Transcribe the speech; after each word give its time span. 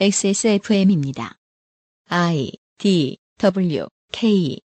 XSFM입니다. 0.00 1.36
I 2.08 2.50
D 2.78 3.18
W 3.38 3.86
K 4.10 4.58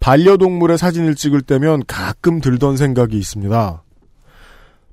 반려동물의 0.00 0.78
사진을 0.78 1.14
찍을 1.14 1.42
때면 1.42 1.84
가끔 1.86 2.40
들던 2.40 2.76
생각이 2.76 3.16
있습니다. 3.16 3.84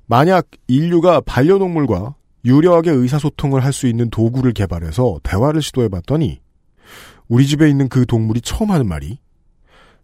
만약 0.06 0.46
인류가 0.68 1.20
반려동물과 1.20 2.14
유려하게 2.44 2.90
의사소통을 2.90 3.64
할 3.64 3.72
수 3.72 3.86
있는 3.88 4.10
도구를 4.10 4.52
개발해서 4.52 5.20
대화를 5.22 5.62
시도해 5.62 5.88
봤더니 5.88 6.40
우리 7.28 7.46
집에 7.46 7.68
있는 7.68 7.88
그 7.88 8.06
동물이 8.06 8.42
처음 8.42 8.70
하는 8.70 8.86
말이 8.86 9.18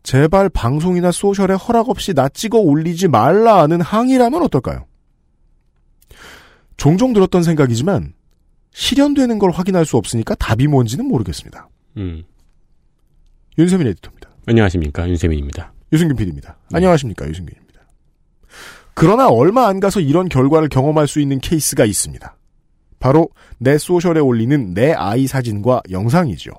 제발 0.03 0.49
방송이나 0.49 1.13
소셜에 1.13 1.53
허락 1.55 1.89
없이 1.89 2.15
나 2.15 2.29
찍어 2.29 2.59
올리지 2.59 3.07
말라는 3.09 3.81
항의라면 3.81 4.43
어떨까요? 4.43 4.87
종종 6.77 7.13
들었던 7.13 7.45
생각이지만 7.45 8.15
실현되는 8.73 9.39
걸 9.39 9.51
확인할 9.51 9.85
수 9.85 9.97
없으니까 9.97 10.35
답이 10.35 10.67
뭔지는 10.67 11.07
모르겠습니다. 11.07 11.69
음. 11.99 12.25
윤세민 13.59 13.87
에디터입니다. 13.87 14.31
안녕하십니까. 14.47 15.09
윤세민입니다. 15.09 15.73
유승균 15.93 16.17
PD입니다. 16.17 16.57
네. 16.71 16.77
안녕하십니까. 16.77 17.29
유승균입니다. 17.29 17.81
그러나 18.95 19.29
얼마 19.29 19.69
안 19.69 19.81
가서 19.81 20.01
이런 20.01 20.29
결과를 20.29 20.69
경험할 20.69 21.07
수 21.07 21.21
있는 21.21 21.39
케이스가 21.39 21.85
있습니다. 21.85 22.37
바로 22.99 23.29
내 23.59 23.79
소셜에 23.79 24.21
올리는 24.21 24.75
내 24.75 24.93
아이 24.93 25.27
사진과 25.27 25.83
영상이죠. 25.91 26.53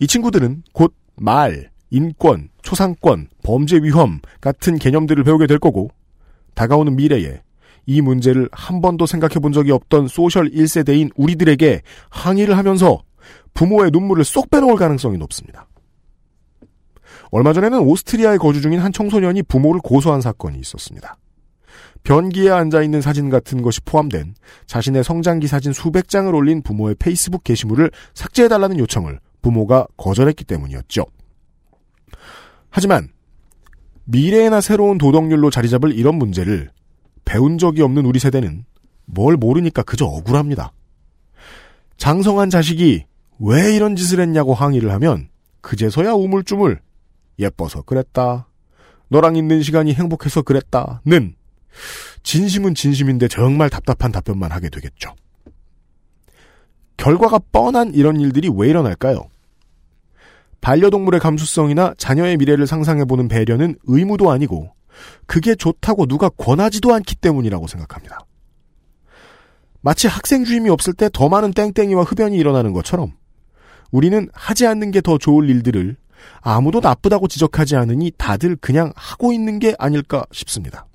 이 0.00 0.06
친구들은 0.06 0.64
곧 0.72 0.94
말, 1.16 1.70
인권, 1.90 2.48
초상권, 2.62 3.28
범죄 3.42 3.76
위험 3.76 4.20
같은 4.40 4.78
개념들을 4.78 5.22
배우게 5.24 5.46
될 5.46 5.58
거고 5.58 5.90
다가오는 6.54 6.96
미래에 6.96 7.42
이 7.86 8.00
문제를 8.00 8.48
한 8.52 8.80
번도 8.80 9.06
생각해 9.06 9.34
본 9.40 9.52
적이 9.52 9.72
없던 9.72 10.08
social 10.08 10.50
1세대인 10.50 11.10
우리들에게 11.16 11.82
항의를 12.10 12.56
하면서 12.56 13.02
부모의 13.54 13.90
눈물을 13.92 14.24
쏙 14.24 14.50
빼놓을 14.50 14.76
가능성이 14.76 15.18
높습니다. 15.18 15.68
얼마 17.30 17.52
전에는 17.52 17.80
오스트리아에 17.80 18.36
거주 18.36 18.60
중인 18.60 18.80
한 18.80 18.92
청소년이 18.92 19.42
부모를 19.44 19.80
고소한 19.82 20.20
사건이 20.20 20.58
있었습니다. 20.58 21.16
변기에 22.04 22.50
앉아있는 22.50 23.00
사진 23.00 23.30
같은 23.30 23.62
것이 23.62 23.80
포함된 23.80 24.34
자신의 24.66 25.04
성장기 25.04 25.46
사진 25.46 25.72
수백 25.72 26.08
장을 26.08 26.32
올린 26.34 26.62
부모의 26.62 26.96
페이스북 26.98 27.44
게시물을 27.44 27.90
삭제해달라는 28.12 28.78
요청을 28.78 29.20
부모가 29.40 29.86
거절했기 29.96 30.44
때문이었죠. 30.44 31.06
하지만 32.68 33.08
미래에나 34.04 34.60
새로운 34.60 34.98
도덕률로 34.98 35.50
자리 35.50 35.68
잡을 35.70 35.94
이런 35.94 36.16
문제를 36.16 36.70
배운 37.24 37.58
적이 37.58 37.82
없는 37.82 38.04
우리 38.06 38.18
세대는 38.18 38.64
뭘 39.06 39.36
모르니까 39.36 39.82
그저 39.82 40.06
억울합니다. 40.06 40.72
장성한 41.96 42.50
자식이 42.50 43.04
왜 43.38 43.74
이런 43.74 43.96
짓을 43.96 44.20
했냐고 44.20 44.54
항의를 44.54 44.90
하면 44.92 45.28
그제서야 45.60 46.12
우물쭈물 46.12 46.80
예뻐서 47.38 47.82
그랬다. 47.82 48.48
너랑 49.08 49.36
있는 49.36 49.62
시간이 49.62 49.94
행복해서 49.94 50.42
그랬다는 50.42 51.34
진심은 52.22 52.74
진심인데 52.74 53.28
정말 53.28 53.70
답답한 53.70 54.12
답변만 54.12 54.52
하게 54.52 54.68
되겠죠. 54.68 55.14
결과가 56.96 57.38
뻔한 57.52 57.92
이런 57.94 58.20
일들이 58.20 58.50
왜 58.54 58.68
일어날까요? 58.68 59.28
반려동물의 60.60 61.20
감수성이나 61.20 61.94
자녀의 61.98 62.38
미래를 62.38 62.66
상상해보는 62.66 63.28
배려는 63.28 63.76
의무도 63.84 64.30
아니고 64.30 64.72
그게 65.26 65.54
좋다고 65.54 66.06
누가 66.06 66.28
권하지도 66.28 66.92
않기 66.94 67.16
때문이라고 67.16 67.66
생각합니다. 67.66 68.18
마치 69.80 70.06
학생 70.08 70.44
주임이 70.44 70.70
없을 70.70 70.92
때 70.94 71.08
더 71.12 71.28
많은 71.28 71.52
땡땡이와 71.52 72.04
흡연이 72.04 72.36
일어나는 72.38 72.72
것처럼 72.72 73.12
우리는 73.90 74.28
하지 74.32 74.66
않는 74.66 74.90
게 74.90 75.00
더 75.00 75.18
좋을 75.18 75.48
일들을 75.50 75.96
아무도 76.40 76.80
나쁘다고 76.80 77.28
지적하지 77.28 77.76
않으니 77.76 78.10
다들 78.16 78.56
그냥 78.56 78.92
하고 78.96 79.32
있는 79.32 79.58
게 79.58 79.74
아닐까 79.78 80.24
싶습니다. 80.32 80.86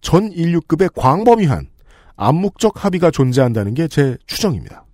전 0.00 0.30
인류급의 0.30 0.90
광범위한 0.94 1.68
암묵적 2.16 2.84
합의가 2.84 3.10
존재한다는 3.10 3.74
게 3.74 3.88
제 3.88 4.16
추정입니다. 4.26 4.84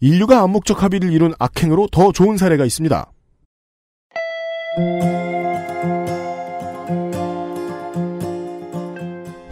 인류가 0.00 0.42
암묵적 0.42 0.82
합의를 0.82 1.10
이룬 1.12 1.34
악행으로 1.38 1.88
더 1.90 2.12
좋은 2.12 2.36
사례가 2.36 2.64
있습니다. 2.64 3.10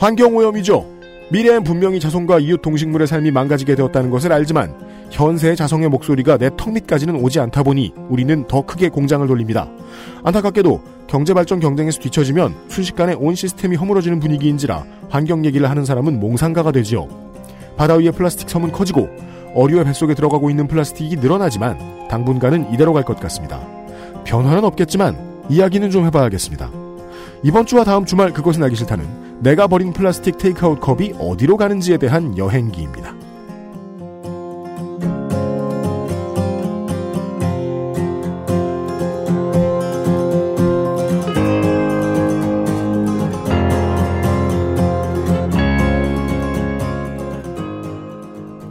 환경오염이죠. 0.04 0.84
미래엔 1.31 1.65
분명히 1.65 1.98
자손과 1.98 2.38
이웃 2.41 2.60
동식물의 2.60 3.06
삶이 3.06 3.31
망가지게 3.31 3.75
되었다는 3.75 4.10
것을 4.10 4.34
알지만 4.34 4.75
현세의 5.10 5.56
자성의 5.56 5.88
목소리가 5.88 6.37
내 6.37 6.50
턱 6.59 6.75
밑까지는 6.75 7.16
오지 7.16 7.41
않다 7.41 7.62
보니 7.62 7.94
우리는 8.10 8.47
더 8.47 8.60
크게 8.66 8.91
공장을 8.91 9.26
돌립니다. 9.26 9.66
안타깝게도 10.22 10.82
경제발전 11.06 11.59
경쟁에서 11.60 12.00
뒤처지면 12.00 12.54
순식간에 12.69 13.14
온 13.14 13.34
시스템이 13.34 13.76
허물어지는 13.76 14.20
분위기인지라 14.20 14.84
환경 15.09 15.47
얘기를 15.47 15.70
하는 15.70 15.87
사람은 15.87 16.20
몽상가가 16.20 16.70
되지요. 16.72 17.09
바다 17.78 17.94
위의 17.94 18.12
플라스틱 18.12 18.50
섬은 18.50 18.72
커지고 18.72 19.09
어류의 19.54 19.84
뱃속에 19.84 20.12
들어가고 20.12 20.50
있는 20.50 20.69
플라스틱이 20.69 21.16
늘어나지만 21.16 22.09
당분간은 22.10 22.75
이대로 22.75 22.93
갈 22.93 23.04
것 23.04 23.19
같습니다. 23.20 23.59
변화는 24.25 24.64
없겠지만 24.64 25.47
이야기는 25.48 25.91
좀 25.91 26.04
해봐야겠습니다. 26.04 26.70
이번 27.43 27.64
주와 27.64 27.84
다음 27.84 28.04
주말 28.04 28.34
그것은 28.34 28.62
알기 28.62 28.76
싫다는 28.76 29.23
내가 29.44 29.66
버린 29.66 29.93
플라스틱 29.93 30.38
테이크아웃 30.38 30.81
컵이 30.81 31.16
어디로 31.19 31.59
가는지에 31.59 31.99
대한 31.99 32.37
여행기입니다. 32.38 33.15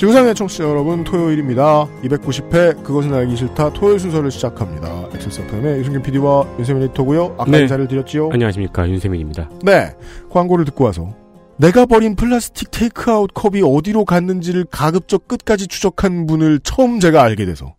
지구상의 0.03 0.35
청취자 0.35 0.65
여러분 0.65 1.05
토요일입니다. 1.05 1.87
290회 2.03 2.83
그것은 2.83 3.13
알기 3.13 3.37
싫다 3.37 3.71
토요일 3.71 3.97
순서를 3.99 4.31
시작합니다. 4.31 5.07
XSFM의 5.13 5.79
유승균 5.79 6.01
PD와 6.01 6.45
윤세민 6.59 6.83
에디터고요. 6.83 7.35
아까 7.37 7.49
네. 7.49 7.61
인사를 7.61 7.87
드렸지요. 7.87 8.29
안녕하십니까. 8.33 8.89
윤세민입니다. 8.89 9.49
네. 9.63 9.95
광고를 10.29 10.65
듣고 10.65 10.83
와서 10.83 11.15
내가 11.55 11.85
버린 11.85 12.17
플라스틱 12.17 12.69
테이크아웃 12.71 13.29
컵이 13.33 13.61
어디로 13.63 14.03
갔는지를 14.03 14.65
가급적 14.65 15.29
끝까지 15.29 15.67
추적한 15.67 16.27
분을 16.27 16.59
처음 16.59 16.99
제가 16.99 17.23
알게 17.23 17.45
돼서 17.45 17.75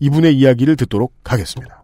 이분의 0.00 0.36
이야기를 0.36 0.76
듣도록 0.76 1.14
하겠습니다. 1.24 1.82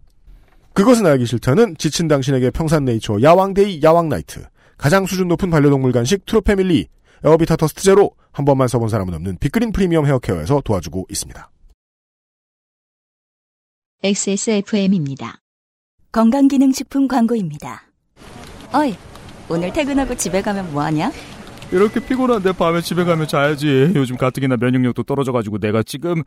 그것은 0.74 1.06
알기 1.06 1.24
싫다는 1.24 1.76
지친 1.78 2.06
당신에게 2.06 2.50
평산네이처 2.50 3.22
야왕데이 3.22 3.80
야왕나이트 3.82 4.44
가장 4.76 5.06
수준 5.06 5.28
높은 5.28 5.48
반려동물 5.48 5.92
간식 5.92 6.26
트루패밀리 6.26 6.86
에어비타 7.24 7.56
더스트 7.56 7.82
제로 7.82 8.12
한 8.32 8.44
번만 8.44 8.68
써본 8.68 8.88
사람은 8.88 9.12
없는 9.14 9.38
빅그린 9.38 9.72
프리미엄 9.72 10.06
헤어케어에서 10.06 10.62
도와주고 10.64 11.06
있습니다. 11.10 11.50
XSFM입니다. 14.02 15.40
건강기능식품 16.12 17.06
광고입니다. 17.06 17.82
어이, 18.72 18.96
오늘 19.48 19.72
퇴근하고 19.72 20.14
집에 20.16 20.40
가면 20.40 20.72
뭐하냐? 20.72 21.12
이렇게 21.70 22.00
피곤한데 22.00 22.52
밤에 22.52 22.80
집에 22.80 23.04
가면 23.04 23.28
자야지. 23.28 23.92
요즘 23.94 24.16
가뜩이나 24.16 24.56
면역력도 24.56 25.02
떨어져가지고 25.04 25.58
내가 25.58 25.82
지금 25.82 26.22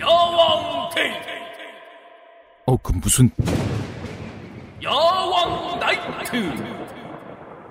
야왕 0.00 0.90
데이 0.94 1.12
어 2.66 2.76
그 2.78 2.92
무슨 2.92 3.30
야왕 4.82 5.78
나이트 5.78 6.32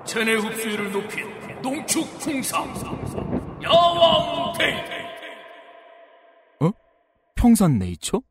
체내 0.06 0.36
흡수율을 0.36 0.92
높인 0.92 1.37
농축 1.68 2.08
홍삼 2.26 2.64
야왕 3.62 4.54
데이 4.58 4.72
평산 7.36 7.78
네이처? 7.78 8.22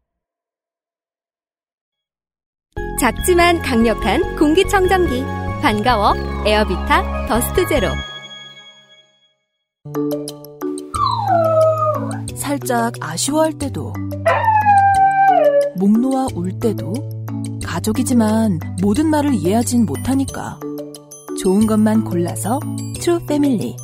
작지만 2.98 3.60
강력한 3.60 4.36
공기청정기. 4.36 5.22
반가워 5.60 6.14
에어비타 6.46 7.26
더스트 7.26 7.68
제로. 7.68 7.88
살짝 12.34 12.94
아쉬워할 13.02 13.52
때도, 13.58 13.92
목 15.76 15.90
놓아 16.00 16.26
울 16.34 16.58
때도, 16.58 16.94
가족이지만 17.64 18.58
모든 18.80 19.10
말을 19.10 19.34
이해하진 19.34 19.84
못하니까. 19.84 20.58
좋은 21.46 21.64
것만 21.64 22.02
골라서 22.02 22.58
트루 23.00 23.24
패밀리. 23.24 23.76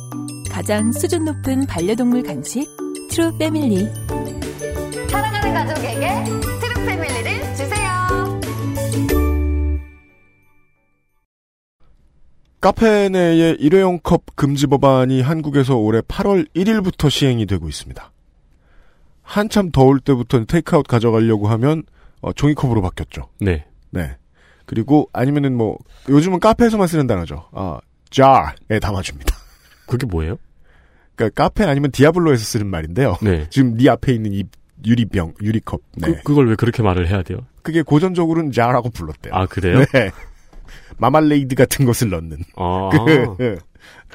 가장 0.51 0.91
수준 0.91 1.23
높은 1.23 1.65
반려동물 1.65 2.21
간식 2.21 2.67
트루 3.09 3.37
패밀리. 3.37 3.87
사랑하는 5.09 5.53
가족에게 5.53 6.23
트루 6.59 6.85
패밀리를 6.85 7.55
주세요. 7.55 7.89
카페 12.59 13.07
내의 13.07 13.55
일회용 13.61 13.97
컵 14.03 14.35
금지 14.35 14.67
법안이 14.67 15.21
한국에서 15.21 15.77
올해 15.77 16.01
8월 16.01 16.45
1일부터 16.53 17.09
시행이 17.09 17.45
되고 17.45 17.69
있습니다. 17.69 18.11
한참 19.21 19.71
더울 19.71 20.01
때부터 20.01 20.43
테이크아웃 20.43 20.85
가져가려고 20.85 21.47
하면 21.47 21.83
어, 22.19 22.33
종이컵으로 22.33 22.81
바뀌었죠. 22.81 23.29
네. 23.39 23.63
네. 23.89 24.17
그리고 24.65 25.09
아니면은 25.13 25.55
뭐 25.55 25.77
요즘은 26.09 26.39
카페에서만 26.39 26.87
쓰는 26.87 27.07
단어죠. 27.07 27.47
아, 27.51 27.79
jar에 28.09 28.79
담아줍니다. 28.81 29.35
그게 29.87 30.05
뭐예요? 30.05 30.37
그러니까 31.15 31.43
카페 31.43 31.63
아니면 31.65 31.91
디아블로에서 31.91 32.43
쓰는 32.43 32.67
말인데요. 32.67 33.17
네. 33.21 33.47
지금 33.51 33.77
네 33.77 33.89
앞에 33.89 34.13
있는 34.13 34.33
이 34.33 34.43
유리병, 34.85 35.35
유리컵. 35.41 35.81
네. 35.97 36.07
그, 36.15 36.23
그걸 36.23 36.49
왜 36.49 36.55
그렇게 36.55 36.81
말을 36.83 37.07
해야 37.07 37.21
돼요? 37.23 37.39
그게 37.61 37.81
고전적으로는 37.81 38.51
jar라고 38.51 38.89
불렀대요. 38.89 39.33
아, 39.33 39.45
그래요? 39.45 39.85
네. 39.93 40.11
마말레이드 40.97 41.55
같은 41.55 41.85
것을 41.85 42.09
넣는. 42.09 42.37
아. 42.55 42.89
그, 42.91 43.35
예. 43.43 43.57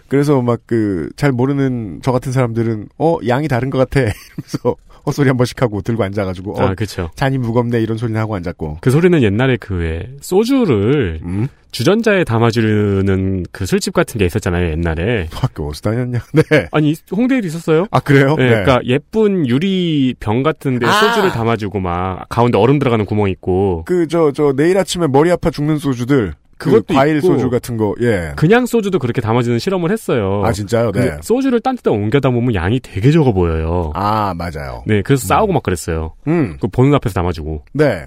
그래서 0.08 0.40
막 0.42 0.60
그 0.66 1.10
잘 1.16 1.32
모르는 1.32 2.00
저 2.02 2.12
같은 2.12 2.32
사람들은 2.32 2.88
어 2.98 3.18
양이 3.26 3.46
다른 3.48 3.68
것 3.70 3.78
같아 3.78 4.00
이러면서 4.00 4.76
헛소리 5.08 5.28
한 5.28 5.37
번씩 5.37 5.60
하고 5.60 5.81
들고 5.82 6.05
앉아가지고 6.05 6.58
어 6.58 6.62
아, 6.62 6.75
그쵸. 6.75 7.10
잔이 7.14 7.38
무겁네 7.38 7.81
이런 7.81 7.99
소리는 7.99 8.19
하고 8.20 8.34
앉았고 8.37 8.78
그 8.81 8.90
소리는 8.90 9.22
옛날에 9.22 9.56
그왜 9.56 10.16
소주를 10.20 11.20
음? 11.22 11.49
주전자에 11.70 12.25
담아주는 12.25 13.44
그 13.52 13.66
술집 13.66 13.93
같은 13.93 14.19
게 14.19 14.25
있었잖아요, 14.25 14.70
옛날에. 14.70 15.28
학교 15.32 15.69
어디서 15.69 15.90
다녔냐 15.90 16.20
네. 16.32 16.69
아니, 16.72 16.94
홍대에도 17.12 17.46
있었어요? 17.46 17.87
아 17.90 18.00
그래요? 18.00 18.37
네, 18.37 18.49
그러니까 18.49 18.81
예쁜 18.84 19.46
유리 19.46 20.14
병 20.19 20.43
같은데 20.43 20.87
아. 20.87 20.93
소주를 20.93 21.31
담아주고 21.31 21.81
막 21.81 22.26
가운데 22.28 22.58
얼음 22.58 22.78
들어가는 22.78 23.04
구멍 23.04 23.28
있고 23.28 23.84
그 23.87 24.06
저저 24.08 24.54
내일 24.56 24.78
아침에 24.78 25.06
머리 25.08 25.31
아파 25.31 25.50
죽는 25.50 25.78
소주들 25.78 26.34
그 26.58 26.70
그것도 26.70 26.94
과일 26.94 27.16
있고. 27.19 27.28
소주 27.28 27.50
같은 27.50 27.76
거 27.76 27.94
예. 28.00 28.32
그냥 28.37 28.66
소주도 28.66 28.99
그렇게 28.99 29.20
담아주는 29.20 29.58
실험을 29.58 29.90
했어요. 29.90 30.43
아 30.44 30.52
진짜요? 30.52 30.93
네. 30.93 31.16
소주를 31.22 31.60
딴 31.60 31.76
데다 31.76 31.90
옮겨다 31.93 32.31
보면 32.31 32.55
양이 32.55 32.81
되게 32.81 33.10
적어 33.10 33.32
보여요. 33.32 33.93
아 33.94 34.34
맞아요. 34.37 34.82
네, 34.87 35.02
그래서 35.02 35.26
싸우고 35.26 35.52
막 35.52 35.62
그랬어요. 35.62 36.14
음. 36.26 36.56
그 36.60 36.69
보는 36.69 36.93
앞에서 36.94 37.14
담아주고. 37.14 37.64
네. 37.72 38.06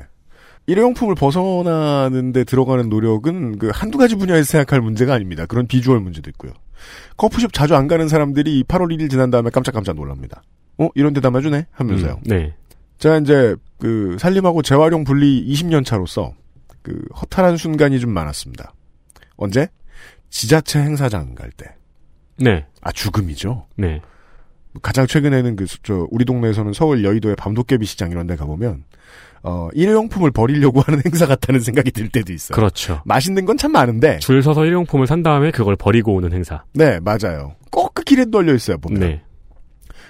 일회용품을 0.68 1.16
벗어나는데 1.16 2.44
들어가는 2.44 2.88
노력은 2.90 3.58
그 3.58 3.72
한두 3.74 3.98
가지 3.98 4.16
분야에서 4.16 4.44
생각할 4.44 4.82
문제가 4.82 5.14
아닙니다. 5.16 5.46
그런 5.46 5.66
비주얼 5.66 6.00
문제도 6.00 6.30
있고요. 6.30 6.52
커피숍 7.18 7.54
자주 7.54 7.76
안 7.76 7.88
가는 7.88 8.08
사람들이 8.08 8.64
8월 8.68 8.96
1일 8.96 9.10
지난 9.10 9.32
다음에 9.32 9.50
깜짝깜짝 9.50 9.96
놀랍니다. 9.96 10.44
어, 10.78 10.90
이런 10.96 11.14
데 11.14 11.22
담아주네? 11.22 11.68
하면서요. 11.72 12.12
음, 12.14 12.24
네. 12.26 12.54
제가 12.98 13.18
이제 13.18 13.56
그 13.80 14.16
살림하고 14.20 14.62
재활용 14.62 15.04
분리 15.04 15.46
20년 15.52 15.84
차로서 15.86 16.34
그 16.82 17.00
허탈한 17.22 17.58
순간이 17.58 18.00
좀 18.00 18.12
많았습니다. 18.12 18.74
언제? 19.38 19.68
지자체 20.30 20.80
행사장 20.80 21.36
갈 21.36 21.52
때. 21.52 21.66
네. 22.38 22.66
아, 22.82 22.92
죽음이죠. 22.92 23.68
네. 23.78 24.02
가장 24.82 25.06
최근에는 25.06 25.56
그, 25.58 25.66
저, 25.84 26.08
우리 26.12 26.24
동네에서는 26.26 26.74
서울 26.74 27.04
여의도의 27.04 27.36
밤도깨비 27.36 27.86
시장 27.86 28.10
이런 28.12 28.26
데 28.26 28.36
가보면, 28.38 28.86
어, 29.44 29.68
일회용품을 29.74 30.32
버리려고 30.32 30.80
하는 30.86 31.02
행사 31.06 31.26
같다는 31.28 31.60
생각이 31.60 31.92
들 31.92 32.08
때도 32.10 32.32
있어요. 32.32 32.56
그렇죠. 32.56 33.02
맛있는 33.06 33.46
건 33.46 33.58
참 33.58 33.74
많은데, 33.74 34.20
줄 34.20 34.42
서서 34.42 34.66
일용품을 34.66 35.08
산 35.08 35.24
다음에 35.24 35.52
그걸 35.52 35.76
버리고 35.76 36.14
오는 36.16 36.32
행사. 36.32 36.64
네, 36.74 37.00
맞아요. 37.02 37.56
꼭 37.70 37.92
그 37.94 38.04
길에 38.04 38.24
널려 38.26 38.54
있어요, 38.56 38.78
보면. 38.78 39.00
네. 39.02 39.22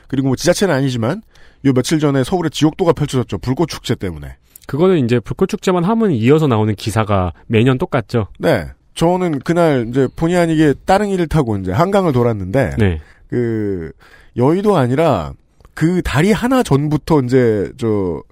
그리고 0.08 0.28
뭐 0.28 0.36
지자체는 0.36 0.74
아니지만, 0.76 1.24
요 1.66 1.74
며칠 1.74 2.00
전에 2.00 2.24
서울에 2.24 2.50
지옥도가 2.50 2.94
펼쳐졌죠. 2.94 3.40
불꽃 3.40 3.68
축제 3.68 3.96
때문에. 3.96 4.38
그거는 4.72 5.04
이제 5.04 5.20
불꽃축제만 5.20 5.84
하면 5.84 6.12
이어서 6.12 6.48
나오는 6.48 6.74
기사가 6.76 7.34
매년 7.48 7.78
똑같죠. 7.78 8.28
네. 8.40 8.68
저는 8.96 9.40
그날 9.40 9.86
이제 9.90 10.08
본의 10.16 10.38
아니게 10.38 10.76
따릉이를 10.86 11.28
타고 11.28 11.58
이제 11.58 11.74
한강을 11.74 12.14
돌았는데, 12.14 12.76
네. 12.78 13.02
그, 13.30 13.92
여의도 14.38 14.78
아니라, 14.78 15.34
그 15.74 16.02
다리 16.02 16.32
하나 16.32 16.64
전부터 16.64 17.20
이제, 17.24 17.70
저, 17.78 18.24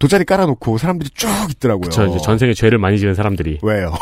돗자리 0.00 0.24
깔아놓고 0.24 0.78
사람들이 0.78 1.10
쭉 1.10 1.28
있더라고요. 1.50 1.90
저 1.90 2.06
이제 2.06 2.16
전 2.24 2.38
세계 2.38 2.54
죄를 2.54 2.78
많이 2.78 2.98
지은 2.98 3.14
사람들이. 3.14 3.58
왜요? 3.62 3.92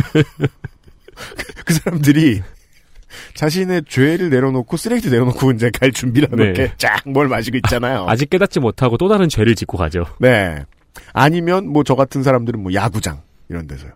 그- 0.00 0.22
그 1.66 1.74
사람들이 1.74 2.40
자신의 3.34 3.82
죄를 3.86 4.30
내려놓고 4.30 4.78
쓰레기도 4.78 5.10
내려놓고 5.10 5.52
이제 5.52 5.70
갈 5.78 5.92
준비를 5.92 6.28
네. 6.32 6.44
이렇게 6.44 6.72
쫙 6.78 7.02
뭘 7.06 7.28
마시고 7.28 7.58
있잖아요. 7.58 8.06
아직 8.08 8.30
깨닫지 8.30 8.60
못하고 8.60 8.96
또 8.96 9.08
다른 9.10 9.28
죄를 9.28 9.54
짓고 9.54 9.76
가죠. 9.76 10.06
네. 10.20 10.64
아니면 11.12 11.68
뭐 11.68 11.82
저 11.84 11.94
같은 11.94 12.22
사람들은 12.22 12.62
뭐 12.62 12.72
야구장 12.74 13.20
이런 13.48 13.66
데서요. 13.66 13.92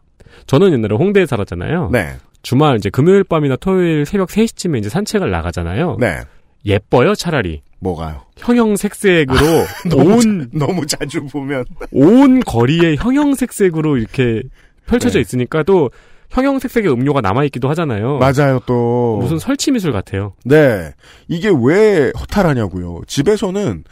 저는 0.46 0.72
옛날에 0.72 0.94
홍대에 0.96 1.26
살았잖아요. 1.26 1.90
네. 1.92 2.14
주말 2.42 2.76
이제 2.76 2.90
금요일 2.90 3.22
밤이나 3.24 3.56
토요일 3.56 4.04
새벽 4.06 4.28
3시쯤에 4.28 4.78
이제 4.78 4.88
산책을 4.88 5.30
나가잖아요. 5.30 5.98
네. 6.00 6.20
예뻐요, 6.66 7.14
차라리. 7.14 7.62
뭐가요? 7.80 8.22
형형색색으로 8.38 9.38
너무 9.90 10.14
온, 10.16 10.50
너무 10.52 10.86
자주 10.86 11.24
보면 11.26 11.64
온 11.92 12.40
거리에 12.40 12.96
형형색색으로 12.96 13.96
이렇게 13.96 14.42
펼쳐져 14.86 15.14
네. 15.18 15.20
있으니까 15.20 15.62
또 15.64 15.90
형형색색의 16.30 16.90
음료가 16.92 17.20
남아있기도 17.20 17.68
하잖아요. 17.70 18.18
맞아요 18.18 18.60
또 18.66 19.18
무슨 19.20 19.38
설치 19.38 19.70
미술 19.70 19.92
같아요. 19.92 20.32
네. 20.44 20.92
이게 21.28 21.50
왜 21.50 22.10
허탈하냐고요. 22.18 23.02
집에서는 23.06 23.84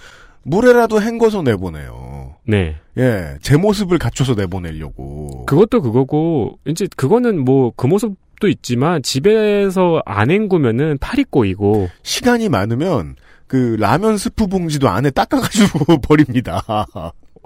물에라도 0.43 1.03
헹궈서 1.03 1.43
내보내요. 1.43 2.10
네. 2.51 2.77
예. 2.99 3.37
제 3.41 3.57
모습을 3.57 3.99
갖춰서 3.99 4.35
내보내려고. 4.35 5.47
그것도 5.47 5.81
그거고, 5.83 6.59
이제 6.67 6.87
그거는 6.97 7.45
뭐 7.45 7.73
그 7.77 7.87
모습도 7.87 8.49
있지만 8.49 9.03
집에서 9.03 10.03
안 10.05 10.31
헹구면은 10.31 10.99
팔이 10.99 11.25
꼬이고, 11.31 11.89
시간이 12.03 12.49
많으면 12.49 13.17
그 13.47 13.77
라면 13.79 14.17
스프 14.17 14.47
봉지도 14.47 14.89
안에 14.89 15.11
닦아가지고 15.11 15.99
버립니다. 16.03 16.63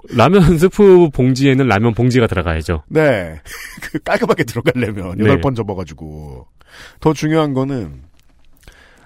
라면 0.09 0.57
스프 0.59 1.09
봉지에는 1.11 1.67
라면 1.67 1.93
봉지가 1.93 2.27
들어가야죠. 2.27 2.83
네. 2.89 3.39
그 3.81 3.99
깔끔하게 3.99 4.43
들어가려면 4.43 5.17
네. 5.17 5.23
여덟 5.23 5.41
번 5.41 5.55
접어가지고 5.55 6.45
더 6.99 7.13
중요한 7.13 7.53
거는 7.53 8.03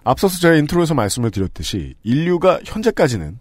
앞서서 0.03 0.39
제가 0.39 0.55
인트로에서 0.55 0.93
말씀을 0.95 1.31
드렸듯이 1.31 1.95
인류가 2.03 2.59
현재까지는 2.65 3.39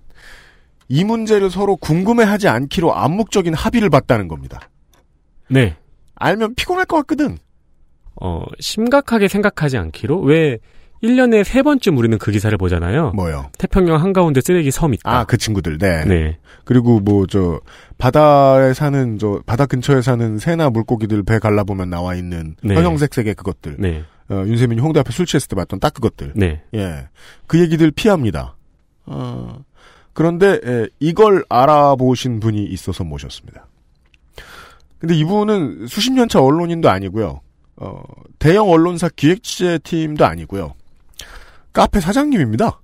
이 0.89 1.05
문제를 1.05 1.51
서로 1.51 1.77
궁금해하지 1.77 2.49
않기로 2.49 2.95
암묵적인 2.95 3.55
합의를 3.55 3.91
봤다는 3.91 4.29
겁니다. 4.29 4.61
네. 5.49 5.77
알면 6.15 6.55
피곤할 6.55 6.87
것 6.87 6.97
같거든. 6.99 7.39
어, 8.21 8.43
심각하게 8.59 9.29
생각하지 9.29 9.77
않기로? 9.77 10.21
왜, 10.21 10.59
1년에 11.03 11.45
세 11.45 11.63
번쯤 11.63 11.97
우리는 11.97 12.19
그 12.19 12.33
기사를 12.33 12.57
보잖아요. 12.59 13.13
뭐요? 13.13 13.51
태평양 13.59 14.03
한가운데 14.03 14.41
쓰레기 14.41 14.71
섬 14.71 14.95
있다. 14.95 15.21
아, 15.21 15.25
그 15.25 15.37
친구들, 15.37 15.79
네. 15.79 16.05
네. 16.05 16.39
그리고 16.65 16.99
뭐, 16.99 17.27
저, 17.27 17.61
바다에 17.99 18.75
사는, 18.75 19.19
저, 19.19 19.41
바다 19.47 19.67
근처에 19.67 20.03
사는 20.03 20.39
새나 20.39 20.71
물고기들 20.71 21.23
배 21.23 21.39
갈라보면 21.39 21.89
나와 21.91 22.17
있는 22.17 22.57
네. 22.65 22.75
형형색색의 22.75 23.35
그것들. 23.35 23.77
네. 23.79 24.03
어, 24.31 24.43
윤세민이 24.45 24.81
홍대 24.81 25.01
앞에 25.01 25.13
술 25.13 25.25
취했을 25.25 25.49
때 25.49 25.57
봤던 25.57 25.81
딱 25.81 25.95
그것들. 25.95 26.33
네. 26.35 26.63
예. 26.75 27.09
그 27.47 27.61
얘기들 27.61 27.93
피합니다. 27.93 28.57
어, 29.07 29.65
그런데, 30.19 30.59
예, 30.67 30.89
이걸 30.99 31.45
알아보신 31.49 32.41
분이 32.41 32.65
있어서 32.65 33.05
모셨습니다. 33.05 33.69
근데 34.99 35.15
이분은 35.15 35.87
수십 35.87 36.11
년차 36.13 36.43
언론인도 36.43 36.91
아니고요. 36.91 37.41
어, 37.77 38.03
대형 38.41 38.69
언론사 38.69 39.11
기획 39.15 39.45
취재팀도 39.45 40.27
아니고요. 40.27 40.75
카페 41.73 42.01
사장님입니다. 42.01 42.81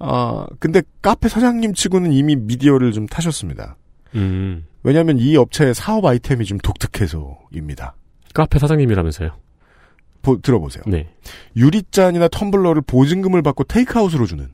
아, 0.00 0.46
근데 0.58 0.82
카페 1.00 1.28
사장님 1.28 1.74
치고는 1.74 2.10
이미 2.12 2.34
미디어를 2.34 2.90
좀 2.90 3.06
타셨습니다. 3.06 3.76
음. 4.16 4.66
왜냐하면 4.82 5.18
이 5.20 5.36
업체의 5.36 5.74
사업 5.74 6.04
아이템이 6.06 6.44
좀 6.44 6.58
독특해서입니다. 6.58 7.94
카페 8.34 8.58
사장님이라면서요. 8.58 9.30
보- 10.22 10.40
들어보세요. 10.40 10.82
네. 10.88 11.14
유리잔이나 11.54 12.26
텀블러를 12.26 12.84
보증금을 12.84 13.42
받고 13.42 13.62
테이크아웃으로 13.62 14.26
주는. 14.26 14.50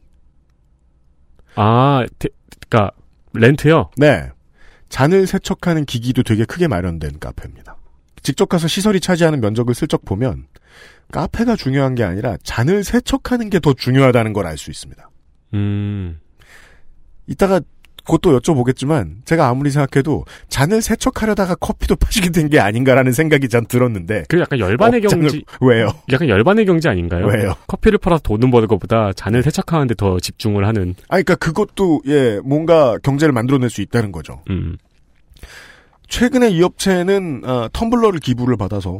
아, 1.57 2.05
데, 2.19 2.29
그니까, 2.69 2.91
렌트요? 3.33 3.91
네. 3.97 4.31
잔을 4.89 5.27
세척하는 5.27 5.85
기기도 5.85 6.23
되게 6.23 6.45
크게 6.45 6.67
마련된 6.69 7.19
카페입니다. 7.21 7.77
직접 8.23 8.49
가서 8.49 8.69
시설이 8.69 9.01
차지하는 9.01 9.41
면적을 9.41 9.75
슬쩍 9.75 10.05
보면 10.05 10.47
카페가 11.13 11.57
중요한 11.57 11.95
게 11.95 12.05
아니라 12.05 12.37
잔을 12.43 12.85
세척하는 12.85 13.51
게 13.51 13.61
더 13.61 13.73
중요하다는 13.75 14.33
걸 14.33 14.47
알 14.47 14.59
수 14.59 14.71
있습니다. 14.71 15.09
음. 15.55 16.21
이따가 17.27 17.61
그것도 18.11 18.39
여쭤보겠지만 18.41 19.25
제가 19.25 19.49
아무리 19.49 19.71
생각해도 19.71 20.25
잔을 20.49 20.83
세척하려다가 20.83 21.55
커피도 21.55 21.97
파시게 21.97 22.31
된 22.31 22.51
게 22.51 22.59
아닌가라는 22.59 23.13
생각이 23.13 23.49
전 23.49 23.65
들었는데 23.67 24.25
그 24.29 24.41
약간 24.41 24.59
열반의 24.59 25.01
업장을- 25.03 25.21
경지, 25.21 25.45
왜요? 25.61 25.89
약간 26.11 26.29
열반의 26.29 26.67
경지 26.67 26.89
아닌가요? 26.89 27.27
왜요? 27.27 27.55
커피를 27.69 27.99
팔아서 27.99 28.23
돈을 28.25 28.51
버는 28.51 28.67
것보다 28.67 29.13
잔을 29.13 29.43
세척하는데 29.45 29.95
더 29.95 30.19
집중을 30.19 30.67
하는, 30.67 30.95
아니 31.09 31.23
그러니까 31.23 31.35
그것도 31.37 32.01
예 32.07 32.41
뭔가 32.45 32.97
경제를 33.03 33.33
만들어낼 33.33 33.71
수 33.71 33.83
있다는 33.83 34.11
거죠. 34.11 34.43
음. 34.51 34.77
최근에 36.09 36.51
이 36.51 36.63
업체는 36.63 37.43
어, 37.45 37.69
텀블러를 37.73 38.21
기부를 38.21 38.57
받아서 38.57 38.99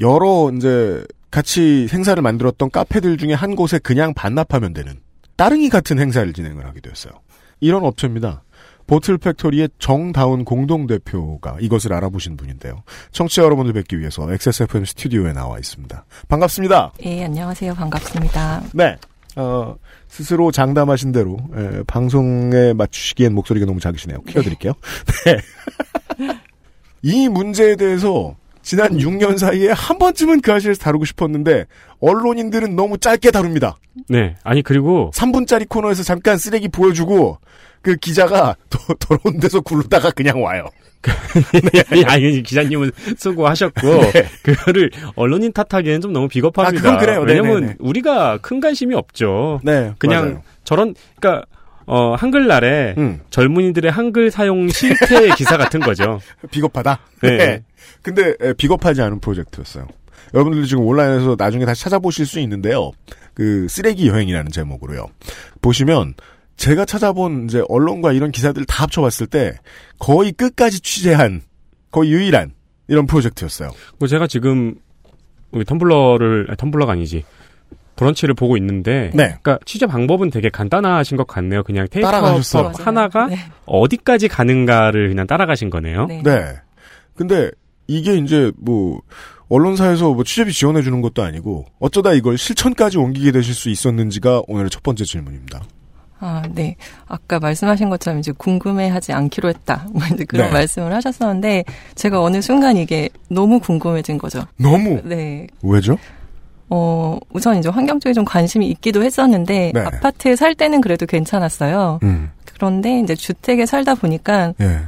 여러 0.00 0.50
이제 0.56 1.04
같이 1.30 1.88
행사를 1.92 2.20
만들었던 2.22 2.70
카페들 2.70 3.18
중에 3.18 3.34
한 3.34 3.54
곳에 3.56 3.78
그냥 3.78 4.14
반납하면 4.14 4.72
되는 4.72 4.94
따릉이 5.36 5.68
같은 5.68 5.98
행사를 5.98 6.32
진행을 6.32 6.64
하게 6.64 6.80
되었어요. 6.80 7.12
이런 7.60 7.84
업체입니다. 7.84 8.42
보틀 8.86 9.18
팩토리의 9.18 9.70
정다운 9.78 10.44
공동대표가 10.44 11.56
이것을 11.60 11.92
알아보신 11.92 12.36
분인데요. 12.36 12.82
청취자 13.10 13.42
여러분을 13.42 13.72
뵙기 13.72 13.98
위해서 13.98 14.30
XSFM 14.32 14.84
스튜디오에 14.84 15.32
나와 15.32 15.58
있습니다. 15.58 16.04
반갑습니다. 16.28 16.92
예, 17.04 17.24
안녕하세요. 17.24 17.74
반갑습니다. 17.74 18.62
네. 18.74 18.96
어, 19.34 19.76
스스로 20.08 20.50
장담하신 20.50 21.12
대로 21.12 21.36
에, 21.54 21.82
방송에 21.86 22.72
맞추시기엔 22.74 23.34
목소리가 23.34 23.66
너무 23.66 23.80
작으시네요. 23.80 24.22
키워드릴게요. 24.22 24.72
네. 25.26 26.30
이 27.02 27.28
문제에 27.28 27.76
대해서 27.76 28.34
지난 28.66 28.98
6년 28.98 29.38
사이에 29.38 29.70
한 29.70 29.96
번쯤은 29.96 30.40
그 30.40 30.52
아실에서 30.52 30.80
다루고 30.82 31.04
싶었는데 31.04 31.66
언론인들은 32.00 32.74
너무 32.74 32.98
짧게 32.98 33.30
다룹니다. 33.30 33.78
네. 34.08 34.34
아니 34.42 34.62
그리고 34.62 35.12
3분짜리 35.14 35.68
코너에서 35.68 36.02
잠깐 36.02 36.36
쓰레기 36.36 36.66
보여주고 36.66 37.38
그 37.80 37.94
기자가 37.94 38.56
더, 38.68 38.78
더러운 38.94 39.38
데서 39.38 39.60
굴르다가 39.60 40.10
그냥 40.10 40.42
와요. 40.42 40.68
아니, 41.92 42.04
아니 42.06 42.42
기자님은 42.42 42.90
수고하셨고 43.16 43.80
그거를 44.42 44.90
언론인 45.14 45.52
탓하기에는 45.52 46.00
좀 46.00 46.12
너무 46.12 46.26
비겁합니다. 46.26 46.76
아, 46.76 46.82
그건 46.82 46.98
그래요. 46.98 47.20
왜냐면 47.24 47.60
네네네. 47.60 47.74
우리가 47.78 48.38
큰 48.38 48.58
관심이 48.58 48.96
없죠. 48.96 49.60
네, 49.62 49.92
그냥 49.98 50.24
맞아요. 50.24 50.42
저런 50.64 50.94
그러니까 51.20 51.46
어 51.86 52.14
한글날에 52.14 52.94
음. 52.98 53.20
젊은이들의 53.30 53.90
한글 53.90 54.30
사용 54.30 54.68
실태 54.68 55.28
기사 55.36 55.56
같은 55.56 55.80
거죠. 55.80 56.20
비겁하다. 56.50 56.98
네. 57.22 57.36
네. 57.36 57.64
근데 58.02 58.34
에, 58.40 58.52
비겁하지 58.54 59.02
않은 59.02 59.20
프로젝트였어요. 59.20 59.86
여러분들도 60.34 60.66
지금 60.66 60.84
온라인에서 60.84 61.36
나중에 61.38 61.64
다시 61.64 61.84
찾아보실 61.84 62.26
수 62.26 62.40
있는데요. 62.40 62.90
그 63.34 63.68
쓰레기 63.68 64.08
여행이라는 64.08 64.50
제목으로요. 64.50 65.06
보시면 65.62 66.14
제가 66.56 66.84
찾아본 66.84 67.44
이제 67.44 67.62
언론과 67.68 68.12
이런 68.12 68.32
기사들을 68.32 68.66
다 68.66 68.84
합쳐봤을 68.84 69.26
때 69.28 69.58
거의 69.98 70.32
끝까지 70.32 70.80
취재한 70.80 71.42
거의 71.90 72.10
유일한 72.12 72.52
이런 72.88 73.06
프로젝트였어요. 73.06 73.70
뭐 73.98 74.08
제가 74.08 74.26
지금 74.26 74.74
우리 75.52 75.64
텀블러를 75.64 76.48
아니, 76.48 76.56
텀블러가 76.56 76.90
아니지. 76.90 77.24
브런치를 77.96 78.34
보고 78.34 78.56
있는데, 78.56 79.10
네. 79.14 79.36
그러니까 79.42 79.58
취재 79.64 79.86
방법은 79.86 80.30
되게 80.30 80.48
간단하신 80.48 81.16
것 81.16 81.26
같네요. 81.26 81.62
그냥. 81.62 81.86
맞아요. 82.02 82.72
하나가 82.78 83.26
네. 83.26 83.38
어디까지 83.64 84.28
가는가를 84.28 85.08
그냥 85.08 85.26
따라가신 85.26 85.70
거네요. 85.70 86.06
네. 86.06 86.22
네. 86.22 86.54
근데 87.14 87.50
이게 87.86 88.16
이제 88.16 88.52
뭐 88.56 89.00
언론사에서 89.48 90.12
뭐 90.12 90.24
취재비 90.24 90.52
지원해 90.52 90.82
주는 90.82 91.00
것도 91.00 91.22
아니고 91.22 91.66
어쩌다 91.78 92.12
이걸 92.12 92.36
실천까지 92.36 92.98
옮기게 92.98 93.32
되실 93.32 93.54
수 93.54 93.70
있었는지가 93.70 94.42
오늘의 94.48 94.70
첫 94.70 94.82
번째 94.82 95.04
질문입니다. 95.04 95.62
아, 96.18 96.42
네. 96.50 96.76
아까 97.06 97.38
말씀하신 97.38 97.90
것처럼 97.90 98.18
이제 98.18 98.32
궁금해하지 98.32 99.12
않기로 99.12 99.50
했다. 99.50 99.86
뭐 99.92 100.02
이제 100.12 100.24
그런 100.24 100.46
네. 100.46 100.52
말씀을 100.52 100.94
하셨었는데 100.94 101.64
제가 101.94 102.22
어느 102.22 102.40
순간 102.40 102.76
이게 102.76 103.08
너무 103.28 103.60
궁금해진 103.60 104.18
거죠. 104.18 104.42
너무 104.56 105.00
네. 105.04 105.46
왜죠? 105.62 105.98
어, 106.68 107.18
우선 107.32 107.58
이제 107.58 107.68
환경 107.68 108.00
쪽에 108.00 108.12
좀 108.12 108.24
관심이 108.24 108.68
있기도 108.68 109.02
했었는데 109.02 109.72
네. 109.74 109.80
아파트에 109.80 110.36
살 110.36 110.54
때는 110.54 110.80
그래도 110.80 111.06
괜찮았어요. 111.06 112.00
음. 112.02 112.30
그런데 112.44 113.00
이제 113.00 113.14
주택에 113.14 113.66
살다 113.66 113.94
보니까 113.94 114.52
예. 114.60 114.80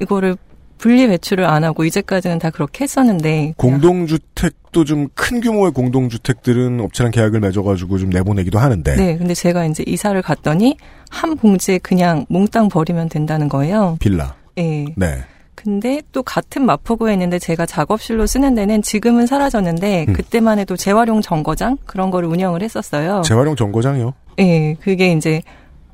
이거를 0.00 0.36
분리 0.78 1.06
배출을 1.06 1.44
안 1.44 1.64
하고 1.64 1.84
이제까지는 1.84 2.38
다 2.38 2.50
그렇게 2.50 2.84
했었는데 2.84 3.54
공동주택도 3.56 4.84
좀 4.84 5.08
큰 5.14 5.40
규모의 5.40 5.72
공동주택들은 5.72 6.80
업체랑 6.80 7.10
계약을 7.12 7.40
맺어가지고 7.40 7.98
좀 7.98 8.10
내보내기도 8.10 8.58
하는데. 8.58 8.96
네, 8.96 9.16
근데 9.16 9.32
제가 9.32 9.64
이제 9.64 9.82
이사를 9.86 10.20
갔더니 10.20 10.76
한 11.08 11.36
봉지에 11.36 11.78
그냥 11.78 12.26
몽땅 12.28 12.68
버리면 12.68 13.08
된다는 13.08 13.48
거예요. 13.48 13.96
빌라. 14.00 14.34
예. 14.58 14.84
네. 14.96 15.24
근데 15.64 16.02
또 16.12 16.22
같은 16.22 16.66
마포구에 16.66 17.14
있는데 17.14 17.38
제가 17.38 17.64
작업실로 17.64 18.26
쓰는 18.26 18.54
데는 18.54 18.82
지금은 18.82 19.26
사라졌는데 19.26 20.04
음. 20.08 20.12
그때만 20.12 20.58
해도 20.58 20.76
재활용 20.76 21.22
정거장 21.22 21.78
그런 21.86 22.10
거를 22.10 22.28
운영을 22.28 22.62
했었어요. 22.62 23.22
재활용 23.24 23.56
정거장이요. 23.56 24.12
예, 24.40 24.74
그게 24.74 25.12
이제 25.12 25.40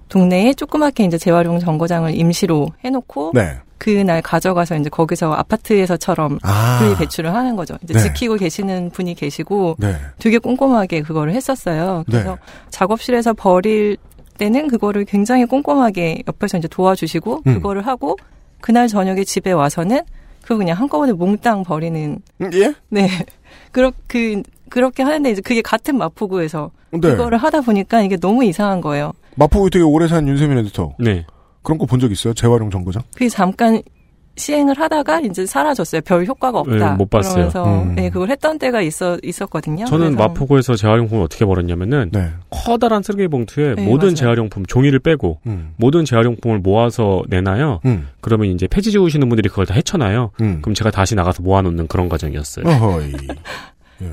동네에 0.08 0.54
조그맣게 0.54 1.04
이제 1.04 1.18
재활용 1.18 1.60
정거장을 1.60 2.12
임시로 2.12 2.68
해놓고 2.84 3.30
네. 3.32 3.58
그날 3.78 4.20
가져가서 4.20 4.76
이제 4.76 4.90
거기서 4.90 5.32
아파트에서처럼 5.34 6.40
아. 6.42 6.80
분리 6.80 6.96
배출을 6.96 7.32
하는 7.32 7.54
거죠. 7.54 7.78
이제 7.84 7.94
네. 7.94 8.00
지키고 8.00 8.34
계시는 8.34 8.90
분이 8.90 9.14
계시고 9.14 9.76
네. 9.78 9.94
되게 10.18 10.38
꼼꼼하게 10.38 11.02
그거를 11.02 11.32
했었어요. 11.32 12.02
그래서 12.06 12.32
네. 12.32 12.36
작업실에서 12.70 13.34
버릴 13.34 13.96
때는 14.36 14.66
그거를 14.66 15.04
굉장히 15.04 15.44
꼼꼼하게 15.44 16.24
옆에서 16.26 16.58
이제 16.58 16.66
도와주시고 16.66 17.42
음. 17.46 17.54
그거를 17.54 17.86
하고 17.86 18.16
그날 18.60 18.88
저녁에 18.88 19.24
집에 19.24 19.52
와서는 19.52 20.02
그거 20.42 20.56
그냥 20.56 20.76
한꺼번에 20.78 21.12
몽땅 21.12 21.62
버리는 21.64 22.18
음, 22.40 22.50
예? 22.54 22.74
네 22.88 23.08
그렇게 23.72 24.42
그렇게 24.68 25.02
하는데 25.02 25.30
이제 25.30 25.40
그게 25.40 25.62
같은 25.62 25.96
마포구에서 25.98 26.70
네. 26.92 26.98
그거를 27.00 27.38
하다 27.38 27.60
보니까 27.62 28.02
이게 28.02 28.16
너무 28.16 28.44
이상한 28.44 28.80
거예요. 28.80 29.12
마포구 29.36 29.70
되게 29.70 29.84
오래 29.84 30.08
산 30.08 30.26
윤세민 30.28 30.58
에디터. 30.58 30.94
네. 30.98 31.24
그런 31.62 31.78
거 31.78 31.86
본 31.86 32.00
적 32.00 32.10
있어요? 32.10 32.34
재활용 32.34 32.70
정거장? 32.70 33.02
그게 33.14 33.28
잠깐 33.28 33.82
시행을 34.36 34.78
하다가 34.78 35.20
이제 35.20 35.44
사라졌어요. 35.44 36.00
별 36.02 36.24
효과가 36.24 36.60
없다. 36.60 36.90
네, 36.90 36.96
못 36.96 37.10
봤어요. 37.10 37.34
그러면서 37.50 37.82
음. 37.82 37.94
네, 37.94 38.10
그걸 38.10 38.30
했던 38.30 38.58
때가 38.58 38.80
있어 38.80 39.18
있었거든요. 39.22 39.84
저는 39.84 40.14
그래서 40.16 40.28
마포구에서 40.28 40.76
재활용품을 40.76 41.24
어떻게 41.24 41.44
벌었냐면은 41.44 42.10
네. 42.12 42.30
커다란 42.48 43.02
쓰레기 43.02 43.28
봉투에 43.28 43.74
네, 43.74 43.84
모든 43.84 44.08
맞아요. 44.08 44.14
재활용품 44.14 44.66
종이를 44.66 44.98
빼고 45.00 45.40
음. 45.46 45.74
모든 45.76 46.04
재활용품을 46.04 46.60
모아서 46.60 47.22
내놔요. 47.28 47.80
음. 47.84 48.08
그러면 48.20 48.48
이제 48.48 48.66
폐지 48.66 48.90
지우시는 48.90 49.28
분들이 49.28 49.48
그걸 49.48 49.66
다 49.66 49.74
헤쳐놔요. 49.74 50.30
음. 50.40 50.58
그럼 50.62 50.74
제가 50.74 50.90
다시 50.90 51.14
나가서 51.14 51.42
모아놓는 51.42 51.86
그런 51.88 52.08
과정이었어요. 52.08 52.66
어허이. 52.66 53.12
예. 54.02 54.12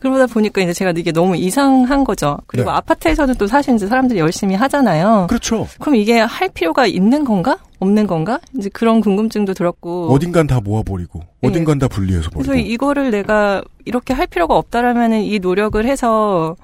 그러다 0.00 0.26
보니까 0.26 0.60
이제 0.62 0.72
제가 0.72 0.92
이게 0.96 1.12
너무 1.12 1.36
이상한 1.36 2.04
거죠. 2.04 2.38
그리고 2.46 2.70
네. 2.70 2.76
아파트에서도 2.76 3.34
또 3.34 3.46
사실 3.46 3.74
이제 3.74 3.86
사람들이 3.86 4.18
열심히 4.18 4.54
하잖아요. 4.54 5.26
그렇죠. 5.28 5.66
그럼 5.78 5.96
이게 5.96 6.18
할 6.20 6.48
필요가 6.48 6.86
있는 6.86 7.24
건가? 7.24 7.58
없는 7.80 8.06
건가? 8.06 8.40
이제 8.58 8.68
그런 8.70 9.00
궁금증도 9.00 9.54
들었고. 9.54 10.12
어딘간 10.12 10.46
다 10.46 10.60
모아버리고, 10.62 11.20
어딘간 11.42 11.78
다 11.78 11.88
분리해서 11.88 12.30
버리고. 12.30 12.50
그래서 12.50 12.66
이거를 12.66 13.10
내가 13.10 13.62
이렇게 13.86 14.12
할 14.12 14.26
필요가 14.26 14.56
없다라면은 14.56 15.22
이 15.22 15.38
노력을 15.38 15.82
해서 15.86 16.56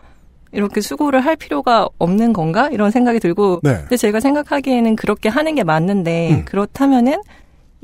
이렇게 0.52 0.80
수고를 0.80 1.20
할 1.20 1.36
필요가 1.36 1.88
없는 1.98 2.32
건가? 2.32 2.68
이런 2.70 2.90
생각이 2.90 3.20
들고. 3.20 3.60
네. 3.62 3.76
근데 3.80 3.96
제가 3.96 4.20
생각하기에는 4.20 4.96
그렇게 4.96 5.28
하는 5.28 5.54
게 5.54 5.64
맞는데 5.64 6.30
음. 6.30 6.44
그렇다면은 6.44 7.18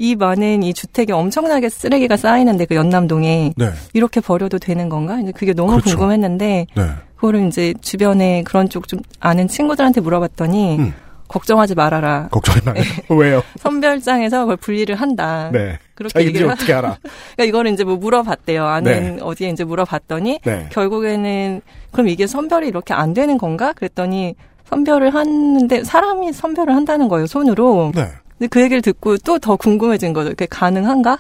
이 0.03 0.17
많은 0.17 0.65
이 0.65 0.75
주택에 0.75 1.13
엄청나게 1.13 1.69
쓰레기가 1.69 2.17
쌓이는데 2.17 2.65
그 2.65 2.75
연남동에 2.75 3.53
네. 3.57 3.71
이렇게 3.93 4.21
버려도 4.21 4.59
되는 4.59 4.89
건가? 4.89 5.21
이제 5.21 5.31
그게 5.31 5.53
너무 5.53 5.71
그렇죠. 5.71 5.91
궁금했는데 5.91 6.67
네. 6.75 6.83
그거를 7.15 7.47
이제 7.47 7.73
주변에 7.81 8.43
그런 8.43 8.69
쪽 8.69 8.89
좀 8.89 8.99
아는 9.21 9.47
친구들한테 9.47 10.01
물어봤더니 10.01 10.77
음. 10.81 10.93
걱정하지 11.29 11.77
말아라. 11.77 12.27
걱정이 12.33 12.59
많아요. 12.65 12.83
왜요? 13.11 13.43
선별장에서 13.61 14.41
그걸 14.41 14.57
분리를 14.57 14.93
한다. 14.97 15.51
네. 15.53 15.79
그렇게 15.95 16.27
얘기를 16.27 16.51
어떻게 16.51 16.73
알아? 16.75 16.97
그러니까 17.37 17.45
이거를 17.45 17.71
이제 17.71 17.85
뭐 17.85 17.95
물어봤대요. 17.97 18.67
아는 18.67 19.17
네. 19.17 19.23
어디에 19.23 19.51
이제 19.51 19.63
물어봤더니 19.63 20.41
네. 20.45 20.67
결국에는 20.73 21.61
그럼 21.93 22.09
이게 22.09 22.27
선별이 22.27 22.67
이렇게 22.67 22.93
안 22.93 23.15
되는 23.15 23.39
건가? 23.39 23.73
그랬더니 23.73 24.35
선별을 24.69 25.15
하는데 25.15 25.85
사람이 25.85 26.33
선별을 26.33 26.75
한다는 26.75 27.07
거예요. 27.09 27.27
손으로. 27.29 27.93
네. 27.95 28.09
근데 28.43 28.49
그 28.49 28.61
얘기를 28.61 28.83
듣고 28.83 29.19
또 29.19 29.39
더 29.39 29.55
궁금해진 29.55 30.13
거죠. 30.13 30.31
그게 30.31 30.47
가능한가? 30.47 31.19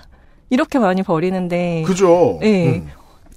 이렇게 0.50 0.78
많이 0.80 1.02
버리는데. 1.04 1.84
그죠? 1.86 2.38
네. 2.40 2.80
음. 2.80 2.88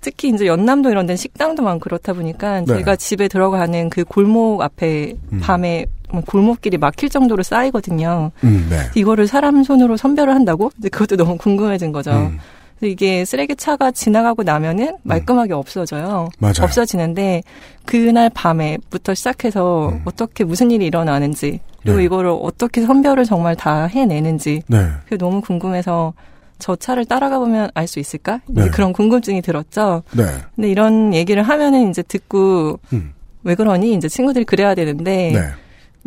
특히 0.01 0.29
이제 0.29 0.47
연남동 0.47 0.91
이런 0.91 1.05
데는 1.05 1.17
식당도 1.17 1.61
많고 1.63 1.81
그렇다 1.83 2.13
보니까 2.13 2.61
네. 2.61 2.65
제가 2.65 2.95
집에 2.95 3.27
들어가는 3.27 3.89
그 3.91 4.03
골목 4.03 4.61
앞에 4.61 5.13
음. 5.33 5.39
밤에 5.39 5.85
뭐 6.11 6.21
골목길이 6.21 6.77
막힐 6.77 7.09
정도로 7.09 7.43
쌓이거든요. 7.43 8.31
음, 8.43 8.67
네. 8.69 8.77
이거를 8.95 9.27
사람 9.27 9.63
손으로 9.63 9.97
선별을 9.97 10.33
한다고? 10.33 10.71
이제 10.79 10.89
그것도 10.89 11.15
너무 11.15 11.37
궁금해진 11.37 11.91
거죠. 11.91 12.11
음. 12.11 12.39
그래서 12.79 12.91
이게 12.91 13.25
쓰레기 13.25 13.55
차가 13.55 13.91
지나가고 13.91 14.43
나면은 14.43 14.97
말끔하게 15.03 15.53
없어져요. 15.53 16.29
맞아요. 16.39 16.53
없어지는데 16.61 17.43
그날 17.85 18.29
밤에부터 18.29 19.13
시작해서 19.13 19.89
음. 19.89 20.01
어떻게 20.05 20.43
무슨 20.43 20.71
일이 20.71 20.85
일어나는지 20.85 21.59
그리고 21.81 21.97
네. 21.99 22.03
이거를 22.05 22.35
어떻게 22.41 22.81
선별을 22.81 23.25
정말 23.25 23.55
다 23.55 23.85
해내는지 23.85 24.63
네. 24.67 24.87
그게 25.03 25.17
너무 25.17 25.41
궁금해서 25.41 26.13
저 26.57 26.75
차를 26.75 27.05
따라가 27.05 27.37
보면 27.39 27.69
알 27.73 27.87
수 27.87 27.99
있을까? 27.99 28.39
네. 28.47 28.69
그런 28.69 28.93
궁금증이 28.93 29.41
들었죠. 29.41 30.03
네. 30.15 30.23
근데 30.55 30.69
이런 30.69 31.13
얘기를 31.13 31.43
하면은 31.43 31.89
이제 31.89 32.01
듣고 32.01 32.79
음. 32.93 33.13
왜 33.43 33.55
그러니? 33.55 33.93
이제 33.93 34.07
친구들이 34.09 34.45
그래야 34.45 34.73
되는데 34.73 35.31
네. 35.33 35.39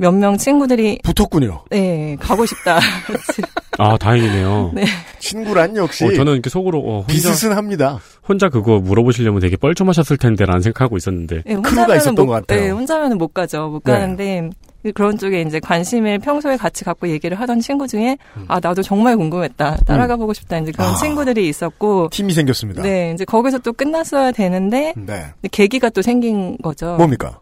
몇 0.01 0.15
명 0.15 0.37
친구들이 0.39 1.01
붙었군요. 1.03 1.65
네 1.71 2.17
가고 2.21 2.47
싶다. 2.47 2.79
아, 3.79 3.97
다행이네요. 3.97 4.73
네. 4.75 4.85
친구란 5.19 5.77
역시 5.77 6.05
어, 6.05 6.13
저는 6.13 6.35
이렇게 6.35 6.49
속으로 6.51 6.79
어, 6.81 7.01
혼자 7.01 7.07
비슷은 7.13 7.57
합니다. 7.57 7.99
혼자 8.29 8.49
그거 8.49 8.79
물어보시려면 8.79 9.41
되게 9.41 9.57
뻘쭘하셨을 9.57 10.17
텐데라는 10.17 10.63
생각하고 10.63 10.97
있었는데. 10.97 11.43
네, 11.45 11.55
크루가 11.57 11.97
있었던 11.97 12.15
못- 12.15 12.27
것 12.27 12.33
같아요. 12.33 12.61
네, 12.61 12.71
혼자면은 12.71 13.19
못 13.19 13.35
가죠. 13.35 13.69
못 13.69 13.83
네. 13.85 13.93
가는데 13.93 14.51
그런 14.95 15.19
쪽에 15.19 15.43
이제 15.43 15.59
관심을 15.61 16.21
평소에 16.21 16.57
같이 16.57 16.85
갖고 16.85 17.09
얘기를 17.09 17.39
하던 17.41 17.61
친구 17.61 17.87
중에 17.89 18.17
음. 18.37 18.45
아 18.49 18.61
나도 18.61 18.83
정말 18.83 19.17
궁금했다. 19.17 19.79
따라가 19.85 20.17
보고 20.17 20.33
싶다. 20.33 20.59
이제 20.59 20.71
그런 20.73 20.91
아. 20.91 20.95
친구들이 20.95 21.49
있었고 21.49 22.09
팀이 22.11 22.33
생겼습니다. 22.33 22.83
네, 22.83 23.13
이제 23.15 23.25
거기서 23.25 23.59
또 23.59 23.73
끝났어야 23.73 24.31
되는데 24.33 24.95
네. 24.97 25.27
계기가 25.51 25.91
또 25.91 26.03
생긴 26.03 26.57
거죠. 26.59 26.95
뭡니까? 26.97 27.39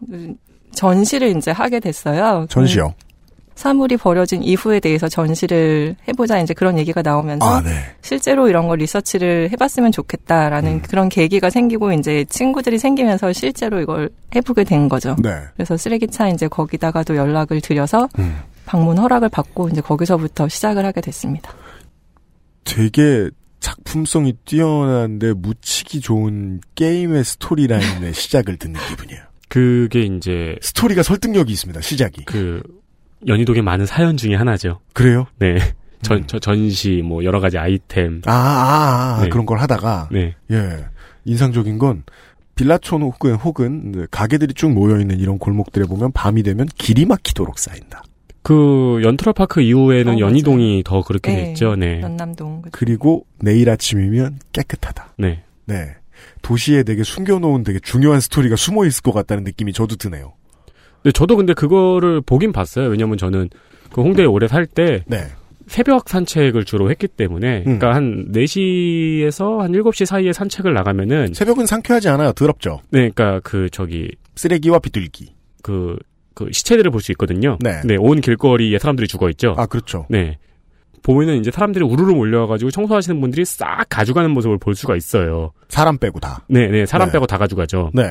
전시를 0.77 1.35
이제 1.35 1.51
하게 1.51 1.79
됐어요. 1.79 2.45
전시요. 2.49 2.93
사물이 3.55 3.97
버려진 3.97 4.43
이후에 4.43 4.79
대해서 4.79 5.09
전시를 5.09 5.95
해보자 6.07 6.39
이제 6.39 6.53
그런 6.53 6.77
얘기가 6.77 7.01
나오면서 7.01 7.43
아, 7.43 7.61
네. 7.63 7.71
실제로 8.03 8.47
이런 8.47 8.67
걸 8.67 8.77
리서치를 8.77 9.49
해봤으면 9.51 9.91
좋겠다라는 9.91 10.71
음. 10.73 10.81
그런 10.83 11.09
계기가 11.09 11.49
생기고 11.49 11.91
이제 11.93 12.23
친구들이 12.29 12.77
생기면서 12.77 13.33
실제로 13.33 13.81
이걸 13.81 14.11
해보게 14.35 14.63
된 14.63 14.87
거죠. 14.87 15.15
네. 15.23 15.31
그래서 15.55 15.75
쓰레기차 15.75 16.29
이제 16.29 16.47
거기다가도 16.47 17.15
연락을 17.15 17.59
드려서 17.61 18.07
음. 18.19 18.37
방문 18.67 18.99
허락을 18.99 19.29
받고 19.29 19.69
이제 19.69 19.81
거기서부터 19.81 20.47
시작을 20.47 20.85
하게 20.85 21.01
됐습니다. 21.01 21.51
되게 22.63 23.31
작품성이 23.59 24.33
뛰어난데 24.45 25.33
묻히기 25.33 26.01
좋은 26.01 26.61
게임의 26.75 27.23
스토리라인의 27.23 28.13
시작을 28.15 28.57
듣는 28.57 28.79
기분이에요. 28.89 29.26
그게 29.47 30.01
이제 30.01 30.57
스토리가 30.61 31.03
설득력이 31.03 31.51
있습니다. 31.51 31.81
시작이. 31.81 32.25
그 32.25 32.61
연희동의 33.25 33.61
많은 33.61 33.85
사연 33.85 34.17
중에 34.17 34.35
하나죠. 34.35 34.79
그래요? 34.93 35.27
네. 35.39 35.57
전, 36.03 36.27
저 36.27 36.37
전시, 36.37 37.01
뭐, 37.03 37.23
여러 37.23 37.39
가지 37.39 37.57
아이템. 37.57 38.21
아, 38.25 38.31
아, 38.31 39.15
아, 39.17 39.23
네. 39.23 39.29
그런 39.29 39.45
걸 39.47 39.59
하다가 39.59 40.09
네. 40.11 40.35
예 40.51 40.85
인상적인 41.25 41.79
건 41.79 42.03
빌라촌 42.55 43.01
혹은 43.01 43.33
혹은 43.35 43.91
네, 43.91 44.05
가게들이 44.11 44.53
쭉 44.53 44.71
모여 44.71 44.99
있는 44.99 45.19
이런 45.19 45.37
골목들에 45.39 45.85
보면 45.85 46.11
밤이 46.11 46.43
되면 46.43 46.67
길이 46.77 47.05
막히도록 47.05 47.57
쌓인다. 47.57 48.03
그, 48.41 49.01
연트럴파크 49.03 49.61
이후에는 49.61 50.15
어, 50.15 50.19
연희동이 50.19 50.83
더 50.85 51.01
그렇게 51.03 51.31
네. 51.33 51.43
됐죠. 51.47 51.75
네. 51.75 52.01
연남동. 52.01 52.61
그죠. 52.61 52.71
그리고 52.71 53.25
내일 53.39 53.69
아침이면 53.69 54.39
깨끗하다. 54.53 55.15
네. 55.17 55.43
네. 55.65 55.95
도시에 56.41 56.83
되게 56.83 57.03
숨겨놓은 57.03 57.63
되게 57.63 57.79
중요한 57.79 58.19
스토리가 58.19 58.55
숨어 58.55 58.85
있을 58.85 59.01
것 59.03 59.11
같다는 59.11 59.43
느낌이 59.43 59.73
저도 59.73 59.95
드네요. 59.95 60.33
근데 61.03 61.11
저도 61.11 61.35
근데 61.37 61.53
그거를 61.53 62.21
보긴 62.21 62.51
봤어요. 62.51 62.89
왜냐면 62.89 63.17
저는 63.17 63.49
그 63.91 64.01
홍대에 64.01 64.25
오래 64.25 64.47
살때 64.47 65.03
네. 65.07 65.27
새벽 65.67 66.07
산책을 66.09 66.63
주로 66.65 66.89
했기 66.89 67.07
때문에 67.07 67.59
음. 67.59 67.63
그러니까 67.79 67.93
한 67.93 68.31
4시에서 68.31 69.57
한 69.59 69.71
7시 69.73 70.05
사이에 70.05 70.33
산책을 70.33 70.73
나가면은 70.73 71.33
새벽은 71.33 71.65
상쾌하지 71.65 72.09
않아요. 72.09 72.31
더럽죠. 72.33 72.79
네, 72.89 73.09
그러니까 73.09 73.41
그 73.43 73.69
저기 73.71 74.09
쓰레기와 74.35 74.79
비둘기. 74.79 75.33
그, 75.63 75.97
그 76.33 76.47
시체들을 76.51 76.91
볼 76.91 77.01
수 77.01 77.11
있거든요. 77.13 77.57
네. 77.61 77.81
온 77.97 78.21
길거리에 78.21 78.79
사람들이 78.79 79.07
죽어 79.07 79.29
있죠. 79.31 79.55
아 79.57 79.65
그렇죠. 79.65 80.05
네. 80.09 80.37
보면은 81.07 81.39
이제 81.39 81.51
사람들이 81.51 81.85
우르르 81.85 82.11
몰려와가지고 82.13 82.69
청소하시는 82.69 83.21
분들이 83.21 83.45
싹 83.45 83.85
가져가는 83.89 84.29
모습을 84.29 84.57
볼 84.57 84.75
수가 84.75 84.97
있어요. 84.97 85.53
사람 85.69 85.97
빼고 85.97 86.19
다. 86.19 86.43
네, 86.49 86.67
네, 86.67 86.85
사람 86.85 87.07
네. 87.07 87.13
빼고 87.13 87.27
다 87.27 87.37
가져가죠. 87.37 87.91
네. 87.93 88.03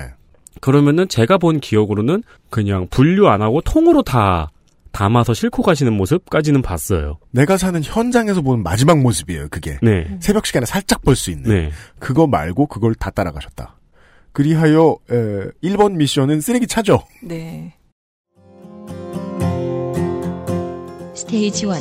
그러면은 0.63 1.07
제가 1.07 1.37
본 1.37 1.61
기억으로는 1.61 2.23
그냥 2.49 2.87
분류 2.91 3.29
안 3.29 3.43
하고 3.43 3.61
통으로 3.61 4.03
다 4.03 4.51
담아서 4.93 5.35
싣고 5.35 5.63
가시는 5.63 5.93
모습까지는 5.93 6.63
봤어요. 6.63 7.19
내가 7.33 7.59
사는 7.59 7.79
현장에서 7.85 8.41
보는 8.41 8.63
마지막 8.63 8.99
모습이에요. 9.01 9.49
그게. 9.51 9.79
네. 9.83 10.17
새벽 10.21 10.47
시간에 10.47 10.65
살짝 10.65 11.03
볼 11.03 11.17
수 11.17 11.31
있는. 11.31 11.51
네. 11.55 11.71
그거 11.99 12.27
말고 12.27 12.67
그걸 12.67 12.95
다 12.95 13.11
따라가셨다. 13.11 13.77
그리하여 14.33 14.97
에, 15.11 15.51
1번 15.63 15.97
미션은 15.97 16.41
쓰레기 16.41 16.67
차죠. 16.67 17.01
네. 17.23 17.75
스테이지 21.15 21.67
1. 21.67 21.73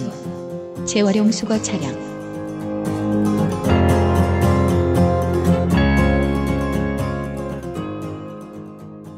재활용 0.86 1.32
수거 1.32 1.60
차량. 1.62 1.94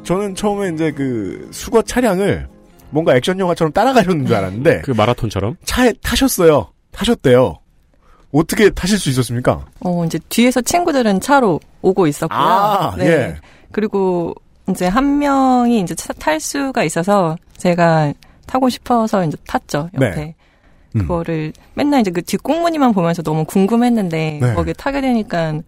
저는 0.04 0.34
처음에 0.34 0.70
이제 0.74 0.90
그 0.90 1.48
수거 1.52 1.82
차량을 1.82 2.48
뭔가 2.90 3.14
액션 3.14 3.38
영화처럼 3.38 3.72
따라가려는 3.72 4.24
줄 4.26 4.34
알았는데 4.36 4.80
그 4.82 4.92
마라톤처럼. 4.92 5.56
차에 5.64 5.92
타셨어요. 6.02 6.68
타셨대요. 6.92 7.58
어떻게 8.32 8.70
타실 8.70 8.98
수 8.98 9.10
있었습니까? 9.10 9.66
어, 9.80 10.04
이제 10.04 10.18
뒤에서 10.30 10.60
친구들은 10.62 11.20
차로 11.20 11.60
오고 11.82 12.06
있었고요. 12.06 12.38
아, 12.38 12.94
네. 12.96 13.06
예. 13.06 13.36
그리고 13.72 14.34
이제 14.70 14.86
한 14.86 15.18
명이 15.18 15.80
이제 15.80 15.94
차- 15.94 16.12
탈 16.14 16.40
수가 16.40 16.84
있어서 16.84 17.36
제가 17.56 18.12
타고 18.46 18.68
싶어서 18.70 19.24
이제 19.24 19.36
탔죠, 19.46 19.90
옆에. 19.94 20.10
네. 20.14 20.34
음. 20.96 21.00
그거를 21.00 21.52
맨날 21.74 22.00
이제 22.00 22.10
그 22.10 22.22
뒷공무니만 22.22 22.92
보면서 22.92 23.22
너무 23.22 23.44
궁금했는데 23.44 24.38
네. 24.40 24.54
거기에 24.54 24.72
타게 24.74 25.00
되니까 25.00 25.60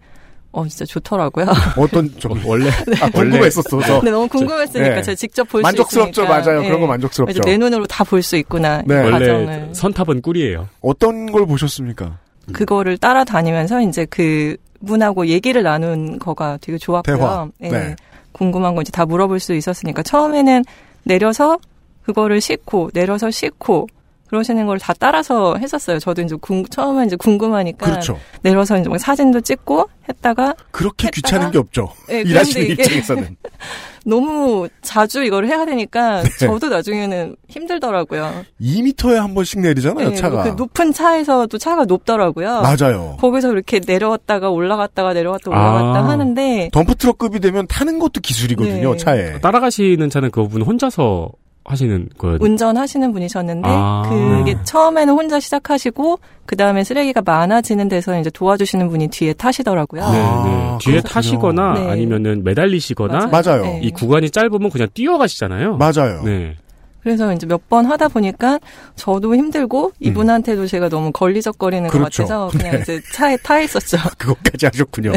어 0.51 0.67
진짜 0.67 0.83
좋더라고요. 0.85 1.45
어떤 1.77 2.13
좀 2.17 2.41
원래 2.45 2.69
아, 3.01 3.09
궁금했었어서 3.09 3.99
근데 3.99 4.11
너무 4.11 4.27
궁금했으니까 4.27 4.95
네. 4.95 5.01
제가 5.01 5.15
직접 5.15 5.47
볼수 5.47 5.63
만족스럽죠, 5.63 6.23
있으니까. 6.23 6.39
맞아요. 6.45 6.61
네. 6.61 6.67
그런 6.67 6.81
거 6.81 6.87
만족스럽죠. 6.87 7.41
내 7.43 7.57
눈으로 7.57 7.85
다 7.87 8.03
볼 8.03 8.21
수 8.21 8.35
있구나 8.35 8.81
네. 8.85 8.95
이 8.95 8.97
원래 8.97 9.11
과정을 9.11 9.69
선탑은 9.73 10.21
꿀이에요. 10.21 10.67
어떤 10.81 11.31
걸 11.31 11.45
보셨습니까? 11.45 12.17
그거를 12.51 12.97
따라다니면서 12.97 13.81
이제 13.81 14.05
그 14.09 14.57
분하고 14.85 15.27
얘기를 15.27 15.61
나눈 15.63 16.17
거가 16.19 16.57
되게 16.59 16.77
좋았고요. 16.77 17.15
대화. 17.17 17.47
예. 17.61 17.69
네. 17.69 17.95
궁금한 18.33 18.75
거 18.75 18.81
이제 18.81 18.91
다 18.91 19.05
물어볼 19.05 19.39
수 19.39 19.53
있었으니까 19.53 20.01
처음에는 20.03 20.63
내려서 21.03 21.59
그거를 22.03 22.41
싣고 22.41 22.89
내려서 22.93 23.29
싣고 23.31 23.87
그러시는 24.31 24.65
걸 24.65 24.79
다 24.79 24.93
따라서 24.97 25.57
했었어요. 25.57 25.99
저도 25.99 26.21
이제 26.21 26.35
궁, 26.39 26.65
처음에 26.65 27.05
이제 27.05 27.15
궁금하니까 27.17 27.85
그렇죠. 27.85 28.17
내려서 28.41 28.77
이제 28.79 28.87
막 28.89 28.97
사진도 28.97 29.41
찍고 29.41 29.89
했다가 30.09 30.55
그렇게 30.71 31.09
했다가- 31.09 31.11
귀찮은 31.13 31.51
게 31.51 31.57
없죠. 31.59 31.89
예, 32.09 32.21
일하시는 32.21 32.71
입장에서는. 32.71 33.35
너무 34.05 34.67
자주 34.81 35.23
이걸 35.23 35.45
해야 35.45 35.65
되니까 35.65 36.23
네. 36.39 36.47
저도 36.47 36.69
나중에는 36.69 37.35
힘들더라고요. 37.49 38.45
2미터에 38.59 39.15
한 39.15 39.35
번씩 39.35 39.59
내리잖아요, 39.59 40.11
예, 40.11 40.15
차가. 40.15 40.43
그 40.43 40.49
높은 40.57 40.91
차에서도 40.93 41.55
차가 41.59 41.83
높더라고요. 41.85 42.61
맞아요. 42.61 43.17
거기서 43.19 43.51
이렇게 43.51 43.79
내려왔다가 43.85 44.49
올라갔다가 44.49 45.13
내려왔다 45.13 45.51
올라갔다 45.51 45.99
아. 45.99 46.09
하는데 46.09 46.69
덤프트럭급이 46.73 47.39
되면 47.41 47.67
타는 47.67 47.99
것도 47.99 48.21
기술이거든요, 48.21 48.91
네. 48.93 48.97
차에. 48.97 49.39
따라가시는 49.41 50.09
차는 50.09 50.31
그분 50.31 50.61
혼자서 50.63 51.29
하시는 51.63 52.09
거예요. 52.17 52.37
운전하시는 52.41 53.11
분이셨는데 53.13 53.69
아. 53.69 54.03
그게 54.09 54.55
처음에는 54.63 55.13
혼자 55.13 55.39
시작하시고 55.39 56.19
그 56.45 56.55
다음에 56.55 56.83
쓰레기가 56.83 57.21
많아지는 57.23 57.87
데서 57.87 58.19
이제 58.19 58.29
도와주시는 58.29 58.89
분이 58.89 59.09
뒤에 59.09 59.33
타시더라고요. 59.33 60.01
네, 60.01 60.19
아, 60.19 60.43
네. 60.43 60.77
뒤에 60.81 60.93
그렇군요. 60.95 61.01
타시거나 61.01 61.73
네. 61.73 61.89
아니면은 61.89 62.43
매달리시거나 62.43 63.27
맞아요. 63.27 63.61
네. 63.61 63.79
이 63.83 63.91
구간이 63.91 64.31
짧으면 64.31 64.69
그냥 64.69 64.87
뛰어가시잖아요. 64.93 65.77
맞아요. 65.77 66.23
네. 66.23 66.55
그래서 67.03 67.33
이제 67.33 67.45
몇 67.47 67.61
번 67.69 67.85
하다 67.85 68.09
보니까 68.09 68.59
저도 68.95 69.33
힘들고 69.33 69.93
이분한테도 70.01 70.67
제가 70.67 70.89
너무 70.89 71.11
걸리적거리는 71.13 71.85
음. 71.85 71.89
그렇죠. 71.89 72.23
것 72.23 72.29
같아서 72.29 72.57
그냥 72.57 72.75
네. 72.75 72.81
이제 72.81 73.01
차에 73.13 73.37
타 73.37 73.61
있었죠. 73.61 73.97
그것까지 74.17 74.65
하셨군요. 74.65 75.13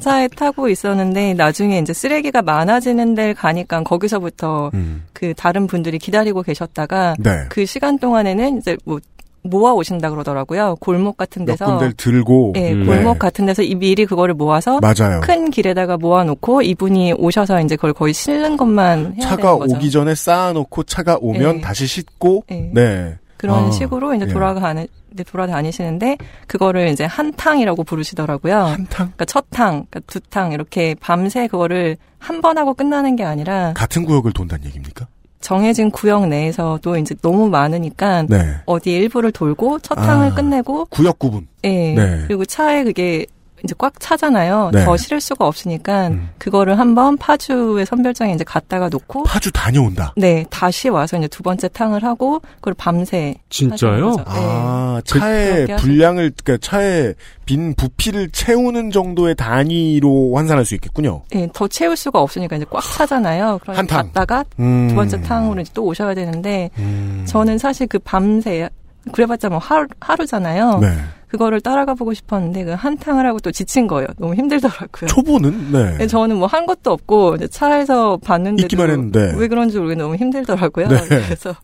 차에 0.00 0.28
타고 0.28 0.68
있었는데 0.68 1.34
나중에 1.34 1.78
이제 1.78 1.92
쓰레기가 1.92 2.42
많아지는 2.42 3.14
데를 3.16 3.34
가니까 3.34 3.82
거기서부터 3.82 4.70
음. 4.74 5.04
그 5.12 5.34
다른 5.34 5.66
분들이 5.66 5.98
기다리고 5.98 6.42
계셨다가 6.42 7.16
네. 7.18 7.46
그 7.48 7.66
시간 7.66 7.98
동안에는 7.98 8.58
이제 8.58 8.76
뭐 8.84 9.00
모아 9.42 9.72
오신다 9.72 10.10
그러더라고요. 10.10 10.76
골목 10.80 11.16
같은 11.16 11.44
몇 11.44 11.52
데서. 11.52 11.66
군데를 11.66 11.92
들고. 11.94 12.52
네, 12.54 12.72
음. 12.72 12.86
골목 12.86 13.14
네. 13.14 13.18
같은 13.18 13.46
데서 13.46 13.62
이 13.62 13.74
미리 13.74 14.04
그거를 14.06 14.34
모아서 14.34 14.80
맞아요. 14.80 15.20
큰 15.22 15.50
길에다가 15.50 15.96
모아 15.96 16.24
놓고 16.24 16.62
이분이 16.62 17.14
오셔서 17.14 17.60
이제 17.62 17.76
그걸 17.76 17.92
거의 17.94 18.12
실는 18.12 18.56
것만 18.56 19.14
해야 19.18 19.28
차가. 19.28 19.54
오기 19.54 19.90
전에 19.90 20.14
쌓아 20.14 20.52
놓고 20.52 20.82
차가 20.84 21.16
오면 21.20 21.56
네. 21.56 21.60
다시 21.60 21.86
싣고, 21.86 22.44
네. 22.48 22.70
네. 22.74 23.16
그런 23.38 23.68
아, 23.68 23.70
식으로 23.70 24.14
이제 24.14 24.26
예. 24.28 24.32
돌아가는 24.32 24.86
이제 25.14 25.24
돌아다니시는데 25.24 26.18
그거를 26.46 26.88
이제 26.88 27.04
한 27.06 27.32
탕이라고 27.32 27.84
부르시더라고요. 27.84 28.54
한 28.58 28.86
탕? 28.90 29.06
그러니까 29.06 29.24
첫 29.24 29.46
탕, 29.50 29.86
그러니까 29.90 30.00
두 30.06 30.20
탕 30.28 30.52
이렇게 30.52 30.94
밤새 31.00 31.46
그거를 31.48 31.96
한 32.18 32.42
번 32.42 32.58
하고 32.58 32.74
끝나는 32.74 33.16
게 33.16 33.24
아니라 33.24 33.72
같은 33.74 34.04
구역을 34.04 34.32
돈다는 34.34 34.66
얘기입니까? 34.66 35.06
정해진 35.40 35.90
구역 35.90 36.28
내에서도 36.28 36.96
이제 36.98 37.14
너무 37.22 37.48
많으니까 37.48 38.24
네. 38.28 38.56
어디 38.66 38.92
일부를 38.92 39.32
돌고 39.32 39.80
첫 39.80 39.94
탕을 39.94 40.28
아. 40.28 40.34
끝내고 40.34 40.86
구역 40.86 41.18
구분. 41.18 41.48
예. 41.64 41.94
네. 41.94 42.24
그리고 42.26 42.44
차에 42.44 42.84
그게 42.84 43.26
이제 43.64 43.74
꽉 43.78 43.98
차잖아요. 43.98 44.70
네. 44.72 44.84
더 44.84 44.96
실을 44.96 45.20
수가 45.20 45.46
없으니까 45.46 46.08
음. 46.08 46.30
그거를 46.38 46.78
한번 46.78 47.16
파주의 47.16 47.84
선별장에 47.84 48.32
이제 48.34 48.44
갖다가 48.44 48.88
놓고 48.88 49.24
파주 49.24 49.52
다녀온다. 49.52 50.12
네 50.16 50.44
다시 50.50 50.88
와서 50.88 51.16
이제 51.18 51.28
두 51.28 51.42
번째 51.42 51.68
탕을 51.68 52.04
하고 52.04 52.40
그걸 52.56 52.74
밤새 52.74 53.34
진짜요? 53.48 54.10
거죠. 54.10 54.16
네. 54.16 54.24
아, 54.26 55.00
차에 55.04 55.66
분량을, 55.76 56.32
그러니까 56.42 56.66
차에 56.66 57.14
빈 57.44 57.74
부피를 57.74 58.30
채우는 58.30 58.90
정도의 58.90 59.34
단위로 59.34 60.36
환산할 60.36 60.64
수 60.64 60.74
있겠군요. 60.74 61.22
네, 61.30 61.48
더 61.52 61.66
채울 61.68 61.96
수가 61.96 62.20
없으니까 62.20 62.56
이제 62.56 62.64
꽉 62.70 62.82
차잖아요. 62.82 63.58
그러니까 63.62 63.78
한 63.78 63.86
탕. 63.86 64.06
갔다가 64.06 64.44
음. 64.58 64.88
두 64.88 64.94
번째 64.94 65.20
탕으로 65.20 65.60
이제 65.60 65.70
또 65.74 65.84
오셔야 65.84 66.14
되는데 66.14 66.70
음. 66.78 67.24
저는 67.26 67.58
사실 67.58 67.86
그 67.86 67.98
밤새 67.98 68.68
그래봤자 69.12 69.48
뭐 69.48 69.58
하루, 69.58 69.86
하루잖아요. 70.00 70.78
네. 70.80 70.88
그거를 71.28 71.60
따라가 71.60 71.94
보고 71.94 72.12
싶었는데 72.12 72.64
그 72.64 72.72
한 72.74 72.98
탕을 72.98 73.24
하고 73.24 73.38
또 73.38 73.50
지친 73.52 73.86
거예요. 73.86 74.08
너무 74.18 74.34
힘들더라고요. 74.34 75.08
초보는, 75.08 75.72
네. 75.72 75.96
네, 75.98 76.06
저는 76.06 76.36
뭐 76.36 76.46
한 76.48 76.66
것도 76.66 76.90
없고 76.92 77.36
이제 77.36 77.46
차에서 77.46 78.16
봤는데도 78.18 78.66
있기만 78.66 78.90
했는데. 78.90 79.34
왜 79.36 79.46
그런지 79.48 79.78
모르겠는데 79.78 80.02
너무 80.02 80.16
힘들더라고요. 80.16 80.88
네. 80.88 80.98
그래서 81.08 81.54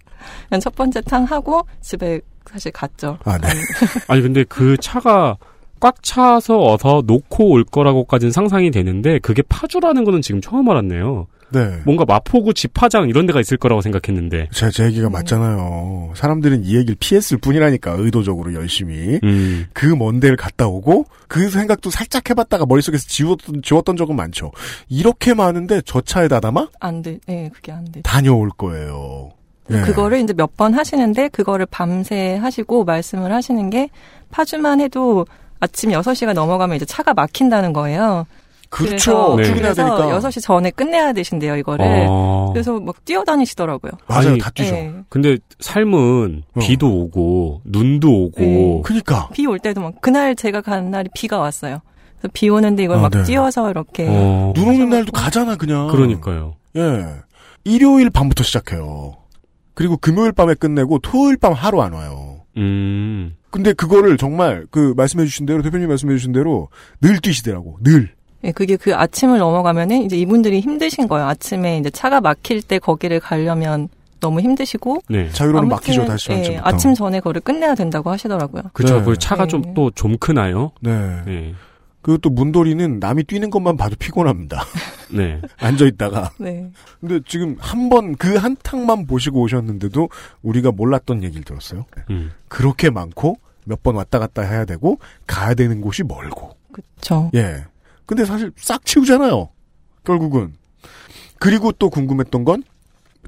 그냥 0.48 0.60
첫 0.60 0.74
번째 0.76 1.00
탕 1.02 1.24
하고 1.24 1.62
집에 1.80 2.20
사실 2.50 2.70
갔죠. 2.72 3.18
아, 3.24 3.36
네. 3.38 3.48
아니 4.08 4.22
근데 4.22 4.44
그 4.44 4.76
차가 4.78 5.36
꽉 5.80 6.02
차서 6.02 6.72
어서 6.72 7.02
놓고 7.04 7.50
올 7.50 7.64
거라고까지는 7.64 8.30
상상이 8.32 8.70
되는데 8.70 9.18
그게 9.18 9.42
파주라는 9.42 10.04
거는 10.04 10.22
지금 10.22 10.40
처음 10.40 10.68
알았네요. 10.70 11.26
네. 11.50 11.78
뭔가 11.84 12.04
마포구 12.04 12.54
집화장 12.54 13.08
이런 13.08 13.26
데가 13.26 13.40
있을 13.40 13.56
거라고 13.56 13.80
생각했는데. 13.80 14.48
제, 14.52 14.70
제 14.70 14.84
얘기가 14.86 15.08
맞잖아요. 15.10 16.12
사람들은 16.14 16.64
이 16.64 16.76
얘기를 16.76 16.96
피했을 16.98 17.38
뿐이라니까, 17.38 17.92
의도적으로 17.98 18.52
열심히. 18.54 19.20
음. 19.22 19.66
그먼 19.72 20.20
데를 20.20 20.36
갔다 20.36 20.66
오고, 20.66 21.06
그 21.28 21.48
생각도 21.48 21.90
살짝 21.90 22.28
해봤다가 22.28 22.66
머릿속에서 22.66 23.04
지웠던, 23.08 23.62
지웠던 23.62 23.96
적은 23.96 24.16
많죠. 24.16 24.50
이렇게 24.88 25.34
많은데 25.34 25.82
저 25.84 26.00
차에다 26.00 26.40
담아? 26.40 26.68
안 26.80 27.02
돼. 27.02 27.18
네, 27.26 27.50
그게 27.54 27.72
안 27.72 27.84
돼. 27.92 28.00
다녀올 28.02 28.50
거예요. 28.50 29.30
예. 29.70 29.80
그거를 29.80 30.20
이제 30.20 30.32
몇 30.32 30.56
번 30.56 30.74
하시는데 30.74 31.28
그거를 31.28 31.66
밤새 31.66 32.36
하시고 32.36 32.84
말씀을 32.84 33.32
하시는 33.32 33.68
게 33.68 33.88
파주만 34.30 34.80
해도 34.80 35.26
아침 35.58 35.90
6시가 35.90 36.32
넘어가면 36.34 36.76
이제 36.76 36.84
차가 36.84 37.12
막힌다는 37.14 37.72
거예요. 37.72 38.26
그렇죠. 38.68 39.34
네. 39.36 39.44
출근해야 39.44 39.72
그래서 39.74 39.96
되니까. 39.96 40.18
6시 40.28 40.42
전에 40.42 40.70
끝내야 40.70 41.12
되신대요, 41.12 41.56
이거를. 41.56 42.06
어. 42.08 42.50
그래서 42.52 42.78
막 42.80 43.04
뛰어다니시더라고요. 43.04 43.92
맞아요. 44.08 44.28
아니, 44.30 44.38
다 44.38 44.50
뛰죠. 44.50 44.72
네. 44.74 44.94
근데 45.08 45.38
삶은 45.60 46.42
어. 46.54 46.60
비도 46.60 46.88
오고 47.02 47.62
눈도 47.64 48.24
오고 48.24 48.40
네. 48.40 48.82
그니까. 48.84 49.28
비 49.32 49.46
올 49.46 49.58
때도 49.58 49.80
막 49.80 50.00
그날 50.00 50.34
제가 50.34 50.60
간 50.60 50.90
날이 50.90 51.08
비가 51.14 51.38
왔어요. 51.38 51.80
그래서 52.18 52.30
비 52.32 52.48
오는데 52.48 52.82
이걸 52.84 52.98
아, 52.98 53.00
막 53.02 53.10
네. 53.12 53.22
뛰어서 53.22 53.70
이렇게 53.70 54.06
어. 54.08 54.52
눈 54.54 54.68
오는 54.68 54.88
날도 54.90 55.12
가잖아, 55.12 55.56
그냥. 55.56 55.88
그러니까요. 55.88 56.54
예. 56.76 57.04
일요일 57.64 58.10
밤부터 58.10 58.42
시작해요. 58.44 59.16
그리고 59.74 59.96
금요일 59.96 60.32
밤에 60.32 60.54
끝내고 60.54 60.98
토요일 61.00 61.36
밤 61.36 61.52
하루 61.52 61.82
안 61.82 61.92
와요. 61.92 62.40
음. 62.56 63.34
근데 63.50 63.72
그거를 63.72 64.16
정말 64.16 64.66
그 64.70 64.94
말씀해주신 64.96 65.46
대로 65.46 65.62
대표님 65.62 65.88
말씀해주신 65.88 66.32
대로 66.32 66.68
늘 67.00 67.18
뛰시더라고. 67.20 67.78
늘. 67.82 68.15
예, 68.44 68.52
그게 68.52 68.76
그 68.76 68.94
아침을 68.94 69.38
넘어가면은 69.38 70.02
이제 70.02 70.16
이분들이 70.16 70.60
힘드신 70.60 71.08
거예요. 71.08 71.26
아침에 71.26 71.78
이제 71.78 71.90
차가 71.90 72.20
막힐 72.20 72.62
때 72.62 72.78
거기를 72.78 73.18
가려면 73.20 73.88
너무 74.20 74.40
힘드시고 74.40 75.02
네. 75.08 75.30
자유로는 75.30 75.68
막히죠 75.68 76.04
다시 76.06 76.32
예. 76.32 76.58
아침 76.62 76.94
전에 76.94 77.18
그거를 77.20 77.40
끝내야 77.40 77.74
된다고 77.74 78.10
하시더라고요. 78.10 78.62
그죠. 78.72 78.98
네. 78.98 79.04
그 79.04 79.16
차가 79.18 79.44
네. 79.44 79.48
좀또좀 79.50 80.16
크나요? 80.18 80.72
네. 80.80 81.22
네. 81.26 81.54
그리고 82.02 82.18
또 82.18 82.30
문돌이는 82.30 82.98
남이 83.00 83.24
뛰는 83.24 83.50
것만 83.50 83.76
봐도 83.76 83.96
피곤합니다. 83.98 84.62
네. 85.10 85.40
앉아 85.58 85.84
있다가. 85.86 86.30
네. 86.38 86.70
근데 87.00 87.20
지금 87.26 87.56
한 87.58 87.88
번 87.88 88.14
그 88.16 88.36
한 88.38 88.56
탕만 88.62 89.06
보시고 89.06 89.40
오셨는데도 89.42 90.08
우리가 90.42 90.70
몰랐던 90.72 91.22
얘기를 91.24 91.42
들었어요. 91.44 91.84
음. 92.10 92.30
그렇게 92.48 92.90
많고 92.90 93.36
몇 93.64 93.82
번 93.82 93.96
왔다 93.96 94.18
갔다 94.20 94.42
해야 94.42 94.64
되고 94.64 94.98
가야 95.26 95.54
되는 95.54 95.80
곳이 95.80 96.04
멀고. 96.04 96.52
그렇죠. 96.72 97.30
예. 97.34 97.64
근데 98.06 98.24
사실 98.24 98.52
싹 98.56 98.84
치우잖아요. 98.84 99.48
결국은. 100.04 100.54
그리고 101.38 101.72
또 101.72 101.90
궁금했던 101.90 102.44
건 102.44 102.62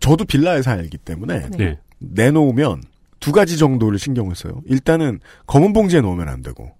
저도 0.00 0.24
빌라에 0.24 0.62
살기 0.62 0.98
때문에 0.98 1.50
네. 1.58 1.78
내놓으면 1.98 2.82
두 3.20 3.32
가지 3.32 3.58
정도를 3.58 3.98
신경을 3.98 4.34
써요. 4.36 4.62
일단은 4.66 5.20
검은 5.46 5.72
봉지에 5.72 6.00
놓으면 6.00 6.28
안 6.28 6.42
되고. 6.42 6.72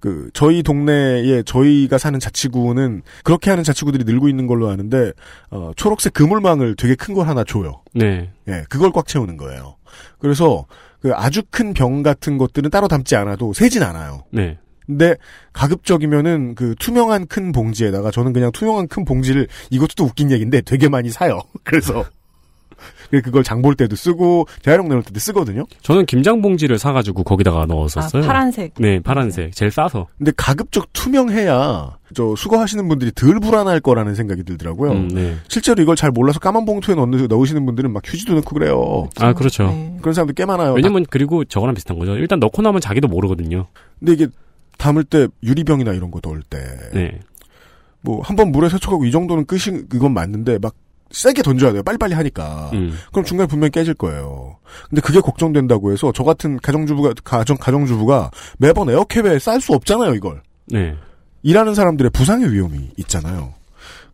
그 0.00 0.30
저희 0.34 0.64
동네에 0.64 1.44
저희가 1.44 1.96
사는 1.96 2.18
자치구는 2.18 3.02
그렇게 3.22 3.50
하는 3.50 3.62
자치구들이 3.62 4.02
늘고 4.02 4.28
있는 4.28 4.48
걸로 4.48 4.68
아는데 4.68 5.12
어, 5.50 5.70
초록색 5.76 6.12
그물망을 6.14 6.74
되게 6.74 6.96
큰 6.96 7.14
걸 7.14 7.28
하나 7.28 7.44
줘요. 7.44 7.82
네. 7.94 8.32
예, 8.48 8.64
그걸 8.68 8.90
꽉 8.90 9.06
채우는 9.06 9.36
거예요. 9.36 9.76
그래서 10.18 10.66
그 11.00 11.12
아주 11.14 11.42
큰 11.50 11.72
병 11.74 12.02
같은 12.02 12.36
것들은 12.36 12.70
따로 12.70 12.88
담지 12.88 13.14
않아도 13.14 13.52
새진 13.52 13.84
않아요. 13.84 14.24
네. 14.32 14.58
근데 14.86 15.16
가급적이면은 15.52 16.54
그 16.54 16.74
투명한 16.78 17.26
큰 17.26 17.52
봉지에다가 17.52 18.10
저는 18.10 18.32
그냥 18.32 18.50
투명한 18.52 18.88
큰 18.88 19.04
봉지를 19.04 19.48
이것도 19.70 19.90
또 19.96 20.04
웃긴 20.04 20.30
얘기인데 20.30 20.60
되게 20.62 20.88
많이 20.88 21.10
사요. 21.10 21.40
그래서 21.64 22.04
그걸 23.10 23.44
장 23.44 23.62
볼 23.62 23.76
때도 23.76 23.94
쓰고 23.94 24.46
재활용 24.62 24.88
내놓을 24.88 25.04
때도 25.04 25.20
쓰거든요. 25.20 25.66
저는 25.82 26.06
김장 26.06 26.40
봉지를 26.42 26.78
사가지고 26.78 27.22
거기다가 27.22 27.66
넣었었어요. 27.66 28.24
아, 28.24 28.26
파란색. 28.26 28.74
네, 28.78 28.98
파란색. 29.00 29.54
제일 29.54 29.70
싸서. 29.70 30.08
근데 30.18 30.32
가급적 30.36 30.92
투명해야 30.92 31.98
저 32.14 32.34
수거하시는 32.36 32.88
분들이 32.88 33.12
덜 33.14 33.38
불안할 33.38 33.80
거라는 33.80 34.14
생각이 34.14 34.42
들더라고요. 34.44 34.92
음, 34.92 35.08
네. 35.08 35.36
실제로 35.46 35.80
이걸 35.82 35.94
잘 35.94 36.10
몰라서 36.10 36.40
까만 36.40 36.64
봉투에 36.64 36.94
넣, 36.96 37.06
넣으시는 37.06 37.64
분들은 37.66 37.92
막 37.92 38.02
휴지도 38.04 38.34
넣고 38.34 38.54
그래요. 38.54 39.08
아, 39.20 39.32
그렇죠. 39.34 39.64
네. 39.68 39.96
그런 40.00 40.14
사람들 40.14 40.34
꽤 40.34 40.44
많아요. 40.44 40.72
왜냐면 40.72 41.04
그리고 41.08 41.44
저거랑 41.44 41.74
비슷한 41.74 41.98
거죠. 41.98 42.16
일단 42.16 42.40
넣고 42.40 42.62
나면 42.62 42.80
자기도 42.80 43.06
모르거든요. 43.08 43.66
근데 44.00 44.14
이게 44.14 44.26
담을 44.78 45.04
때 45.04 45.28
유리병이나 45.42 45.92
이런 45.92 46.10
거 46.10 46.20
넣을 46.22 46.42
때 46.42 46.58
네. 46.92 47.20
뭐 48.00 48.20
한 48.22 48.36
번 48.36 48.50
물에 48.52 48.68
세척하고 48.68 49.04
이 49.04 49.10
정도는 49.12 49.44
끝이 49.46 49.82
그건 49.88 50.12
맞는데 50.14 50.58
막 50.58 50.74
세게 51.10 51.42
던져야 51.42 51.72
돼요. 51.72 51.82
빨리빨리 51.82 52.14
하니까. 52.14 52.70
음. 52.72 52.96
그럼 53.12 53.24
중간에 53.24 53.46
분명히 53.46 53.70
깨질 53.70 53.92
거예요. 53.94 54.56
근데 54.88 55.02
그게 55.02 55.20
걱정된다고 55.20 55.92
해서 55.92 56.10
저 56.14 56.24
같은 56.24 56.58
가정주부가 56.58 57.12
가정 57.22 57.56
가정주부가 57.58 58.30
매번 58.58 58.88
에어캡에 58.88 59.38
쌀 59.38 59.60
수 59.60 59.72
없잖아요, 59.74 60.14
이걸. 60.14 60.40
네. 60.68 60.96
일하는 61.42 61.74
사람들의 61.74 62.10
부상의 62.12 62.50
위험이 62.52 62.88
있잖아요. 62.96 63.52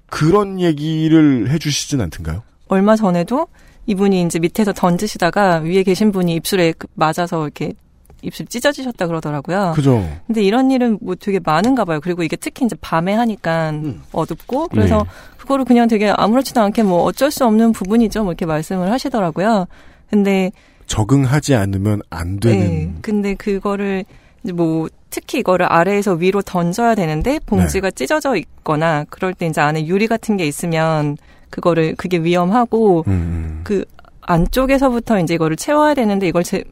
그런 0.06 0.58
얘기를 0.60 1.48
해주시진 1.50 2.00
않던가요? 2.00 2.42
얼마 2.68 2.96
전에도 2.96 3.46
이분이 3.86 4.22
이제 4.22 4.38
밑에서 4.38 4.72
던지시다가 4.72 5.58
위에 5.60 5.82
계신 5.82 6.10
분이 6.12 6.34
입술에 6.34 6.72
그- 6.76 6.88
맞아서 6.94 7.44
이렇게 7.44 7.72
입술 8.22 8.46
찢어지셨다 8.46 9.06
그러더라고요. 9.06 9.72
그죠. 9.74 10.04
근데 10.26 10.42
이런 10.42 10.70
일은 10.70 10.98
뭐 11.00 11.14
되게 11.14 11.38
많은가 11.38 11.84
봐요. 11.84 12.00
그리고 12.02 12.22
이게 12.22 12.36
특히 12.36 12.66
이제 12.66 12.76
밤에 12.80 13.14
하니까 13.14 13.70
음. 13.70 14.02
어둡고 14.12 14.68
그래서 14.68 14.98
네. 14.98 15.04
그거를 15.38 15.64
그냥 15.64 15.88
되게 15.88 16.10
아무렇지도 16.10 16.60
않게 16.60 16.82
뭐 16.82 17.02
어쩔 17.02 17.30
수 17.30 17.44
없는 17.44 17.72
부분이죠. 17.72 18.24
뭐 18.24 18.32
이렇게 18.32 18.46
말씀을 18.46 18.90
하시더라고요. 18.90 19.66
근데 20.10 20.50
적응하지 20.86 21.54
않으면 21.54 22.02
안 22.10 22.40
되는. 22.40 22.58
네, 22.58 22.94
근데 23.02 23.34
그거를 23.34 24.04
이제 24.42 24.52
뭐 24.52 24.88
특히 25.10 25.38
이거를 25.38 25.66
아래에서 25.70 26.14
위로 26.14 26.42
던져야 26.42 26.94
되는데 26.94 27.32
네. 27.32 27.40
봉지가 27.46 27.92
찢어져 27.92 28.36
있거나 28.36 29.04
그럴 29.10 29.34
때 29.34 29.46
이제 29.46 29.60
안에 29.60 29.86
유리 29.86 30.06
같은 30.06 30.36
게 30.36 30.46
있으면 30.46 31.16
그거를 31.50 31.94
그게 31.96 32.18
위험하고 32.18 33.04
음, 33.06 33.60
그 33.64 33.84
안쪽에서부터 34.22 35.20
이제 35.20 35.34
이거를 35.34 35.56
채워야 35.56 35.94
되는데 35.94 36.28
이걸 36.28 36.44
제, 36.44 36.62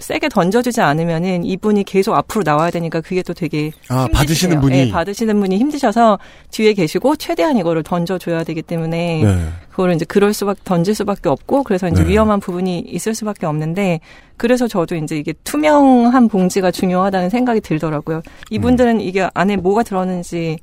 세게 0.00 0.28
던져주지 0.28 0.80
않으면은 0.80 1.44
이분이 1.44 1.84
계속 1.84 2.14
앞으로 2.14 2.42
나와야 2.44 2.70
되니까 2.70 3.00
그게 3.00 3.22
또 3.22 3.32
되게 3.34 3.70
아, 3.88 4.04
힘드시대요. 4.04 4.08
받으시는 4.12 4.60
분이? 4.60 4.76
네, 4.86 4.90
받으시는 4.90 5.40
분이 5.40 5.58
힘드셔서 5.58 6.18
뒤에 6.50 6.72
계시고 6.72 7.16
최대한 7.16 7.56
이거를 7.56 7.82
던져줘야 7.82 8.44
되기 8.44 8.62
때문에 8.62 9.22
네. 9.24 9.38
그거를 9.70 9.94
이제 9.94 10.04
그럴 10.04 10.32
수밖에 10.32 10.60
던질 10.64 10.94
수밖에 10.94 11.28
없고 11.28 11.62
그래서 11.62 11.88
이제 11.88 12.02
네. 12.02 12.10
위험한 12.10 12.40
부분이 12.40 12.80
있을 12.80 13.14
수밖에 13.14 13.46
없는데 13.46 14.00
그래서 14.36 14.66
저도 14.66 14.96
이제 14.96 15.16
이게 15.16 15.34
투명한 15.44 16.28
봉지가 16.28 16.70
중요하다는 16.70 17.30
생각이 17.30 17.60
들더라고요. 17.60 18.22
이분들은 18.50 18.96
음. 18.96 19.00
이게 19.00 19.28
안에 19.34 19.56
뭐가 19.56 19.82
들었는지 19.82 20.58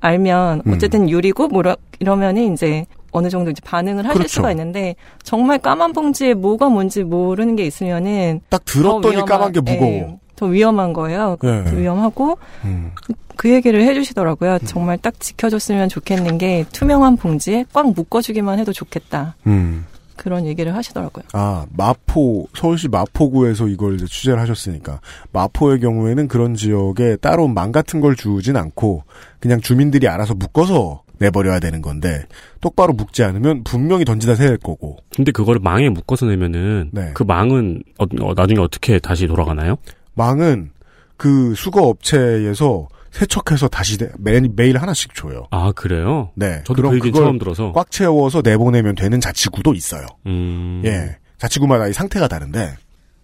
알면 0.00 0.62
음. 0.66 0.72
어쨌든 0.72 1.08
유리고 1.08 1.48
뭐라 1.48 1.76
이러면은 1.98 2.52
이제 2.52 2.86
어느 3.16 3.28
정도 3.30 3.50
이제 3.50 3.60
반응을 3.64 4.04
하실 4.04 4.18
그렇죠. 4.18 4.32
수가 4.34 4.50
있는데 4.50 4.94
정말 5.22 5.58
까만 5.58 5.92
봉지에 5.92 6.34
뭐가 6.34 6.68
뭔지 6.68 7.02
모르는 7.02 7.56
게 7.56 7.64
있으면은 7.64 8.40
딱더 8.50 8.64
들었더니 8.72 9.16
위험한- 9.16 9.26
까만 9.26 9.52
게 9.52 9.60
예, 9.66 9.72
무거워. 9.72 10.18
더 10.36 10.46
위험한 10.46 10.92
거예요. 10.92 11.38
네. 11.42 11.64
더 11.64 11.76
위험하고 11.76 12.36
음. 12.64 12.92
그 13.36 13.50
얘기를 13.50 13.82
해주시더라고요. 13.82 14.58
정말 14.66 14.98
딱 14.98 15.18
지켜줬으면 15.18 15.88
좋겠는 15.88 16.36
게 16.36 16.64
투명한 16.72 17.16
봉지에 17.16 17.64
꽉 17.72 17.90
묶어주기만 17.92 18.58
해도 18.58 18.72
좋겠다. 18.74 19.36
음. 19.46 19.86
그런 20.16 20.46
얘기를 20.46 20.74
하시더라고요. 20.74 21.24
아, 21.34 21.66
마포, 21.76 22.48
서울시 22.54 22.88
마포구에서 22.88 23.68
이걸 23.68 23.96
이제 23.96 24.06
취재를 24.06 24.40
하셨으니까, 24.40 25.00
마포의 25.32 25.80
경우에는 25.80 26.26
그런 26.28 26.54
지역에 26.54 27.16
따로 27.16 27.48
망 27.48 27.70
같은 27.70 28.00
걸 28.00 28.16
주진 28.16 28.56
않고, 28.56 29.02
그냥 29.40 29.60
주민들이 29.60 30.08
알아서 30.08 30.32
묶어서 30.32 31.02
내버려야 31.18 31.60
되는 31.60 31.80
건데, 31.82 32.24
똑바로 32.60 32.92
묶지 32.92 33.22
않으면 33.24 33.64
분명히 33.64 34.04
던지다 34.04 34.34
새일 34.34 34.56
거고. 34.58 34.96
근데 35.14 35.32
그거를 35.32 35.60
망에 35.60 35.88
묶어서 35.88 36.26
내면은 36.26 36.90
네. 36.92 37.10
그 37.14 37.22
망은 37.22 37.82
어, 37.98 38.04
어, 38.20 38.34
나중에 38.34 38.60
어떻게 38.60 38.98
다시 38.98 39.26
돌아가나요? 39.26 39.76
망은 40.14 40.70
그 41.16 41.54
수거 41.54 41.82
업체에서 41.82 42.88
세척해서 43.10 43.68
다시 43.68 43.96
내- 43.96 44.10
매, 44.18 44.40
매일 44.54 44.76
하나씩 44.76 45.14
줘요. 45.14 45.46
아 45.50 45.72
그래요? 45.74 46.30
네. 46.34 46.62
저도 46.64 46.82
그럼 46.82 46.98
그 46.98 47.10
처음 47.12 47.38
들어서. 47.38 47.72
꽉 47.72 47.90
채워서 47.90 48.42
내보내면 48.44 48.94
되는 48.94 49.20
자치구도 49.20 49.72
있어요. 49.74 50.04
음. 50.26 50.82
예. 50.84 51.16
자치구마다 51.38 51.88
이 51.88 51.92
상태가 51.94 52.28
다른데, 52.28 52.74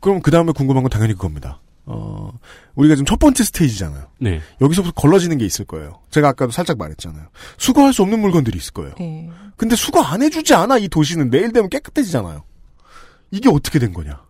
그럼 0.01 0.21
그 0.23 0.31
다음에 0.31 0.53
궁금한 0.53 0.83
건 0.83 0.91
당연히 0.91 1.13
그겁니다. 1.13 1.61
어, 1.85 2.31
우리가 2.75 2.95
지금 2.95 3.07
첫 3.07 3.19
번째 3.19 3.43
스테이지잖아요. 3.43 4.07
네. 4.21 4.41
여기서부터 4.61 4.93
걸러지는 4.95 5.39
게 5.39 5.45
있을 5.45 5.65
거예요. 5.65 6.01
제가 6.11 6.29
아까도 6.29 6.53
살짝 6.53 6.79
말했잖아요. 6.79 7.27
수거할 7.59 7.93
수 7.93 8.03
없는 8.03 8.21
물건들이 8.21 8.57
있을 8.57 8.73
거예요. 8.73 8.95
예. 9.01 9.29
근데 9.57 9.75
수거 9.75 10.01
안 10.01 10.23
해주지 10.23 10.55
않아, 10.55 10.79
이 10.79 10.89
도시는. 10.89 11.31
내일 11.31 11.53
되면 11.53 11.69
깨끗해지잖아요. 11.69 12.45
이게 13.31 13.49
어떻게 13.49 13.79
된 13.79 13.93
거냐. 13.93 14.23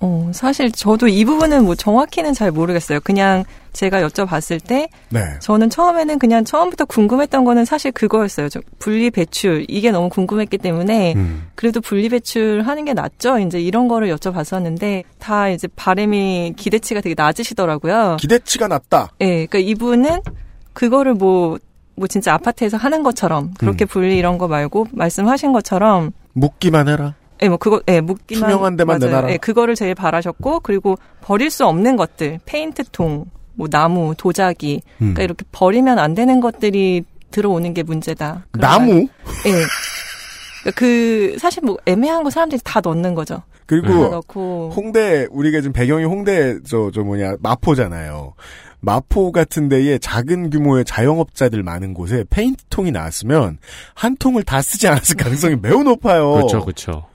어, 0.00 0.30
사실 0.34 0.70
저도 0.72 1.08
이 1.08 1.24
부분은 1.24 1.64
뭐 1.64 1.74
정확히는 1.74 2.34
잘 2.34 2.50
모르겠어요. 2.50 3.00
그냥 3.00 3.44
제가 3.74 4.00
여쭤봤을 4.00 4.64
때 4.66 4.88
네. 5.10 5.20
저는 5.40 5.68
처음에는 5.68 6.18
그냥 6.18 6.44
처음부터 6.44 6.86
궁금했던 6.86 7.44
거는 7.44 7.64
사실 7.66 7.92
그거였어요. 7.92 8.48
저 8.48 8.60
분리 8.78 9.10
배출 9.10 9.66
이게 9.68 9.90
너무 9.90 10.08
궁금했기 10.08 10.56
때문에 10.58 11.14
음. 11.14 11.48
그래도 11.54 11.80
분리 11.80 12.08
배출하는 12.08 12.86
게 12.86 12.94
낫죠. 12.94 13.40
이제 13.40 13.60
이런 13.60 13.88
거를 13.88 14.14
여쭤봤었는데 14.14 15.02
다 15.18 15.48
이제 15.50 15.68
바람이 15.76 16.54
기대치가 16.56 17.00
되게 17.00 17.14
낮으시더라고요. 17.18 18.16
기대치가 18.20 18.68
낮다. 18.68 19.10
예, 19.20 19.46
그러니까 19.46 19.58
이분은 19.58 20.20
그거를 20.72 21.14
뭐, 21.14 21.58
뭐 21.96 22.06
진짜 22.06 22.32
아파트에서 22.32 22.76
하는 22.76 23.02
것처럼 23.02 23.44
음. 23.44 23.54
그렇게 23.58 23.84
분리 23.84 24.16
이런 24.16 24.38
거 24.38 24.48
말고 24.48 24.86
말씀하신 24.92 25.52
것처럼 25.52 26.12
묻기만 26.32 26.88
해라. 26.88 27.14
예, 27.42 27.48
뭐 27.48 27.56
그거, 27.56 27.82
예, 27.88 28.00
묶기만 28.00 28.48
투명한 28.48 28.76
데만 28.76 28.98
맞아요. 29.00 29.10
내놔라. 29.10 29.32
예, 29.32 29.36
그거를 29.36 29.74
제일 29.74 29.96
바라셨고 29.96 30.60
그리고 30.60 30.96
버릴 31.20 31.50
수 31.50 31.66
없는 31.66 31.96
것들, 31.96 32.38
페인트통, 32.46 33.26
뭐 33.54 33.68
나무, 33.68 34.14
도자기, 34.16 34.82
음. 34.96 35.14
그러니까 35.14 35.22
이렇게 35.22 35.44
버리면 35.52 35.98
안 35.98 36.14
되는 36.14 36.40
것들이 36.40 37.04
들어오는 37.30 37.74
게 37.74 37.82
문제다. 37.82 38.46
나무? 38.52 39.08
예. 39.46 39.50
그러니까 40.60 40.70
그 40.74 41.36
사실 41.38 41.62
뭐 41.64 41.76
애매한 41.86 42.22
거 42.22 42.30
사람들이 42.30 42.60
다 42.64 42.80
넣는 42.82 43.14
거죠. 43.14 43.36
다 43.36 43.44
그리고 43.66 44.08
넣고 44.08 44.72
홍대 44.74 45.26
우리가 45.30 45.60
지금 45.60 45.72
배경이 45.72 46.04
홍대 46.04 46.58
저저 46.62 47.02
뭐냐 47.02 47.36
마포잖아요. 47.40 48.34
마포 48.80 49.32
같은 49.32 49.68
데에 49.70 49.98
작은 49.98 50.50
규모의 50.50 50.84
자영업자들 50.84 51.62
많은 51.62 51.94
곳에 51.94 52.24
페인트통이 52.28 52.90
나왔으면 52.90 53.58
한 53.94 54.16
통을 54.16 54.42
다 54.42 54.60
쓰지 54.60 54.86
않았을 54.88 55.16
가능성이 55.16 55.56
매우 55.60 55.82
높아요. 55.82 56.34
그렇죠, 56.34 56.60
그렇죠. 56.60 57.06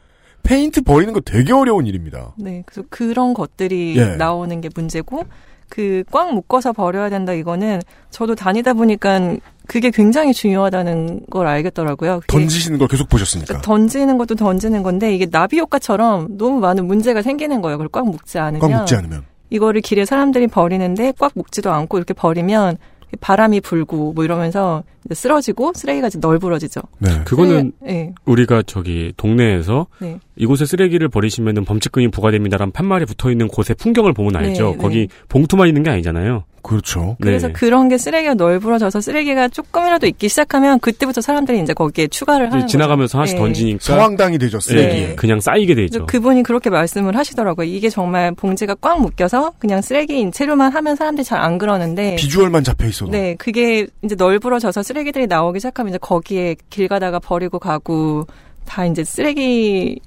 페인트 0.42 0.82
버리는 0.82 1.14
거 1.14 1.20
되게 1.20 1.54
어려운 1.54 1.86
일입니다. 1.86 2.34
네, 2.38 2.64
그래서 2.66 2.88
그런 2.90 3.36
것들이 3.36 3.96
예. 3.98 4.16
나오는 4.16 4.60
게 4.62 4.70
문제고 4.74 5.26
그 5.70 6.04
꽉 6.12 6.34
묶어서 6.34 6.74
버려야 6.74 7.10
된다 7.10 7.34
이거는 7.34 7.82
저도 8.10 8.36
다니다 8.36 8.74
보니까 8.74 9.38
그게 9.68 9.92
굉장히 9.92 10.34
중요하다는 10.34 11.28
걸 11.30 11.46
알겠더라고요. 11.46 12.22
던지시는 12.28 12.80
걸 12.80 12.88
계속 12.88 13.08
보셨으니까. 13.08 13.62
던지는 13.62 14.18
것도 14.18 14.34
던지는 14.36 14.82
건데 14.82 15.14
이게 15.14 15.28
나비 15.28 15.60
효과처럼 15.60 16.38
너무 16.38 16.60
많은 16.60 16.88
문제가 16.88 17.22
생기는 17.22 17.62
거예요. 17.62 17.78
그걸 17.78 17.90
꽉 17.90 18.10
묶지 18.10 18.40
않으면 18.40 18.60
꽉 18.62 18.72
묶지 18.80 18.96
않으면. 18.96 19.26
이거를 19.52 19.82
길에 19.82 20.06
사람들이 20.06 20.48
버리는데 20.48 21.14
꽉 21.20 21.32
묶지도 21.36 21.72
않고 21.72 21.98
이렇게 21.98 22.14
버리면 22.14 22.78
바람이 23.20 23.62
불고 23.62 24.14
뭐 24.14 24.24
이러면서 24.24 24.84
이제 25.06 25.16
쓰러지고 25.16 25.74
쓰레기가 25.76 26.08
이제 26.08 26.20
널브러지죠. 26.20 26.82
네. 27.00 27.10
그거는 27.26 27.72
네. 27.82 28.14
우리가 28.26 28.64
저기 28.64 29.14
동네에서 29.18 29.88
네. 30.00 30.20
이곳에 30.36 30.66
쓰레기를 30.66 31.10
버리시면은 31.10 31.66
범칙금이 31.66 32.10
부과됩니다라는 32.10 32.72
판말이 32.72 33.06
붙어 33.06 33.32
있는 33.32 33.48
곳의 33.48 33.76
풍경을 33.78 34.14
보면 34.14 34.36
알죠. 34.36 34.72
네, 34.72 34.78
거기 34.78 35.08
네. 35.08 35.08
봉투만 35.28 35.68
있는 35.68 35.84
게 35.84 35.90
아니잖아요. 35.90 36.44
그렇죠. 36.70 37.18
그래서 37.20 37.48
네. 37.48 37.54
그런 37.54 37.90
게 37.90 37.98
쓰레기가 37.98 38.36
널브러져서 38.36 39.02
쓰레기가 39.02 39.48
조금이라도 39.48 40.06
있기 40.06 40.30
시작하면 40.30 40.80
그때부터 40.80 41.20
사람들이 41.20 41.60
이제 41.62 41.74
거기에 41.74 42.08
추가를 42.08 42.54
하는 42.54 42.68
지나가면서 42.68 43.14
거죠. 43.14 43.18
하나씩 43.18 43.36
네. 43.38 43.42
던지니까 43.42 43.80
서황당이 43.82 44.38
되죠 44.38 44.60
쓰레기에. 44.60 45.10
예, 45.10 45.16
그냥 45.16 45.40
쌓이게 45.40 45.74
되죠. 45.74 46.06
그분이 46.06 46.44
그렇게 46.44 46.70
말씀을 46.70 47.18
하시더라고요. 47.18 47.66
이게 47.66 47.90
정말 47.90 48.34
봉지가 48.34 48.76
꽉 48.82 49.02
묶여서 49.02 49.54
그냥 49.58 49.82
쓰레기인 49.82 50.32
채로만 50.32 50.72
하면 50.72 50.96
사람들이 50.96 51.24
잘 51.26 51.40
안 51.40 51.58
그러는데 51.58 52.18
비주얼만 52.18 52.64
잡혀 52.66 52.86
있어도. 52.88 53.12
네, 53.12 53.34
그게 53.40 53.88
이제 54.04 54.14
널브러져서 54.16 54.84
쓰레기들이 54.84 55.26
나오기 55.28 55.60
시작하면 55.60 55.90
이제 55.90 55.98
거기에 56.00 56.56
길 56.70 56.88
가다가 56.90 57.18
버리고 57.20 57.60
가고 57.60 58.28
다 58.70 58.86
이제 58.86 59.04
쓰레기 59.04 60.00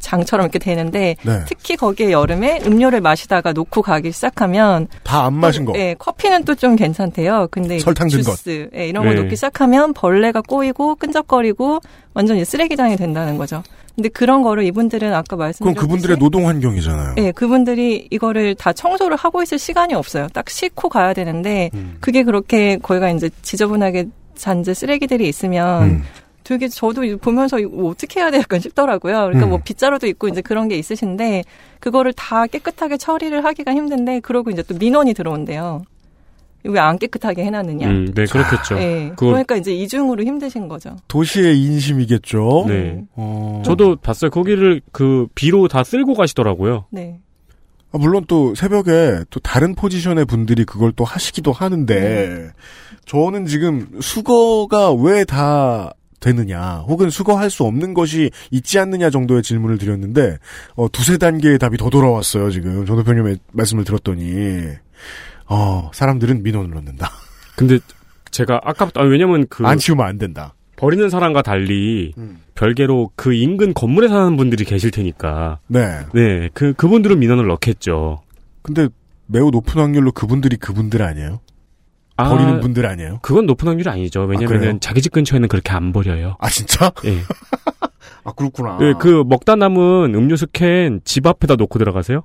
장처럼 0.00 0.44
이렇게 0.46 0.58
되는데 0.58 1.16
네. 1.22 1.40
특히 1.46 1.76
거기에 1.76 2.10
여름에 2.12 2.60
음료를 2.64 3.00
마시다가 3.02 3.52
놓고 3.52 3.82
가기 3.82 4.10
시작하면 4.10 4.88
다 5.04 5.26
안 5.26 5.34
마신 5.34 5.64
거. 5.66 5.72
네, 5.72 5.94
커피는 5.98 6.44
또 6.44 6.54
좀 6.56 6.74
괜찮대요. 6.76 7.48
근데 7.50 7.76
이제 7.76 7.84
설탕 7.84 8.08
든 8.08 8.22
주스, 8.22 8.70
예, 8.74 8.88
이런 8.88 9.04
걸 9.04 9.16
네. 9.16 9.22
놓기 9.22 9.36
시작하면 9.36 9.92
벌레가 9.92 10.40
꼬이고 10.40 10.94
끈적거리고 10.94 11.80
완전 12.14 12.36
이제 12.38 12.44
쓰레기장이 12.46 12.96
된다는 12.96 13.36
거죠. 13.36 13.62
근데 13.94 14.08
그런 14.08 14.42
거를 14.42 14.64
이분들은 14.64 15.12
아까 15.12 15.36
그럼 15.36 15.40
말씀드렸듯이 15.40 15.80
그분들의 15.86 16.18
노동 16.18 16.46
환경이잖아요. 16.48 17.14
네, 17.16 17.32
그분들이 17.32 18.08
이거를 18.10 18.54
다 18.54 18.72
청소를 18.72 19.16
하고 19.18 19.42
있을 19.42 19.58
시간이 19.58 19.92
없어요. 19.94 20.28
딱 20.32 20.48
씻고 20.48 20.88
가야 20.88 21.12
되는데 21.12 21.70
음. 21.74 21.96
그게 22.00 22.22
그렇게 22.22 22.78
거기가 22.78 23.10
이제 23.10 23.28
지저분하게 23.42 24.06
잔재 24.36 24.72
쓰레기들이 24.72 25.28
있으면 25.28 25.82
음. 25.82 26.02
되게 26.46 26.68
저도 26.68 27.02
보면서 27.18 27.58
이거 27.58 27.88
어떻게 27.88 28.20
해야 28.20 28.30
될까 28.30 28.60
싶더라고요. 28.60 29.16
그러니까 29.16 29.46
음. 29.46 29.50
뭐 29.50 29.58
빗자루도 29.64 30.06
있고 30.06 30.28
이제 30.28 30.40
그런 30.42 30.68
게 30.68 30.78
있으신데 30.78 31.42
그거를 31.80 32.12
다 32.12 32.46
깨끗하게 32.46 32.98
처리를 32.98 33.44
하기가 33.44 33.72
힘든데 33.72 34.20
그러고 34.20 34.50
이제 34.50 34.62
또 34.62 34.76
민원이 34.78 35.12
들어온대요. 35.12 35.82
왜안 36.62 36.98
깨끗하게 36.98 37.44
해놨느냐. 37.44 37.88
음, 37.88 38.12
네, 38.14 38.26
그렇겠죠. 38.26 38.76
네, 38.76 39.12
그러니까 39.16 39.56
이제 39.56 39.72
이중으로 39.72 40.22
힘드신 40.22 40.68
거죠. 40.68 40.96
도시의 41.08 41.60
인심이겠죠. 41.60 42.64
네. 42.68 43.04
어. 43.16 43.62
저도 43.64 43.96
봤어요. 43.96 44.30
거기를 44.30 44.80
그 44.92 45.26
비로 45.34 45.66
다 45.66 45.82
쓸고 45.82 46.14
가시더라고요. 46.14 46.86
네. 46.90 47.18
아, 47.92 47.98
물론 47.98 48.24
또 48.28 48.54
새벽에 48.54 49.24
또 49.30 49.40
다른 49.40 49.74
포지션의 49.74 50.26
분들이 50.26 50.64
그걸 50.64 50.92
또 50.92 51.02
하시기도 51.04 51.50
하는데 51.50 52.00
네. 52.00 52.48
저는 53.06 53.46
지금 53.46 53.88
수거가 54.00 54.92
왜 54.92 55.24
다 55.24 55.92
되느냐 56.20 56.84
혹은 56.88 57.10
수거할 57.10 57.50
수 57.50 57.64
없는 57.64 57.94
것이 57.94 58.30
있지 58.50 58.78
않느냐 58.78 59.10
정도의 59.10 59.42
질문을 59.42 59.78
드렸는데 59.78 60.38
어, 60.74 60.88
두세 60.90 61.18
단계의 61.18 61.58
답이 61.58 61.76
더 61.76 61.90
돌아왔어요 61.90 62.50
지금. 62.50 62.86
정 62.86 62.96
대표님의 62.96 63.38
말씀을 63.52 63.84
들었더니. 63.84 64.64
어, 65.48 65.90
사람들은 65.94 66.42
민원을 66.42 66.70
넣는다. 66.70 67.10
근데 67.56 67.78
제가 68.30 68.60
아까부터 68.64 69.00
아, 69.00 69.04
왜냐면 69.04 69.46
그 69.48 69.64
안 69.64 69.78
치우면 69.78 70.04
안 70.06 70.18
된다. 70.18 70.54
버리는 70.76 71.08
사람과 71.08 71.40
달리 71.42 72.12
음. 72.18 72.40
별개로 72.54 73.10
그 73.16 73.32
인근 73.32 73.72
건물에 73.72 74.08
사는 74.08 74.36
분들이 74.36 74.64
계실 74.64 74.90
테니까. 74.90 75.58
네. 75.68 76.00
네, 76.14 76.50
그 76.52 76.72
그분들은 76.74 77.18
민원을 77.18 77.46
넣겠죠. 77.46 78.22
근데 78.62 78.88
매우 79.26 79.50
높은 79.50 79.80
확률로 79.80 80.12
그분들이 80.12 80.56
그분들 80.56 81.00
아니에요 81.02 81.40
아, 82.16 82.28
버리는 82.30 82.60
분들 82.60 82.86
아니에요 82.86 83.18
그건 83.22 83.46
높은 83.46 83.68
확률이 83.68 83.88
아니죠. 83.90 84.26
그래요? 84.26 84.40
왜냐면은 84.40 84.80
자기 84.80 85.02
집 85.02 85.12
근처에는 85.12 85.48
그렇게 85.48 85.70
안 85.72 85.92
버려요. 85.92 86.36
아 86.38 86.48
진짜 86.48 86.90
예. 87.04 87.18
아 88.24 88.32
그렇구나 88.32 88.78
예, 88.80 88.94
그 88.98 89.22
먹다 89.26 89.54
남은 89.56 90.14
음료수 90.14 90.46
캔 90.52 91.00
집 91.04 91.26
앞에다 91.26 91.56
놓고 91.56 91.78
들어가세요? 91.78 92.22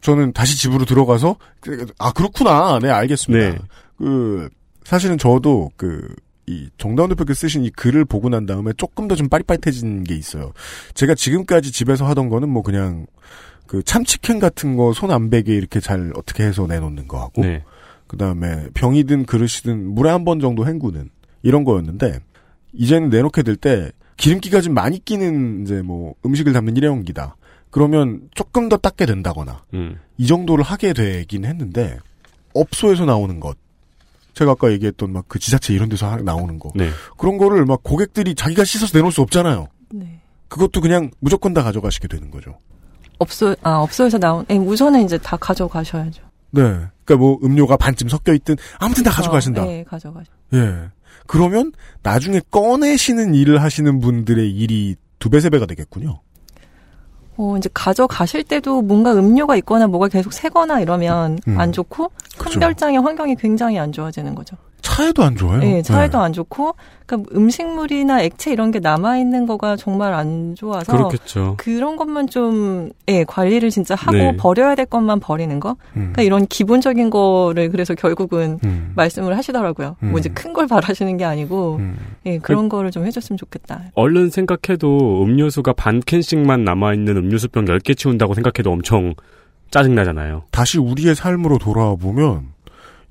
저는 0.00 0.32
다시 0.32 0.56
집으로 0.58 0.84
들어가서 0.84 1.36
그- 1.60 1.86
아 1.98 2.12
그렇구나 2.12 2.78
네 2.80 2.90
알겠습니다. 2.90 3.50
네. 3.50 3.58
그 3.98 4.48
사실은 4.84 5.18
저도 5.18 5.70
그 5.76 6.14
이 6.46 6.68
정다운 6.76 7.08
대표께 7.08 7.32
쓰신 7.32 7.64
이 7.64 7.70
글을 7.70 8.04
보고 8.04 8.28
난 8.28 8.44
다음에 8.44 8.74
조금 8.76 9.08
더 9.08 9.14
좀 9.14 9.30
빠릿빠릿해진 9.30 10.04
게 10.04 10.14
있어요. 10.14 10.52
제가 10.92 11.14
지금까지 11.14 11.72
집에서 11.72 12.04
하던 12.08 12.28
거는 12.28 12.50
뭐 12.50 12.62
그냥 12.62 13.06
그 13.66 13.82
참치캔 13.82 14.40
같은 14.40 14.76
거 14.76 14.92
손 14.92 15.10
안 15.10 15.30
베게 15.30 15.54
이렇게 15.54 15.80
잘 15.80 16.12
어떻게 16.14 16.42
해서 16.44 16.66
내놓는 16.66 17.08
거 17.08 17.18
하고 17.18 17.40
네. 17.40 17.64
그 18.14 18.18
다음에 18.18 18.68
병이든 18.74 19.26
그릇이든 19.26 19.94
물에 19.94 20.08
한 20.10 20.24
번 20.24 20.38
정도 20.38 20.66
헹구는 20.66 21.10
이런 21.42 21.64
거였는데 21.64 22.20
이제는 22.72 23.10
내놓게 23.10 23.42
될 23.42 23.56
때 23.56 23.90
기름기가 24.16 24.60
좀 24.60 24.72
많이 24.74 25.04
끼는 25.04 25.62
이제 25.62 25.82
뭐 25.82 26.14
음식을 26.24 26.52
담는 26.52 26.76
일회용기다. 26.76 27.34
그러면 27.70 28.28
조금 28.36 28.68
더 28.68 28.76
닦게 28.76 29.04
된다거나 29.06 29.64
음. 29.74 29.98
이 30.16 30.26
정도를 30.28 30.64
하게 30.64 30.92
되긴 30.92 31.44
했는데 31.44 31.98
업소에서 32.54 33.04
나오는 33.04 33.40
것 33.40 33.56
제가 34.34 34.52
아까 34.52 34.70
얘기했던 34.70 35.12
막 35.12 35.24
그 35.26 35.40
지자체 35.40 35.74
이런 35.74 35.88
데서 35.88 36.08
하- 36.08 36.16
나오는 36.18 36.58
거 36.60 36.70
네. 36.76 36.90
그런 37.18 37.36
거를 37.38 37.64
막 37.66 37.82
고객들이 37.82 38.36
자기가 38.36 38.62
씻어서 38.64 38.96
내놓을 38.96 39.10
수 39.10 39.20
없잖아요. 39.22 39.66
네. 39.92 40.20
그것도 40.48 40.80
그냥 40.80 41.10
무조건 41.18 41.52
다 41.52 41.64
가져가시게 41.64 42.06
되는 42.06 42.30
거죠. 42.30 42.58
업소 43.18 43.56
아 43.62 43.78
업소에서 43.78 44.18
나온 44.18 44.44
예, 44.50 44.54
우선은 44.56 45.04
이제 45.04 45.18
다 45.18 45.36
가져가셔야죠. 45.36 46.22
네. 46.52 46.62
그러니까 47.04 47.24
뭐 47.24 47.38
음료가 47.42 47.76
반쯤 47.76 48.08
섞여 48.08 48.32
있든 48.32 48.56
아무튼 48.78 49.02
다 49.02 49.10
가져가신다. 49.10 49.66
예, 49.68 49.84
가져가죠. 49.84 50.32
예. 50.54 50.90
그러면 51.26 51.72
나중에 52.02 52.40
꺼내시는 52.50 53.34
일을 53.34 53.62
하시는 53.62 54.00
분들의 54.00 54.50
일이 54.50 54.96
두 55.18 55.30
배, 55.30 55.40
세 55.40 55.48
배가 55.50 55.66
되겠군요. 55.66 56.20
어, 57.36 57.56
이제 57.56 57.68
가져가실 57.72 58.44
때도 58.44 58.82
뭔가 58.82 59.12
음료가 59.12 59.56
있거나 59.56 59.86
뭐가 59.86 60.08
계속 60.08 60.32
새거나 60.32 60.80
이러면 60.80 61.38
음. 61.48 61.58
안 61.58 61.72
좋고. 61.72 62.10
선별장의 62.36 63.00
환경이 63.00 63.36
굉장히 63.36 63.78
안 63.78 63.90
좋아지는 63.90 64.34
거죠. 64.34 64.56
차에도 64.94 65.24
안 65.24 65.34
좋아요. 65.34 65.58
네, 65.58 65.82
차에도 65.82 66.18
네. 66.18 66.24
안 66.24 66.32
좋고 66.32 66.74
그러니까 67.06 67.30
음식물이나 67.36 68.22
액체 68.22 68.52
이런 68.52 68.70
게 68.70 68.78
남아 68.78 69.18
있는 69.18 69.44
거가 69.46 69.74
정말 69.76 70.14
안 70.14 70.54
좋아서 70.54 70.92
그렇겠죠. 70.96 71.54
그런 71.58 71.96
것만 71.96 72.28
좀 72.28 72.90
예, 73.08 73.24
관리를 73.24 73.70
진짜 73.70 73.96
하고 73.96 74.16
네. 74.16 74.36
버려야 74.36 74.76
될 74.76 74.86
것만 74.86 75.18
버리는 75.18 75.58
거. 75.58 75.70
음. 75.96 76.12
그러니까 76.12 76.22
이런 76.22 76.46
기본적인 76.46 77.10
거를 77.10 77.70
그래서 77.70 77.94
결국은 77.94 78.60
음. 78.64 78.92
말씀을 78.94 79.36
하시더라고요. 79.36 79.96
음. 80.02 80.10
뭐 80.10 80.20
이제 80.20 80.28
큰 80.28 80.54
걸 80.54 80.68
바라시는 80.68 81.16
게 81.16 81.24
아니고 81.24 81.78
음. 81.80 81.96
예, 82.26 82.38
그런 82.38 82.68
거를 82.68 82.92
좀 82.92 83.04
해줬으면 83.04 83.36
좋겠다. 83.36 83.82
얼른 83.94 84.30
생각해도 84.30 85.24
음료수가 85.24 85.72
반 85.72 85.98
캔씩만 86.06 86.62
남아 86.62 86.94
있는 86.94 87.16
음료수병 87.16 87.64
10개 87.64 87.96
치운다고 87.96 88.34
생각해도 88.34 88.70
엄청 88.70 89.14
짜증나잖아요. 89.72 90.44
다시 90.52 90.78
우리의 90.78 91.16
삶으로 91.16 91.58
돌아와 91.58 91.96
보면 91.96 92.53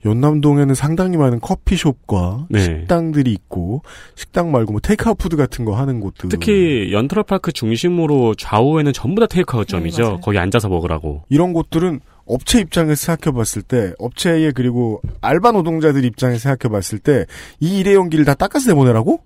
연남동에는 0.05 0.75
상당히 0.75 1.17
많은 1.17 1.39
커피숍과 1.39 2.47
네. 2.49 2.59
식당들이 2.61 3.31
있고 3.31 3.81
식당 4.15 4.51
말고 4.51 4.73
뭐 4.73 4.81
테이크아웃 4.81 5.17
푸드 5.17 5.35
같은 5.37 5.63
거 5.65 5.75
하는 5.75 5.99
곳들 5.99 6.29
특히 6.29 6.91
연트럴파크 6.91 7.51
중심으로 7.51 8.35
좌우에는 8.35 8.91
전부 8.93 9.21
다 9.21 9.27
테이크아웃점이죠. 9.27 10.03
네. 10.03 10.17
거기 10.21 10.37
앉아서 10.37 10.69
먹으라고. 10.69 11.23
이런 11.29 11.53
곳들은 11.53 12.01
업체 12.25 12.59
입장에서 12.59 13.05
생각해 13.05 13.35
봤을 13.35 13.61
때 13.61 13.93
업체의 13.99 14.53
그리고 14.53 15.01
알바 15.21 15.51
노동자들 15.51 16.05
입장에서 16.05 16.39
생각해 16.39 16.71
봤을 16.71 16.99
때 16.99 17.25
이 17.59 17.79
일회용기를 17.79 18.25
다 18.25 18.33
닦아서 18.33 18.69
내보내라고? 18.71 19.19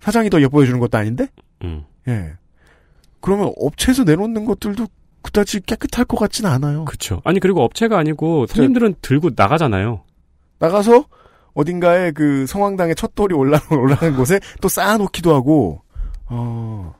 사장이 0.00 0.30
더 0.30 0.40
예뻐해 0.40 0.66
주는 0.66 0.78
것도 0.80 0.96
아닌데? 0.98 1.28
음. 1.64 1.84
예. 2.06 2.32
그러면 3.20 3.52
업체에서 3.58 4.04
내놓는 4.04 4.44
것들도 4.44 4.86
그다지 5.22 5.60
깨끗할 5.60 6.04
것 6.04 6.16
같진 6.16 6.46
않아요. 6.46 6.84
그쵸. 6.84 7.20
아니, 7.24 7.40
그리고 7.40 7.62
업체가 7.62 7.98
아니고 7.98 8.46
손님들은 8.46 8.96
들고 9.02 9.30
나가잖아요. 9.36 10.02
나가서 10.58 11.04
어딘가에 11.54 12.12
그 12.12 12.46
성황당에 12.46 12.94
첫 12.94 13.14
돌이 13.14 13.34
올라 13.34 13.60
올라간 13.70 14.16
곳에 14.16 14.40
또 14.60 14.68
쌓아놓기도 14.68 15.34
하고 15.34 15.82
어. 16.26 16.94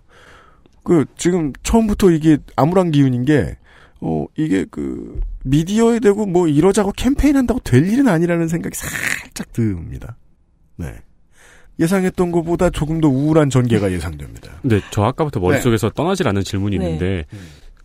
그 0.83 1.04
지금 1.16 1.52
처음부터 1.62 2.11
이게 2.11 2.38
암울한 2.57 2.90
기운인 2.90 3.24
게 3.24 3.57
어, 4.00 4.26
이게 4.37 4.64
그 4.70 5.20
미디어에 5.44 6.00
대고 6.00 6.26
뭐 6.26 6.48
이러자고 6.48 6.92
캠페인 6.92 7.37
한다고 7.37 7.61
될 7.61 7.87
일은 7.87 8.09
아니라는 8.09 8.48
생각이 8.48 8.74
살짝 8.74 9.52
듭니다. 9.52 10.16
네. 10.76 10.94
예상했던 11.78 12.33
것보다 12.33 12.70
조금 12.70 13.00
더 13.00 13.09
우울한 13.09 13.50
전개가 13.50 13.92
예상됩니다. 13.92 14.50
근데 14.62 14.81
저 14.90 15.04
아까부터 15.04 15.38
머릿속에서 15.40 15.90
떠나질 15.90 16.26
않는 16.26 16.42
질문이 16.42 16.78
네. 16.78 16.85
있는데 16.85 17.26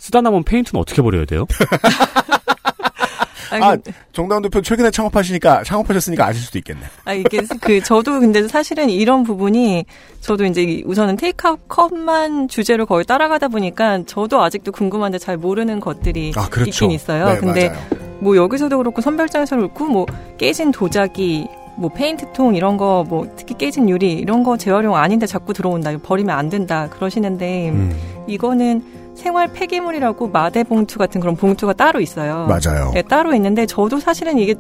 쓰다 0.04 0.20
남은 0.20 0.44
페인트는 0.44 0.82
어떻게 0.82 1.02
버려야 1.02 1.24
돼요? 1.24 1.46
아니, 3.52 3.64
아, 3.64 3.78
정다운 4.12 4.42
대표 4.42 4.62
최근에 4.62 4.92
창업하시니까 4.92 5.64
창업하셨으니까 5.64 6.26
아실 6.26 6.42
수도 6.44 6.58
있겠네. 6.58 6.82
아, 7.06 7.14
이게 7.14 7.40
그 7.62 7.82
저도 7.82 8.20
근데 8.20 8.46
사실은 8.50 8.90
이런 8.90 9.24
부분이 9.24 9.86
저도 10.20 10.44
이제 10.44 10.82
우선은 10.86 11.16
테이크아웃 11.16 11.70
컵만 11.70 12.50
주제로 12.50 12.86
거의 12.86 13.06
따라가다 13.06 13.48
보니까 13.48 14.04
저도 14.06 14.42
아직도 14.42 14.74
궁금한데 14.74 15.20
잘 15.20 15.38
모르는 15.38 15.80
것들이 15.80 16.34
아, 16.36 16.50
그렇죠. 16.50 16.70
있긴 16.70 16.92
있어요. 16.92 17.26
네, 17.30 17.38
근데 17.38 17.70
맞아요. 17.70 17.82
뭐 18.20 18.36
여기서도 18.36 18.78
그렇고 18.78 19.02
선별장에서 19.02 19.56
그렇고 19.56 19.86
뭐 19.86 20.06
깨진 20.38 20.72
도자기 20.72 21.48
뭐 21.78 21.90
페인트통 21.90 22.56
이런 22.56 22.76
거 22.76 23.06
뭐 23.08 23.28
특히 23.38 23.56
깨진 23.58 23.88
유리 23.88 24.14
이런 24.14 24.44
거 24.44 24.58
재활용 24.58 24.96
아닌데 24.98 25.28
자꾸 25.28 25.54
들어온다 25.54 25.96
버리면 25.98 26.36
안 26.38 26.50
된다 26.50 26.90
그러시는데 26.90 27.70
음, 27.70 27.96
이거는 28.28 29.03
생활 29.16 29.48
폐기물이라고 29.54 30.30
마대 30.30 30.64
봉투 30.64 30.98
같은 30.98 31.22
그런 31.22 31.36
봉투가 31.36 31.74
따로 31.74 32.00
있어요. 32.00 32.48
맞아요. 32.48 32.92
네, 32.94 33.02
따로 33.04 33.34
있는데 33.36 33.66
저도 33.66 34.00
사실은 34.00 34.38
이게 34.40 34.56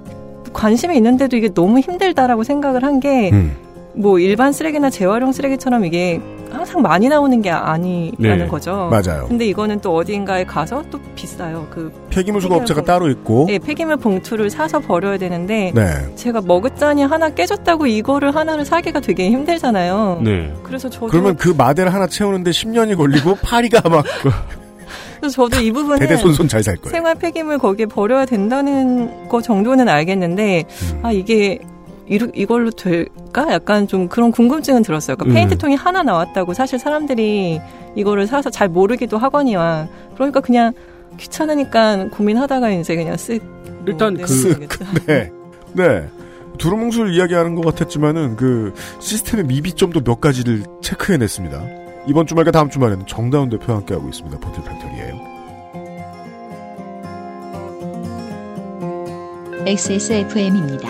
관심이 0.53 0.95
있는데도 0.95 1.35
이게 1.35 1.49
너무 1.53 1.79
힘들다라고 1.79 2.43
생각을 2.43 2.83
한 2.83 2.99
게뭐 2.99 3.31
음, 3.33 4.19
일반 4.19 4.51
쓰레기나 4.53 4.89
재활용 4.89 5.31
쓰레기처럼 5.31 5.85
이게 5.85 6.21
항상 6.53 6.81
많이 6.81 7.07
나오는 7.09 7.41
게 7.41 7.49
아니라는 7.49 8.17
네. 8.19 8.47
거죠. 8.47 8.89
맞아요. 8.91 9.25
근데 9.27 9.45
이거는 9.45 9.79
또 9.81 9.95
어딘가에 9.95 10.43
가서 10.45 10.83
또 10.91 10.99
비싸요. 11.15 11.67
그 11.69 11.91
폐기물 12.09 12.41
수거 12.41 12.55
폐기물 12.55 12.61
업체가 12.61 12.81
봉- 12.81 12.85
따로 12.85 13.09
있고 13.09 13.45
네, 13.47 13.59
폐기물 13.59 13.97
봉투를 13.97 14.49
사서 14.49 14.79
버려야 14.79 15.17
되는데 15.17 15.71
네. 15.73 16.15
제가 16.15 16.41
머그잔이 16.41 17.03
하나 17.03 17.29
깨졌다고 17.29 17.87
이거를 17.87 18.35
하나를 18.35 18.65
사기가 18.65 18.99
되게 18.99 19.29
힘들잖아요. 19.29 20.21
네. 20.23 20.53
그래서 20.63 20.89
저도 20.89 21.07
그러면 21.07 21.35
그 21.35 21.49
마대를 21.49 21.93
하나 21.93 22.07
채우는데 22.07 22.51
10년이 22.51 22.95
걸리고 22.97 23.35
파리가 23.43 23.89
막 23.89 24.05
그래서 25.19 25.35
저도 25.49 25.61
이 25.61 25.71
부분은 25.71 25.99
대대손손 25.99 26.47
잘 26.49 26.63
살 26.63 26.75
거예요. 26.77 26.91
생활 26.91 27.15
폐기물 27.15 27.57
거기에 27.57 27.85
버려야 27.85 28.25
된다는 28.25 29.27
거 29.29 29.41
정도는 29.41 29.87
알겠는데 29.89 30.65
음. 30.69 30.99
아 31.01 31.11
이게 31.11 31.59
이루, 32.13 32.29
이걸로 32.35 32.69
될까? 32.69 33.51
약간 33.51 33.87
좀 33.87 34.07
그런 34.07 34.31
궁금증은 34.31 34.83
들었어요. 34.83 35.15
그러니까 35.17 35.33
음. 35.33 35.35
페인트통이 35.35 35.75
하나 35.75 36.03
나왔다고 36.03 36.53
사실 36.53 36.77
사람들이 36.77 37.59
이거를 37.95 38.27
사서 38.27 38.51
잘 38.51 38.69
모르기도 38.69 39.17
하거니와 39.17 39.87
그러니까 40.13 40.39
그냥 40.39 40.73
귀찮으니까 41.17 42.09
고민하다가 42.09 42.69
이제 42.71 42.95
그냥 42.95 43.15
쓱 43.15 43.41
일단 43.87 44.13
뭐 44.13 44.25
그- 44.25 44.47
내보내겠다. 44.47 44.85
네. 45.07 45.31
네. 45.73 46.07
두루뭉술 46.59 47.15
이야기하는 47.15 47.55
것 47.55 47.65
같았지만은 47.65 48.35
그 48.35 48.73
시스템의 48.99 49.45
미비점도 49.45 50.01
몇 50.03 50.21
가지를 50.21 50.63
체크해냈습니다. 50.81 51.61
이번 52.07 52.27
주말과 52.27 52.51
다음 52.51 52.69
주말에는 52.69 53.07
정다운 53.07 53.49
대표와 53.49 53.79
함께하고 53.79 54.07
있습니다. 54.07 54.39
보틀 54.39 54.63
팩토리예요. 54.63 55.33
XSFM입니다. 59.65 60.89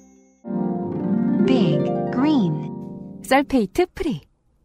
Big 1.45 1.79
Green 2.13 2.69
설페이트 3.23 3.85
프리 3.95 4.21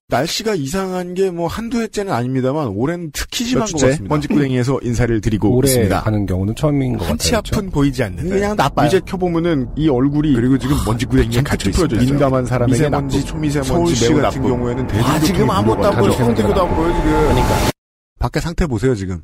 날씨가 0.09 0.55
이상한 0.55 1.15
게 1.15 1.31
뭐 1.31 1.49
한두 1.49 1.81
해째는 1.83 2.13
아닙니다만 2.13 2.69
올해는 2.69 3.11
특히 3.13 3.45
심한 3.45 3.67
몇 3.67 3.73
것? 3.73 3.87
같습니다. 3.87 4.15
먼지구덩이에서 4.15 4.79
인사를 4.83 5.21
드리고 5.21 5.51
오래 5.57 5.69
있습니다. 5.69 6.01
가는 6.03 6.27
경우는 6.27 6.55
처음인 6.55 6.97
것 6.97 7.09
한치 7.09 7.33
같아요. 7.33 7.59
앞은 7.59 7.71
보이지 7.71 8.03
않는 8.05 8.29
그냥 8.29 8.55
나빠요. 8.57 8.87
이제 8.87 9.01
켜보면은 9.05 9.69
이 9.77 9.89
얼굴이 9.89 10.33
그리고 10.35 10.57
지금 10.59 10.77
먼지구덩이에 10.87 11.43
갇혀 11.43 11.71
있습니다. 11.71 12.01
민감한 12.05 12.47
사람에게 12.47 12.73
미세먼지, 12.79 13.25
초미세먼지 13.25 13.69
서울시 13.69 14.09
매우 14.09 14.23
같은 14.23 14.41
나쁘고. 14.43 14.57
경우에는 14.57 14.85
아, 14.85 14.87
대중교통이 14.87 15.21
지금 15.27 15.51
아무것도 15.51 15.89
안 15.89 15.97
보여. 15.99 16.13
성대교도 16.13 16.63
안 16.63 16.77
보여 16.77 16.89
지금. 16.95 17.11
그러니까. 17.11 17.71
밖에 18.21 18.41
상태 18.41 18.67
보세요 18.67 18.95
지금. 18.95 19.23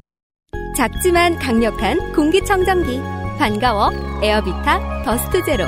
작지만 0.77 1.39
강력한 1.39 2.13
공기청정기 2.13 2.99
반가워 3.39 3.91
에어비타 4.23 5.05
더스트 5.05 5.45
제로 5.45 5.65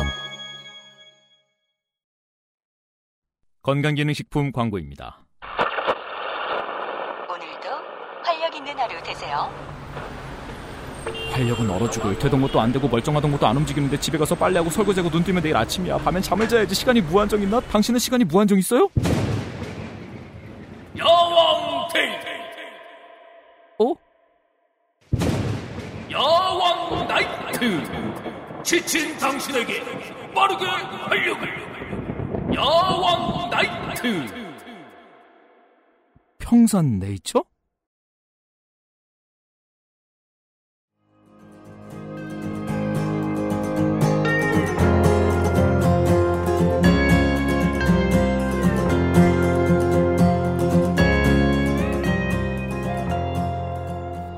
건강기능식품 3.65 4.53
광고입니다. 4.53 5.21
오늘도 7.31 7.69
활력 8.23 8.55
있는 8.55 8.79
하루 8.79 9.03
되세요. 9.03 9.51
활력은 11.33 11.71
얼어 11.71 11.89
죽을 11.89 12.19
되던 12.19 12.43
것도 12.43 12.61
안 12.61 12.73
되고 12.73 12.87
멀쩡하던 12.87 13.33
것도 13.33 13.47
안 13.47 13.57
움직이는데 13.57 13.99
집에 13.99 14.19
가서 14.19 14.35
빨래하고 14.35 14.69
설거지하고 14.69 15.11
눈 15.11 15.25
뜨면 15.25 15.43
내일 15.43 15.57
아침이야. 15.57 15.97
밤엔 15.97 16.21
잠을 16.21 16.47
자야지. 16.47 16.75
시간이 16.75 17.01
무한정 17.01 17.41
있나? 17.41 17.59
당신은 17.61 17.99
시간이 17.99 18.25
무한정 18.25 18.59
있어요? 18.59 18.91
야왕 20.99 21.89
테이 21.91 22.15
야왕 26.13 27.09
나이트 27.09 28.63
지친 28.63 29.17
당신에게 29.17 29.83
빠르게 30.35 30.67
활력을 30.67 31.65
야왕 32.55 33.51
나이트 33.51 34.27
평산 36.39 36.99
네이처? 36.99 37.43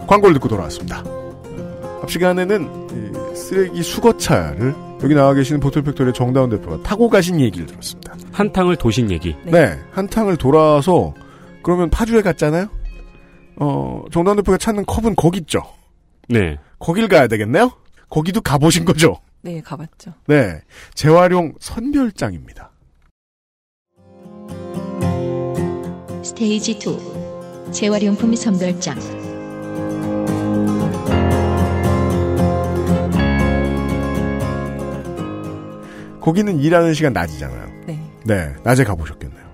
광고를 0.07 0.35
듣고 0.35 0.49
돌아왔습니다. 0.49 1.03
앞 2.01 2.11
시간에는 2.11 3.33
이 3.33 3.37
쓰레기 3.37 3.83
수거차를 3.83 4.86
여기 5.03 5.15
나와 5.15 5.35
계시는 5.35 5.61
보틀팩토리의 5.61 6.15
정다운 6.15 6.51
대표가 6.51 6.83
타고 6.83 7.09
가신 7.09 7.41
얘기를 7.41 7.67
들었습니다. 7.67 8.15
한탕을 8.33 8.77
도신 8.77 9.11
얘기. 9.11 9.37
네. 9.45 9.79
한탕을 9.93 10.37
돌아와서 10.37 11.15
그러면 11.63 11.91
파주에 11.91 12.23
갔잖아요. 12.23 12.69
어 13.57 14.05
정다운 14.11 14.37
대표가 14.37 14.59
찾는 14.59 14.85
컵은 14.87 15.17
거기 15.17 15.39
있죠. 15.41 15.63
네. 16.29 16.59
거길 16.79 17.09
가야 17.09 17.27
되겠네요. 17.27 17.73
거기도 18.09 18.41
가보신 18.41 18.85
거죠. 18.85 19.21
네, 19.43 19.61
가봤죠. 19.61 20.13
네. 20.27 20.61
재활용 20.95 21.55
선별장입니다. 21.61 22.71
스테이지 26.23 26.73
2 26.73 27.73
재활용품 27.73 28.35
선별장 28.35 28.99
거기는 36.27 36.59
일하는 36.59 36.93
시간 36.93 37.13
낮이잖아요. 37.13 37.67
네. 37.87 38.01
네. 38.25 38.53
낮에 38.65 38.83
가보셨겠네요. 38.83 39.47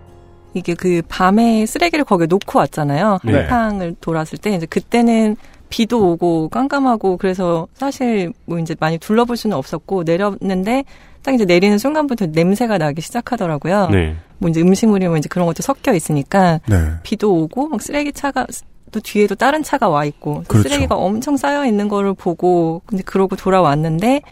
이게 0.54 0.72
그 0.72 1.02
밤에 1.06 1.66
쓰레기를 1.66 2.06
거기에 2.06 2.26
놓고 2.26 2.58
왔잖아요. 2.58 3.18
네. 3.24 3.40
한탕을 3.40 3.96
돌았을 4.00 4.38
때 4.38 4.54
이제 4.54 4.64
그때는 4.64 5.36
비도 5.68 6.12
오고 6.12 6.48
깜깜하고 6.48 7.18
그래서 7.18 7.68
사실 7.74 8.32
뭐 8.46 8.58
이제 8.58 8.74
많이 8.80 8.96
둘러볼 8.96 9.36
수는 9.36 9.54
없었고 9.54 10.04
내렸는데 10.04 10.84
딱 11.22 11.34
이제 11.34 11.44
내리는 11.44 11.76
순간부터 11.76 12.28
냄새가 12.32 12.78
나기 12.78 13.02
시작하더라고요. 13.02 13.88
네. 13.90 14.16
뭐 14.38 14.48
이제 14.48 14.62
음식물이면 14.62 15.18
이제 15.18 15.28
그런 15.28 15.46
것도 15.46 15.62
섞여 15.62 15.92
있으니까 15.92 16.60
네. 16.70 16.92
비도 17.02 17.34
오고 17.34 17.68
막 17.68 17.82
쓰레기 17.82 18.14
차가 18.14 18.46
또 18.90 19.00
뒤에도 19.00 19.34
다른 19.34 19.62
차가 19.62 19.90
와 19.90 20.06
있고 20.06 20.42
그렇죠. 20.48 20.70
쓰레기가 20.70 20.94
엄청 20.94 21.36
쌓여 21.36 21.66
있는 21.66 21.88
거를 21.88 22.14
보고 22.14 22.80
근데 22.86 23.02
그러고 23.02 23.36
돌아왔는데 23.36 24.22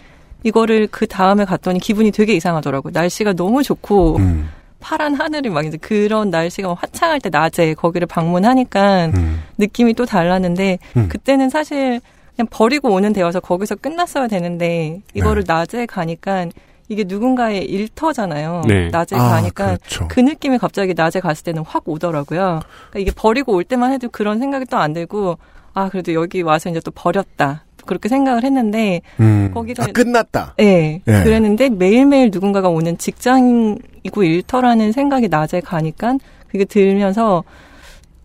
이거를 0.43 0.89
그 0.91 1.07
다음에 1.07 1.45
갔더니 1.45 1.81
기분이 1.81 2.11
되게 2.11 2.35
이상하더라고요. 2.35 2.93
날씨가 2.95 3.35
너무 3.35 3.63
좋고 3.63 4.17
음. 4.17 4.49
파란 4.81 5.15
하늘이 5.15 5.51
막 5.51 5.67
이제 5.67 5.77
그런 5.77 6.31
날씨가 6.31 6.75
화창할 6.75 7.21
때 7.21 7.29
낮에 7.29 7.75
거기를 7.75 8.07
방문하니까 8.07 9.07
음. 9.07 9.43
느낌이 9.59 9.95
또 9.95 10.07
달랐는데 10.07 10.79
음. 10.97 11.09
그때는 11.09 11.51
사실 11.51 12.01
그냥 12.35 12.49
버리고 12.51 12.89
오는 12.91 13.13
데여서 13.13 13.41
거기서 13.41 13.77
끝났어야 13.77 14.27
되는데 14.29 15.03
이거를 15.15 15.45
낮에 15.47 15.85
가니까 15.85 16.47
이게 16.89 17.05
누군가의 17.07 17.65
일터잖아요. 17.67 18.63
네. 18.67 18.89
낮에 18.89 19.15
아, 19.17 19.29
가니까 19.29 19.77
그렇죠. 19.77 20.09
그 20.09 20.19
느낌이 20.19 20.59
갑자기 20.59 20.93
낮에 20.95 21.21
갔을 21.21 21.45
때는 21.45 21.63
확 21.65 21.85
오더라고요. 21.87 22.61
그러니까 22.91 22.99
이게 22.99 23.13
버리고 23.15 23.53
올 23.53 23.63
때만 23.63 23.93
해도 23.93 24.09
그런 24.09 24.39
생각이 24.41 24.65
또 24.65 24.79
안 24.79 24.93
들고 24.93 25.39
아 25.75 25.89
그래도 25.89 26.15
여기 26.15 26.43
와서 26.43 26.69
이제 26.69 26.81
또 26.81 26.91
버렸다 26.91 27.65
그렇게 27.91 28.09
생각을 28.09 28.45
했는데 28.45 29.03
음. 29.19 29.51
거기가 29.53 29.83
아, 29.83 29.87
끝났다. 29.89 30.55
네, 30.59 31.03
예. 31.09 31.23
그랬는데 31.25 31.71
매일매일 31.71 32.31
누군가가 32.33 32.69
오는 32.69 32.97
직장이고 32.97 34.23
일터라는 34.23 34.93
생각이 34.93 35.27
낮에 35.27 35.61
가니까 35.61 36.17
그게 36.47 36.65
들면서 36.65 37.43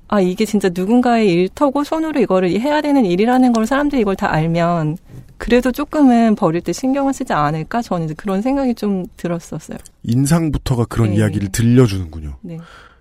아 0.07 0.21
이게 0.21 0.45
진짜 0.45 0.69
누군가의 0.71 1.31
일터고 1.31 1.83
손으로 1.83 2.21
이거를 2.21 2.51
해야 2.61 2.79
되는 2.81 3.07
일이라는 3.07 3.53
걸 3.53 3.65
사람들이 3.65 4.01
이걸 4.01 4.15
다 4.15 4.31
알면 4.31 4.97
그래도 5.37 5.71
조금은 5.71 6.35
버릴 6.35 6.61
때 6.61 6.71
신경을 6.71 7.11
쓰지 7.11 7.33
않을까 7.33 7.81
저는 7.81 8.05
이제 8.05 8.13
그런 8.13 8.43
생각이 8.43 8.75
좀 8.75 9.07
들었었어요. 9.17 9.79
인상부터가 10.03 10.85
그런 10.85 11.09
네. 11.09 11.15
이야기를 11.15 11.51
들려주는군요. 11.51 12.37
네. 12.41 12.59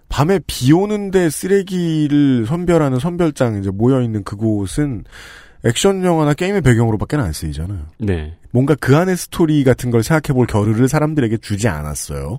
밤에 0.09 0.41
비 0.47 0.73
오는데 0.73 1.29
쓰레기를 1.29 2.47
선별하는 2.47 3.01
선별장 3.01 3.59
이제 3.59 3.71
모여 3.71 4.01
있는 4.01 4.25
그곳은 4.25 5.05
액션 5.65 6.05
영화나 6.05 6.35
게임의 6.35 6.61
배경으로밖에 6.61 7.17
안 7.17 7.33
쓰이잖아요. 7.33 7.81
네. 7.99 8.35
뭔가 8.51 8.75
그 8.79 8.97
안의 8.97 9.17
스토리 9.17 9.65
같은 9.65 9.91
걸 9.91 10.03
생각해 10.03 10.35
볼 10.35 10.47
겨를을 10.47 10.89
사람들에게 10.89 11.39
주지 11.39 11.69
않았어요. 11.69 12.39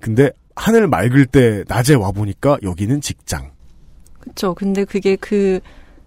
근데 0.00 0.30
하늘 0.56 0.88
맑을 0.88 1.26
때 1.26 1.64
낮에 1.68 1.94
와 1.94 2.10
보니까 2.10 2.58
여기는 2.62 3.00
직장. 3.00 3.50
그렇죠. 4.20 4.54
근데 4.54 4.84
그게 4.84 5.16
그 5.16 5.60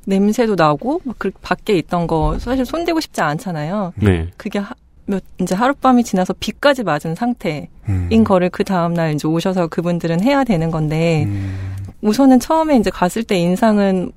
냄새도 0.05 0.55
나고 0.55 1.01
막그 1.03 1.31
밖에 1.41 1.77
있던 1.77 2.07
거 2.07 2.37
사실 2.39 2.65
손대고 2.65 2.99
싶지 2.99 3.21
않잖아요. 3.21 3.93
네. 3.97 4.29
그게 4.37 4.59
하, 4.59 4.73
몇 5.05 5.23
이제 5.39 5.55
하룻밤이 5.55 6.03
지나서 6.03 6.33
비까지 6.39 6.83
맞은 6.83 7.15
상태인 7.15 7.67
음. 7.87 8.23
거를 8.23 8.49
그 8.49 8.63
다음 8.63 8.93
날 8.93 9.13
이제 9.13 9.27
오셔서 9.27 9.67
그분들은 9.67 10.21
해야 10.21 10.43
되는 10.43 10.71
건데 10.71 11.25
음. 11.27 11.57
우선은 12.01 12.39
처음에 12.39 12.77
이제 12.77 12.89
갔을 12.89 13.23
때 13.23 13.37
인상은 13.37 14.11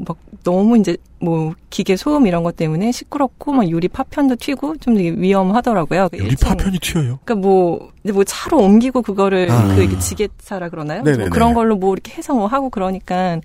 막 0.00 0.16
너무 0.42 0.76
이제 0.76 0.96
뭐 1.20 1.54
기계 1.70 1.96
소음 1.96 2.26
이런 2.26 2.42
것 2.42 2.56
때문에 2.56 2.92
시끄럽고 2.92 3.52
막 3.52 3.68
유리 3.68 3.88
파편도 3.88 4.36
튀고 4.36 4.76
좀 4.78 4.94
되게 4.94 5.10
위험하더라고요. 5.10 6.08
그 6.10 6.18
유리. 6.18 6.36
파편이 6.36 6.78
튀어요. 6.80 7.20
그러니까 7.24 7.34
뭐 7.36 7.90
이제 8.02 8.12
뭐 8.12 8.24
차로 8.24 8.58
옮기고 8.58 9.02
그거를 9.02 9.50
아. 9.50 9.74
그 9.74 9.82
이렇게 9.82 9.98
지게차라 9.98 10.68
그러나요? 10.68 11.02
뭐 11.02 11.12
그런 11.30 11.54
걸로 11.54 11.76
뭐 11.76 11.92
이렇게 11.94 12.12
해서 12.12 12.34
뭐 12.34 12.46
하고 12.46 12.68
그러니까 12.70 13.40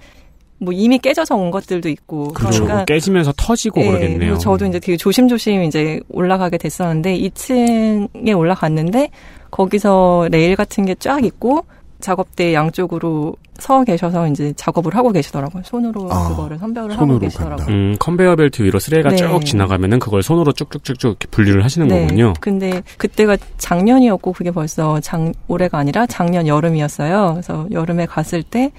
뭐 0.61 0.73
이미 0.73 0.99
깨져서 0.99 1.35
온 1.37 1.51
것들도 1.51 1.87
있고 1.87 2.33
그렇죠. 2.33 2.63
그러니까 2.63 2.85
깨지면서 2.85 3.33
터지고 3.37 3.81
예, 3.81 3.87
그러겠네요. 3.87 4.37
저도 4.39 4.65
이제 4.65 4.79
되게 4.79 4.97
조심조심 4.97 5.63
이제 5.63 6.01
올라가게 6.09 6.57
됐었는데 6.57 7.17
2층에 7.17 8.37
올라갔는데 8.37 9.09
거기서 9.51 10.27
레일 10.31 10.55
같은 10.55 10.85
게 10.85 10.95
쫙 10.95 11.23
있고 11.23 11.65
작업대 11.99 12.53
양쪽으로 12.53 13.35
서 13.57 13.83
계셔서 13.83 14.27
이제 14.29 14.53
작업을 14.55 14.95
하고 14.95 15.11
계시더라고요. 15.11 15.63
손으로 15.65 16.07
아, 16.11 16.29
그거를 16.29 16.57
선별을 16.57 16.95
손으로 16.95 17.15
하고 17.15 17.19
계시더라고요. 17.19 17.57
간다. 17.57 17.71
음, 17.71 17.95
컨베이어 17.99 18.35
벨트 18.37 18.63
위로 18.63 18.79
쓰레기가 18.79 19.09
네. 19.09 19.17
쭉 19.17 19.45
지나가면은 19.45 19.99
그걸 19.99 20.23
손으로 20.23 20.53
쭉쭉쭉쭉 20.53 21.09
이렇게 21.11 21.27
분류를 21.27 21.63
하시는 21.63 21.87
거군요. 21.87 22.33
근데 22.39 22.81
그때가 22.97 23.37
작년이었고 23.57 24.31
그게 24.31 24.51
벌써 24.51 24.99
작 25.01 25.19
올해가 25.47 25.77
아니라 25.77 26.05
작년 26.05 26.47
여름이었어요. 26.47 27.31
그래서 27.33 27.67
여름에 27.71 28.05
갔을 28.05 28.43
때 28.43 28.71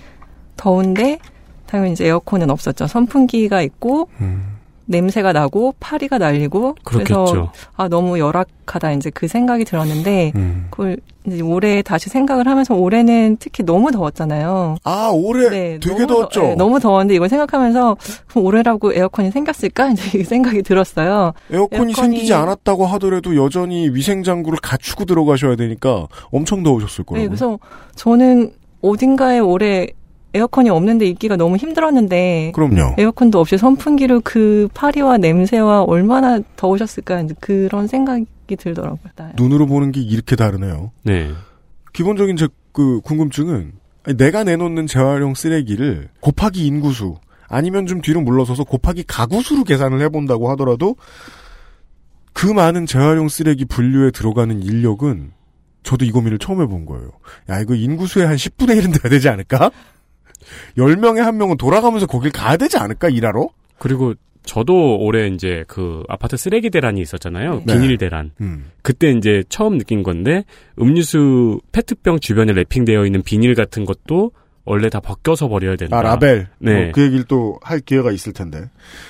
더운데 0.56 1.18
당연히 1.66 1.92
이제 1.92 2.06
에어컨은 2.06 2.50
없었죠. 2.50 2.86
선풍기가 2.86 3.60
있고 3.62 4.08
음. 4.20 4.59
냄새가 4.90 5.32
나고 5.32 5.74
파리가 5.78 6.18
날리고 6.18 6.74
그렇겠죠. 6.84 7.24
그래서 7.24 7.52
아 7.76 7.88
너무 7.88 8.18
열악하다 8.18 8.92
이제 8.92 9.10
그 9.10 9.28
생각이 9.28 9.64
들었는데 9.64 10.32
음. 10.34 10.66
그걸 10.70 10.96
이제 11.26 11.40
올해 11.42 11.80
다시 11.82 12.10
생각을 12.10 12.46
하면서 12.48 12.74
올해는 12.74 13.36
특히 13.38 13.62
너무 13.62 13.92
더웠잖아요. 13.92 14.76
아 14.82 15.10
올해 15.14 15.48
네, 15.48 15.78
되게 15.80 16.06
더웠죠. 16.06 16.40
더, 16.40 16.46
네, 16.48 16.54
너무 16.56 16.80
더웠는데 16.80 17.14
이걸 17.14 17.28
생각하면서 17.28 17.96
올해라고 18.34 18.92
에어컨이 18.92 19.30
생겼을까 19.30 19.90
이제 19.92 20.18
이 20.18 20.24
생각이 20.24 20.62
들었어요. 20.62 21.32
에어컨이, 21.52 21.92
에어컨이- 21.92 21.96
생기지 21.96 22.34
않았다고 22.34 22.86
하더라도 22.86 23.36
여전히 23.36 23.88
위생 23.90 24.22
장구를 24.24 24.58
갖추고 24.60 25.04
들어가셔야 25.04 25.54
되니까 25.54 26.08
엄청 26.32 26.62
더우셨을 26.64 27.04
거라고. 27.04 27.22
네, 27.22 27.28
그래서 27.28 27.58
저는 27.94 28.52
어딘가에 28.82 29.38
올해 29.38 29.86
에어컨이 30.34 30.70
없는데 30.70 31.06
있기가 31.06 31.36
너무 31.36 31.56
힘들었는데 31.56 32.52
그럼요. 32.54 32.94
에어컨도 32.98 33.40
없이 33.40 33.58
선풍기로 33.58 34.20
그 34.22 34.68
파리와 34.74 35.18
냄새와 35.18 35.82
얼마나 35.82 36.40
더우셨을까 36.56 37.24
그런 37.40 37.86
생각이 37.86 38.26
들더라고요. 38.58 38.98
눈으로 39.36 39.66
보는 39.66 39.92
게 39.92 40.00
이렇게 40.00 40.36
다르네요. 40.36 40.92
네. 41.04 41.30
기본적인 41.92 42.36
제 42.36 42.46
그 42.72 43.00
궁금증은 43.02 43.72
내가 44.16 44.44
내놓는 44.44 44.86
재활용 44.86 45.34
쓰레기를 45.34 46.08
곱하기 46.20 46.64
인구수 46.66 47.16
아니면 47.48 47.86
좀 47.86 48.00
뒤로 48.00 48.20
물러서서 48.20 48.64
곱하기 48.64 49.04
가구수로 49.06 49.64
계산을 49.64 50.00
해본다고 50.02 50.50
하더라도 50.50 50.96
그 52.32 52.46
많은 52.46 52.86
재활용 52.86 53.28
쓰레기 53.28 53.64
분류에 53.64 54.12
들어가는 54.12 54.62
인력은 54.62 55.32
저도 55.82 56.04
이 56.04 56.10
고민을 56.10 56.38
처음 56.38 56.62
해본 56.62 56.86
거예요. 56.86 57.10
야 57.48 57.60
이거 57.60 57.74
인구수의 57.74 58.26
한 58.26 58.36
10분의 58.36 58.80
1은 58.80 59.00
돼야 59.00 59.10
되지 59.10 59.28
않을까? 59.28 59.70
10명에 60.76 61.18
한 61.18 61.36
명은 61.38 61.56
돌아가면서 61.56 62.06
거길 62.06 62.30
가야 62.32 62.56
되지 62.56 62.76
않을까 62.78 63.08
일하러? 63.08 63.48
그리고 63.78 64.14
저도 64.44 64.98
올해 64.98 65.28
이제 65.28 65.64
그 65.68 66.02
아파트 66.08 66.36
쓰레기 66.36 66.70
대란이 66.70 67.00
있었잖아요. 67.02 67.62
네. 67.66 67.74
비닐 67.74 67.98
대란. 67.98 68.32
음. 68.40 68.70
그때 68.82 69.10
이제 69.10 69.44
처음 69.48 69.76
느낀 69.78 70.02
건데 70.02 70.44
음료수 70.80 71.60
페트병 71.72 72.20
주변에 72.20 72.52
랩핑되어 72.54 73.04
있는 73.06 73.22
비닐 73.22 73.54
같은 73.54 73.84
것도 73.84 74.32
원래 74.64 74.88
다 74.88 75.00
벗겨서 75.00 75.48
버려야 75.48 75.76
된다. 75.76 75.98
아 75.98 76.02
라벨. 76.02 76.48
네. 76.58 76.88
어, 76.88 76.92
그 76.92 77.02
얘기를 77.02 77.24
또 77.24 77.58
할 77.62 77.80
기회가 77.80 78.10
있을 78.12 78.32
텐데 78.32 78.68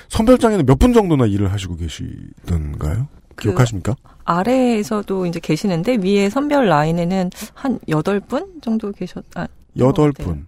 선별장에는 0.09 0.65
몇 0.65 0.75
분 0.79 0.93
정도나 0.93 1.25
일을 1.27 1.51
하시고 1.51 1.77
계시던가요? 1.77 3.07
그 3.35 3.43
기억하십니까? 3.45 3.95
아래에서도 4.25 5.25
이제 5.25 5.39
계시는데 5.39 5.97
위에 6.03 6.29
선별 6.29 6.67
라인에는 6.67 7.29
한 7.53 7.79
여덟 7.89 8.19
분 8.19 8.45
정도 8.61 8.91
계셨. 8.91 9.23
아, 9.35 9.47
여덟 9.77 10.11
네. 10.13 10.23
분. 10.23 10.47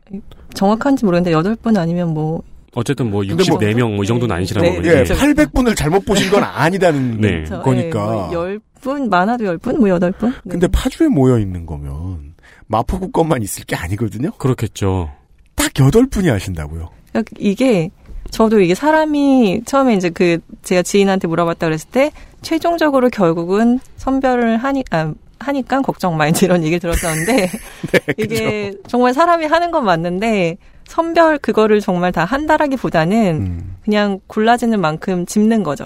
정확한지 0.53 1.05
모르겠는데 1.05 1.31
여덟 1.31 1.55
분 1.55 1.77
아니면 1.77 2.13
뭐 2.13 2.41
어쨌든 2.75 3.09
뭐 3.11 3.23
근데 3.27 3.43
뭐- 3.49 3.59
64명 3.59 3.95
뭐이 3.95 4.07
정도는 4.07 4.35
아니시라는 4.35 4.81
네. 4.81 4.89
예, 4.89 4.93
그렇죠. 5.03 5.13
800분을 5.15 5.75
잘못 5.75 6.05
보신 6.05 6.29
건 6.31 6.43
아니다는 6.43 7.21
네. 7.21 7.45
저, 7.45 7.61
거니까. 7.61 8.29
예, 8.31 8.35
뭐 8.35 8.45
10분 8.81 9.09
많아도 9.09 9.45
10분 9.45 9.77
뭐 9.77 9.87
8분? 9.87 10.25
네. 10.43 10.49
근데 10.49 10.67
파주에 10.67 11.07
모여 11.07 11.39
있는 11.39 11.65
거면 11.65 12.33
마포구 12.67 13.11
것만 13.11 13.41
있을 13.43 13.63
게 13.65 13.75
아니거든요. 13.75 14.31
그렇겠죠. 14.31 15.11
딱 15.55 15.71
여덟 15.79 16.07
분이 16.07 16.27
하신다고요. 16.29 16.89
그러니까 17.11 17.31
이게 17.39 17.89
저도 18.31 18.59
이게 18.59 18.73
사람이 18.73 19.61
처음에 19.65 19.93
이제 19.95 20.09
그 20.09 20.39
제가 20.63 20.81
지인한테 20.81 21.27
물어봤다 21.27 21.67
그랬을 21.67 21.89
때 21.91 22.11
최종적으로 22.41 23.09
결국은 23.09 23.79
선별을 23.97 24.57
하니 24.57 24.83
아, 24.89 25.13
하니까 25.43 25.81
걱정 25.81 26.17
마 26.17 26.27
이제 26.27 26.45
이런 26.47 26.63
얘기를 26.63 26.79
들었었는데 26.79 27.49
이게 28.17 28.73
정말 28.87 29.13
사람이 29.13 29.45
하는 29.45 29.71
건 29.71 29.85
맞는데 29.85 30.57
선별 30.85 31.37
그거를 31.37 31.79
정말 31.81 32.11
다 32.11 32.25
한다라기보다는 32.25 33.17
음. 33.41 33.75
그냥 33.83 34.19
골라지는 34.27 34.81
만큼 34.81 35.25
짚는 35.25 35.63
거죠. 35.63 35.85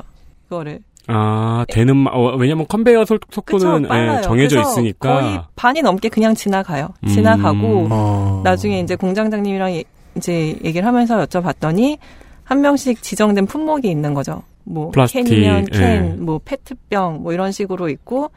그거를. 0.49 0.79
아, 1.09 1.65
되는, 1.69 1.95
마- 1.95 2.11
어, 2.11 2.35
왜냐면 2.35 2.65
컨베이어 2.67 3.05
속- 3.05 3.21
속도는 3.31 3.85
예, 3.85 3.87
빨라요. 3.87 4.21
정해져 4.23 4.59
있으니까. 4.59 5.21
거의 5.21 5.39
반이 5.55 5.81
넘게 5.81 6.09
그냥 6.09 6.35
지나가요. 6.35 6.89
음. 7.03 7.07
지나가고 7.07 7.87
어. 7.89 8.41
나중에 8.43 8.81
이제 8.81 8.95
공장장님이랑 8.97 9.71
예- 9.73 9.83
이제 10.17 10.57
얘기를 10.65 10.85
하면서 10.85 11.23
여쭤봤더니 11.25 11.97
한 12.43 12.59
명씩 12.61 13.01
지정된 13.01 13.45
품목이 13.45 13.89
있는 13.89 14.13
거죠. 14.13 14.41
뭐 14.65 14.91
플라스틱, 14.91 15.23
캔이면 15.23 15.65
캔, 15.67 15.81
예. 15.81 15.99
뭐 16.17 16.41
페트병 16.43 17.21
뭐 17.23 17.31
이런 17.31 17.53
식으로 17.53 17.87
있고 17.87 18.31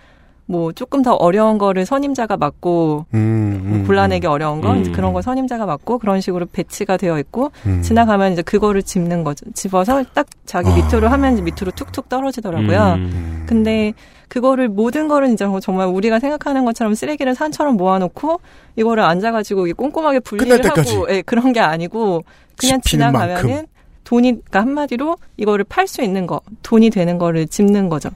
뭐 0.50 0.72
조금 0.72 1.02
더 1.02 1.14
어려운 1.14 1.58
거를 1.58 1.86
선임자가 1.86 2.36
맡고 2.36 3.06
음, 3.14 3.62
뭐 3.64 3.78
음, 3.78 3.86
골라내기 3.86 4.26
어려운 4.26 4.60
거 4.60 4.72
음. 4.72 4.80
이제 4.80 4.90
그런 4.90 5.12
거 5.12 5.22
선임자가 5.22 5.64
맡고 5.64 5.98
그런 5.98 6.20
식으로 6.20 6.46
배치가 6.50 6.96
되어 6.96 7.20
있고 7.20 7.52
음. 7.66 7.82
지나가면 7.82 8.32
이제 8.32 8.42
그거를 8.42 8.82
짚는 8.82 9.22
거죠. 9.22 9.46
집어서 9.54 10.02
딱 10.12 10.26
자기 10.46 10.70
아. 10.70 10.74
밑으로 10.74 11.06
하면 11.06 11.34
이제 11.34 11.42
밑으로 11.42 11.70
툭툭 11.70 12.08
떨어지더라고요. 12.08 12.94
음. 12.96 13.44
근데 13.46 13.92
그거를 14.26 14.68
모든 14.68 15.06
거를 15.06 15.30
이제 15.30 15.46
정말 15.62 15.86
우리가 15.86 16.18
생각하는 16.18 16.64
것처럼 16.64 16.94
쓰레기를 16.94 17.36
산처럼 17.36 17.76
모아놓고 17.76 18.40
이거를 18.74 19.04
앉아가지고 19.04 19.66
꼼꼼하게 19.76 20.18
분리를. 20.18 20.64
하고 20.68 21.06
예, 21.10 21.22
그런 21.22 21.52
게 21.52 21.60
아니고 21.60 22.24
그냥 22.58 22.80
지나가면은 22.80 23.34
만큼. 23.34 23.66
돈이 24.02 24.30
그러니까 24.32 24.62
한마디로 24.62 25.16
이거를 25.36 25.64
팔 25.68 25.86
수 25.86 26.02
있는 26.02 26.26
거 26.26 26.40
돈이 26.64 26.90
되는 26.90 27.18
거를 27.18 27.46
짚는 27.46 27.88
거죠. 27.88 28.10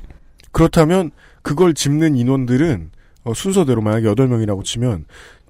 그렇다면 0.51 1.13
그걸 1.45 1.75
짚는 1.75 2.17
인원들은 2.17 2.91
어, 3.23 3.35
순서대로 3.35 3.81
만약에 3.81 4.09
8명이라고 4.09 4.65
치면 4.65 5.05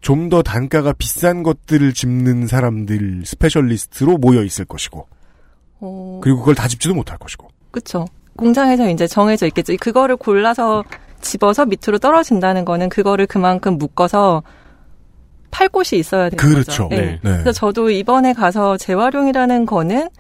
좀 0.05 0.29
더 0.29 0.43
단가가 0.43 0.93
비싼 0.93 1.43
것들을 1.43 1.95
짚는 1.95 2.47
사람들 2.47 3.23
specialist로 3.25 4.19
모여 4.19 4.43
있을 4.43 4.67
것이고 4.67 5.07
어, 5.81 6.21
그리고 6.23 6.41
그걸 6.41 6.55
다 6.55 6.69
짚지도 6.69 6.95
못할 6.95 7.17
것이고 7.17 7.49
그쵸. 7.71 8.05
공장에서 8.37 8.91
이제 8.91 9.07
정해져 9.07 9.47
있겠죠. 9.47 9.75
그거를 9.81 10.17
골라서 10.17 10.85
집어서 11.23 11.65
밑으로 11.65 11.99
떨어진다는 11.99 12.67
거는 12.67 12.91
그거를 12.91 13.27
그만큼 13.27 13.79
묶어서 13.79 14.43
팔 15.51 15.69
곳이 15.71 15.97
있어야 15.97 16.29
되는 16.29 16.37
그렇죠. 16.37 16.89
거죠. 16.89 16.89
예. 16.93 16.97
네. 16.97 17.21
네. 17.23 17.31
그래서 17.39 17.53
저도 17.53 17.89
이번에 17.91 18.35
가서 18.35 18.77
재활용이라는 18.77 19.65
거는 19.65 20.11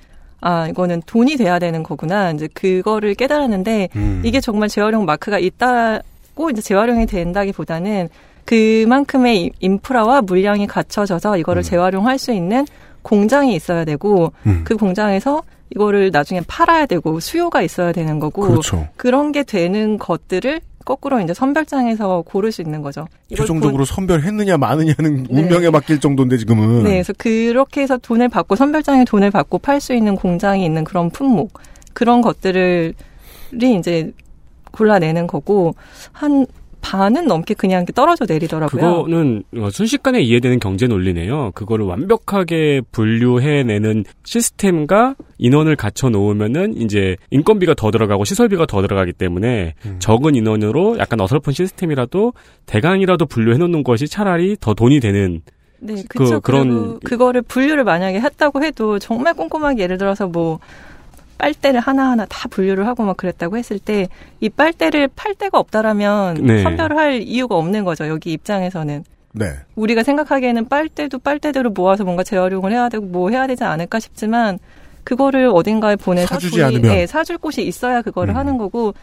아 0.40 0.68
이거는 0.68 1.02
돈이 1.06 1.36
돼야 1.36 1.58
되는 1.58 1.82
거구나 1.82 2.30
이제 2.32 2.48
그거를 2.52 3.14
깨달았는데 3.14 3.88
음. 3.96 4.22
이게 4.24 4.40
정말 4.40 4.68
재활용 4.68 5.04
마크가 5.06 5.38
있다고 5.38 6.50
이제 6.50 6.60
재활용이 6.60 7.06
된다기보다는 7.06 8.08
그만큼의 8.44 9.44
이- 9.46 9.50
인프라와 9.60 10.22
물량이 10.22 10.66
갖춰져서 10.66 11.38
이거를 11.38 11.60
음. 11.60 11.64
재활용할 11.64 12.18
수 12.18 12.32
있는 12.32 12.66
공장이 13.02 13.54
있어야 13.54 13.84
되고 13.84 14.32
음. 14.46 14.62
그 14.64 14.76
공장에서 14.76 15.42
이거를 15.70 16.10
나중에 16.12 16.40
팔아야 16.46 16.86
되고 16.86 17.18
수요가 17.20 17.62
있어야 17.62 17.92
되는 17.92 18.18
거고 18.20 18.42
그렇죠. 18.42 18.86
그런 18.96 19.32
게 19.32 19.42
되는 19.42 19.98
것들을 19.98 20.60
거꾸로 20.84 21.20
이제 21.20 21.32
선별장에서 21.32 22.22
고를 22.22 22.52
수 22.52 22.62
있는 22.62 22.82
거죠. 22.82 23.06
최종적으로 23.34 23.84
선별했느냐 23.84 24.56
마느냐는 24.58 25.24
네. 25.24 25.42
운명에 25.42 25.70
맡길 25.70 26.00
정도인데 26.00 26.36
지금은 26.36 26.84
네, 26.84 26.90
그래서 26.90 27.12
그렇게 27.16 27.82
해서 27.82 27.96
돈을 27.96 28.28
받고 28.28 28.56
선별장에 28.56 29.04
돈을 29.04 29.30
받고 29.30 29.58
팔 29.58 29.80
수 29.80 29.94
있는 29.94 30.14
공장이 30.14 30.64
있는 30.64 30.84
그런 30.84 31.10
품목 31.10 31.58
그런 31.92 32.20
것들을 32.20 32.94
이제 33.78 34.12
골라내는 34.72 35.26
거고 35.26 35.74
한 36.12 36.46
반은 36.84 37.26
넘게 37.26 37.54
그냥 37.54 37.86
떨어져 37.86 38.26
내리더라고요. 38.28 39.04
그거는 39.04 39.42
어, 39.56 39.70
순식간에 39.70 40.20
이해되는 40.20 40.60
경제 40.60 40.86
논리네요. 40.86 41.52
그거를 41.54 41.86
완벽하게 41.86 42.82
분류해내는 42.92 44.04
시스템과 44.22 45.14
인원을 45.38 45.76
갖춰 45.76 46.10
놓으면은 46.10 46.76
이제 46.76 47.16
인건비가 47.30 47.72
더 47.74 47.90
들어가고 47.90 48.24
시설비가 48.24 48.66
더 48.66 48.82
들어가기 48.82 49.14
때문에 49.14 49.74
음. 49.86 49.96
적은 49.98 50.34
인원으로 50.34 50.98
약간 50.98 51.20
어설픈 51.20 51.54
시스템이라도 51.54 52.34
대강이라도 52.66 53.26
분류해 53.26 53.56
놓는 53.58 53.82
것이 53.82 54.06
차라리 54.06 54.56
더 54.60 54.74
돈이 54.74 55.00
되는 55.00 55.40
네, 55.80 55.94
그- 56.08 56.18
그쵸. 56.18 56.40
그런- 56.40 56.68
그런 56.68 57.00
그거를 57.00 57.42
분류를 57.42 57.84
만약에 57.84 58.20
했다고 58.20 58.62
해도 58.62 58.98
정말 58.98 59.32
꼼꼼하게 59.34 59.82
예를 59.82 59.96
들어서 59.98 60.26
뭐 60.26 60.58
빨대를 61.38 61.80
하나하나 61.80 62.26
다 62.26 62.48
분류를 62.48 62.86
하고 62.86 63.04
막 63.04 63.16
그랬다고 63.16 63.56
했을 63.56 63.78
때 63.78 64.08
이 64.40 64.48
빨대를 64.50 65.08
팔 65.16 65.34
데가 65.34 65.58
없다라면 65.58 66.34
네. 66.42 66.62
선별을 66.62 66.96
할 66.98 67.22
이유가 67.22 67.56
없는 67.56 67.84
거죠. 67.84 68.06
여기 68.08 68.32
입장에서는. 68.32 69.04
네. 69.32 69.46
우리가 69.74 70.02
생각하기에는 70.02 70.68
빨대도 70.68 71.18
빨대대로 71.20 71.70
모아서 71.70 72.04
뭔가 72.04 72.22
재활용을 72.22 72.70
해야 72.72 72.88
되고 72.88 73.04
뭐 73.06 73.30
해야 73.30 73.46
되지 73.46 73.64
않을까 73.64 74.00
싶지만 74.00 74.58
그거를 75.02 75.50
어딘가에 75.52 75.96
보내서 75.96 76.26
사주지 76.34 76.62
않으면. 76.62 76.82
네, 76.82 77.06
사줄 77.06 77.38
곳이 77.38 77.62
있어야 77.62 78.02
그거를 78.02 78.34
음. 78.34 78.36
하는 78.36 78.58
거고 78.58 78.94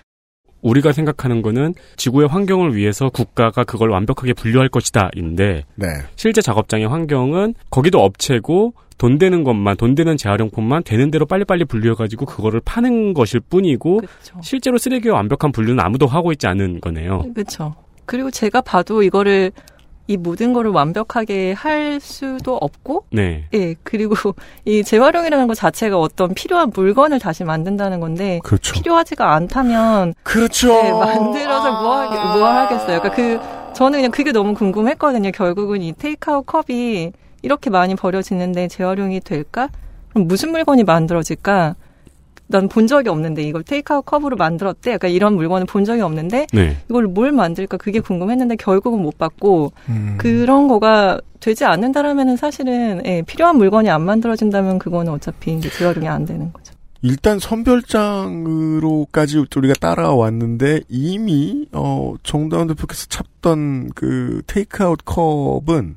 우리가 0.61 0.91
생각하는 0.91 1.41
거는 1.41 1.73
지구의 1.97 2.27
환경을 2.27 2.75
위해서 2.75 3.09
국가가 3.09 3.63
그걸 3.63 3.89
완벽하게 3.89 4.33
분류할 4.33 4.69
것이다인데 4.69 5.65
네. 5.75 5.87
실제 6.15 6.41
작업장의 6.41 6.87
환경은 6.87 7.55
거기도 7.69 8.01
업체고 8.03 8.73
돈 8.97 9.17
되는 9.17 9.43
것만 9.43 9.77
돈 9.77 9.95
되는 9.95 10.15
재활용품만 10.15 10.83
되는 10.83 11.09
대로 11.09 11.25
빨리빨리 11.25 11.65
분류해가지고 11.65 12.27
그거를 12.27 12.61
파는 12.63 13.15
것일 13.15 13.39
뿐이고 13.39 13.97
그렇죠. 13.97 14.39
실제로 14.43 14.77
쓰레기와 14.77 15.15
완벽한 15.15 15.51
분류는 15.51 15.83
아무도 15.83 16.05
하고 16.05 16.31
있지 16.31 16.45
않은 16.45 16.81
거네요. 16.81 17.23
그렇죠. 17.33 17.73
그리고 18.05 18.29
제가 18.29 18.61
봐도 18.61 19.01
이거를 19.01 19.51
이 20.11 20.17
모든 20.17 20.51
거를 20.51 20.71
완벽하게 20.71 21.53
할 21.53 22.01
수도 22.01 22.57
없고 22.57 23.05
네. 23.11 23.45
예, 23.53 23.75
그리고 23.83 24.15
이 24.65 24.83
재활용이라는 24.83 25.47
것 25.47 25.53
자체가 25.53 25.97
어떤 25.97 26.33
필요한 26.33 26.69
물건을 26.73 27.19
다시 27.19 27.45
만든다는 27.45 28.01
건데 28.01 28.41
그렇죠. 28.43 28.73
필요하지가 28.73 29.33
않다면 29.33 30.13
그렇죠. 30.23 30.67
네, 30.67 30.91
만들어서 30.91 31.81
뭐, 31.81 31.95
하겠, 31.95 32.37
뭐 32.37 32.45
하겠어요. 32.45 32.99
그러니까 32.99 33.09
그 33.11 33.39
저는 33.73 33.99
그냥 33.99 34.11
그게 34.11 34.33
너무 34.33 34.53
궁금했거든요. 34.53 35.31
결국은 35.31 35.81
이 35.81 35.93
테이크아웃 35.93 36.45
컵이 36.45 37.13
이렇게 37.41 37.69
많이 37.69 37.95
버려지는데 37.95 38.67
재활용이 38.67 39.21
될까? 39.21 39.69
그럼 40.09 40.27
무슨 40.27 40.51
물건이 40.51 40.83
만들어질까? 40.83 41.75
난 42.51 42.67
본 42.67 42.87
적이 42.87 43.09
없는데 43.09 43.41
이걸 43.43 43.63
테이크아웃 43.63 44.05
컵으로 44.05 44.35
만들었대. 44.35 44.91
약간 44.93 45.11
이런 45.11 45.35
물건을 45.35 45.65
본 45.65 45.85
적이 45.85 46.01
없는데 46.01 46.47
네. 46.53 46.77
이걸 46.89 47.07
뭘 47.07 47.31
만들까 47.31 47.77
그게 47.77 47.99
궁금했는데 47.99 48.57
결국은 48.57 49.01
못 49.01 49.17
받고 49.17 49.71
음. 49.89 50.15
그런 50.19 50.67
거가 50.67 51.19
되지 51.39 51.65
않는다라면은 51.65 52.37
사실은 52.37 53.01
예, 53.05 53.23
필요한 53.23 53.57
물건이 53.57 53.89
안 53.89 54.03
만들어진다면 54.03 54.77
그거는 54.77 55.11
어차피 55.13 55.53
이제 55.53 55.69
재활용이 55.69 56.07
안 56.07 56.25
되는 56.25 56.53
거죠. 56.53 56.73
일단 57.01 57.39
선별장으로까지 57.39 59.43
우리가 59.55 59.73
따라왔는데 59.79 60.81
이미 60.87 61.65
어 61.71 62.13
정다운 62.21 62.67
대표께서 62.67 63.07
찾던 63.09 63.89
그 63.95 64.43
테이크아웃 64.45 64.99
컵은 65.03 65.95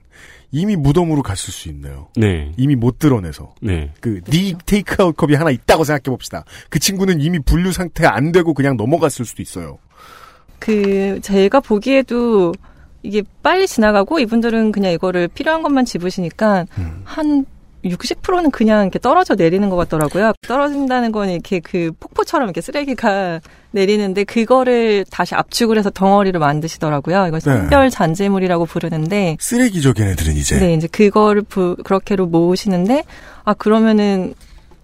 이미 0.54 0.76
무덤으로 0.76 1.24
갔을 1.24 1.52
수 1.52 1.68
있네요. 1.70 2.06
네. 2.14 2.52
이미 2.56 2.76
못 2.76 3.00
드러내서 3.00 3.54
네. 3.60 3.92
그니 3.98 4.54
테이크아웃 4.64 5.16
컵이 5.16 5.34
하나 5.34 5.50
있다고 5.50 5.82
생각해 5.82 6.04
봅시다. 6.04 6.44
그 6.70 6.78
친구는 6.78 7.20
이미 7.20 7.40
분류 7.40 7.72
상태 7.72 8.06
안 8.06 8.30
되고 8.30 8.54
그냥 8.54 8.76
넘어갔을 8.76 9.24
수도 9.24 9.42
있어요. 9.42 9.78
그 10.60 11.18
제가 11.22 11.58
보기에도 11.58 12.54
이게 13.02 13.24
빨리 13.42 13.66
지나가고 13.66 14.20
이분들은 14.20 14.70
그냥 14.70 14.92
이거를 14.92 15.26
필요한 15.26 15.62
것만 15.62 15.86
집으시니까 15.86 16.66
음. 16.78 17.02
한 17.02 17.44
60%는 17.84 18.50
그냥 18.50 18.82
이렇게 18.82 18.98
떨어져 18.98 19.34
내리는 19.34 19.68
것 19.68 19.76
같더라고요. 19.76 20.32
떨어진다는 20.46 21.12
건 21.12 21.28
이렇게 21.28 21.60
그 21.60 21.92
폭포처럼 22.00 22.46
이렇게 22.46 22.60
쓰레기가 22.60 23.40
내리는데 23.72 24.24
그거를 24.24 25.04
다시 25.10 25.34
압축을 25.34 25.76
해서 25.76 25.90
덩어리를 25.90 26.38
만드시더라고요. 26.38 27.26
이걸 27.26 27.32
네. 27.32 27.40
선별 27.40 27.90
잔재물이라고 27.90 28.66
부르는데 28.66 29.36
쓰레기죠, 29.40 29.92
걔네들은 29.92 30.36
이제. 30.36 30.58
네, 30.58 30.74
이제 30.74 30.86
그거를 30.86 31.42
부, 31.42 31.76
그렇게로 31.84 32.26
모으시는데 32.26 33.04
아 33.44 33.54
그러면은 33.54 34.34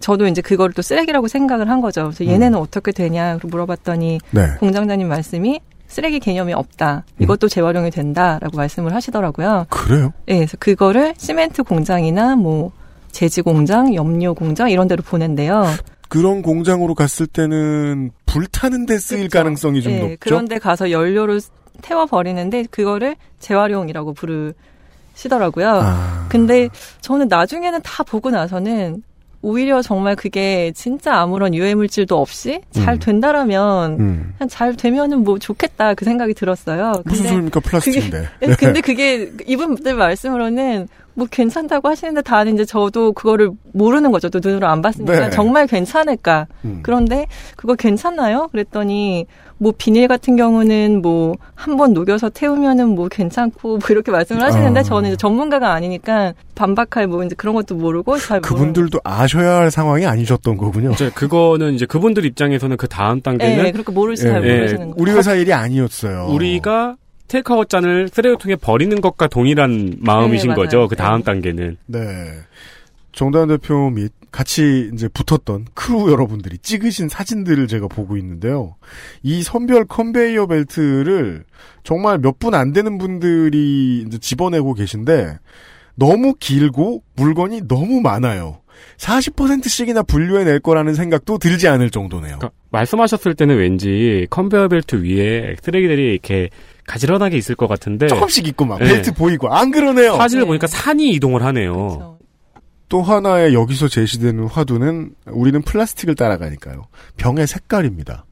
저도 0.00 0.26
이제 0.26 0.40
그거를 0.40 0.72
또 0.74 0.82
쓰레기라고 0.82 1.28
생각을 1.28 1.68
한 1.68 1.80
거죠. 1.80 2.04
그래서 2.04 2.26
얘네는 2.26 2.58
어떻게 2.58 2.90
되냐 2.90 3.38
고 3.38 3.48
물어봤더니 3.48 4.18
네. 4.30 4.46
공장장님 4.58 5.06
말씀이 5.08 5.60
쓰레기 5.86 6.20
개념이 6.20 6.52
없다. 6.52 7.04
이것도 7.18 7.48
재활용이 7.48 7.90
된다라고 7.90 8.56
말씀을 8.56 8.94
하시더라고요. 8.94 9.66
그래요? 9.68 10.12
네, 10.26 10.36
그래서 10.36 10.56
그거를 10.58 11.14
시멘트 11.18 11.64
공장이나 11.64 12.36
뭐 12.36 12.70
제지 13.12 13.42
공장, 13.42 13.94
염료 13.94 14.34
공장 14.34 14.70
이런 14.70 14.88
데로 14.88 15.02
보낸대요. 15.02 15.66
그런 16.08 16.42
공장으로 16.42 16.94
갔을 16.94 17.26
때는 17.26 18.10
불타는 18.26 18.86
데 18.86 18.98
쓰일 18.98 19.28
가능성이 19.28 19.80
좀 19.80 19.92
네, 19.92 20.00
높죠? 20.00 20.16
그런 20.18 20.48
데 20.48 20.58
가서 20.58 20.90
연료를 20.90 21.40
태워 21.82 22.06
버리는데 22.06 22.64
그거를 22.70 23.16
재활용이라고 23.38 24.14
부르시더라고요. 24.14 25.68
아. 25.68 26.26
근데 26.28 26.68
저는 27.00 27.28
나중에는 27.28 27.80
다 27.82 28.02
보고 28.02 28.30
나서는 28.30 29.02
오히려 29.42 29.80
정말 29.80 30.16
그게 30.16 30.70
진짜 30.74 31.14
아무런 31.14 31.54
유해 31.54 31.74
물질도 31.74 32.20
없이 32.20 32.60
잘 32.72 32.94
음. 32.94 32.98
된다라면 32.98 33.92
음. 33.98 34.34
그냥 34.36 34.48
잘 34.48 34.76
되면은 34.76 35.24
뭐 35.24 35.38
좋겠다 35.38 35.94
그 35.94 36.04
생각이 36.04 36.34
들었어요. 36.34 37.02
무슨 37.06 37.28
소리입니까? 37.28 37.60
플라스틱인데. 37.60 38.28
그게, 38.40 38.54
근데 38.58 38.80
그게 38.80 39.32
이분들 39.46 39.94
말씀으로는 39.94 40.88
뭐 41.20 41.28
괜찮다고 41.30 41.86
하시는데 41.88 42.22
다들 42.22 42.54
이제 42.54 42.64
저도 42.64 43.12
그거를 43.12 43.50
모르는 43.74 44.10
거죠. 44.10 44.30
또 44.30 44.40
눈으로 44.42 44.66
안 44.66 44.80
봤으니까 44.80 45.20
네. 45.20 45.30
정말 45.30 45.66
괜찮을까. 45.66 46.46
음. 46.64 46.80
그런데 46.82 47.26
그거 47.56 47.74
괜찮나요? 47.74 48.48
그랬더니 48.52 49.26
뭐 49.58 49.74
비닐 49.76 50.08
같은 50.08 50.36
경우는 50.36 51.02
뭐 51.02 51.34
한 51.54 51.76
번 51.76 51.92
녹여서 51.92 52.30
태우면은 52.30 52.88
뭐 52.94 53.08
괜찮고 53.08 53.68
뭐 53.68 53.78
이렇게 53.90 54.10
말씀을 54.10 54.42
하시는데 54.42 54.80
아. 54.80 54.82
저는 54.82 55.10
이제 55.10 55.16
전문가가 55.18 55.74
아니니까 55.74 56.32
반박할 56.54 57.06
뭐 57.06 57.22
이제 57.22 57.34
그런 57.34 57.54
것도 57.54 57.74
모르고 57.74 58.16
잘 58.16 58.40
그분들도 58.40 58.98
아셔야 59.04 59.56
할 59.56 59.70
상황이 59.70 60.06
아니셨던 60.06 60.56
거군요. 60.56 60.92
이제 60.92 61.10
그거는 61.14 61.74
이제 61.74 61.84
그분들 61.84 62.24
입장에서는 62.24 62.78
그 62.78 62.88
다음 62.88 63.20
단계는 63.20 63.62
네, 63.64 63.72
그렇게 63.72 63.92
모르시 63.92 64.22
잘 64.22 64.42
예, 64.48 64.56
모르시는 64.56 64.88
거. 64.92 64.94
우리 64.96 65.12
회사 65.12 65.34
일이 65.34 65.52
아니었어요. 65.52 66.28
우리가 66.30 66.96
테이크아웃 67.30 67.68
잔을 67.68 68.08
쓰레기통에 68.12 68.56
버리는 68.56 69.00
것과 69.00 69.28
동일한 69.28 69.96
마음이신 70.00 70.50
네. 70.50 70.54
거죠. 70.56 70.88
그 70.88 70.96
다음 70.96 71.18
네. 71.20 71.24
단계는. 71.24 71.76
네. 71.86 71.98
정다운 73.12 73.48
대표 73.48 73.90
및 73.90 74.12
같이 74.30 74.90
이제 74.94 75.08
붙었던 75.08 75.66
크루 75.74 76.10
여러분들이 76.12 76.58
찍으신 76.58 77.08
사진들을 77.08 77.66
제가 77.68 77.88
보고 77.88 78.16
있는데요. 78.16 78.76
이 79.22 79.42
선별 79.42 79.84
컨베이어 79.84 80.46
벨트를 80.46 81.44
정말 81.82 82.18
몇 82.18 82.38
분 82.38 82.54
안 82.54 82.72
되는 82.72 82.98
분들이 82.98 84.04
이제 84.06 84.18
집어내고 84.18 84.74
계신데 84.74 85.38
너무 85.96 86.34
길고 86.38 87.02
물건이 87.16 87.62
너무 87.68 88.00
많아요. 88.00 88.60
40%씩이나 88.96 90.02
분류해낼 90.02 90.60
거라는 90.60 90.94
생각도 90.94 91.38
들지 91.38 91.68
않을 91.68 91.90
정도네요. 91.90 92.38
그러니까 92.38 92.50
말씀하셨을 92.70 93.34
때는 93.34 93.56
왠지 93.58 94.26
컨베어 94.30 94.68
벨트 94.68 95.02
위에 95.04 95.56
쓰레기들이 95.62 96.12
이렇게 96.12 96.48
가지런하게 96.90 97.36
있을 97.36 97.54
것 97.54 97.68
같은데 97.68 98.08
조금씩 98.08 98.48
있고 98.48 98.64
막 98.64 98.80
네. 98.80 98.86
벨트 98.86 99.14
보이고 99.14 99.48
안 99.48 99.70
그러네요. 99.70 100.16
사진을 100.16 100.42
네. 100.42 100.46
보니까 100.48 100.66
산이 100.66 101.10
이동을 101.12 101.44
하네요. 101.44 101.72
그렇죠. 101.72 102.18
또 102.88 103.00
하나의 103.00 103.54
여기서 103.54 103.86
제시되는 103.86 104.48
화두는 104.48 105.14
우리는 105.26 105.62
플라스틱을 105.62 106.16
따라가니까요. 106.16 106.82
병의 107.16 107.46
색깔입니다. 107.46 108.26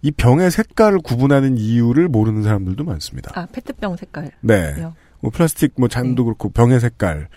이 0.00 0.10
병의 0.10 0.50
색깔을 0.50 1.00
구분하는 1.00 1.58
이유를 1.58 2.08
모르는 2.08 2.42
사람들도 2.42 2.84
많습니다. 2.84 3.32
아 3.34 3.46
페트병 3.52 3.96
색깔. 3.98 4.30
네. 4.40 4.74
뭐 5.20 5.30
플라스틱 5.30 5.74
뭐 5.76 5.88
잔도 5.88 6.24
그렇고 6.24 6.48
병의 6.48 6.80
색깔을 6.80 7.28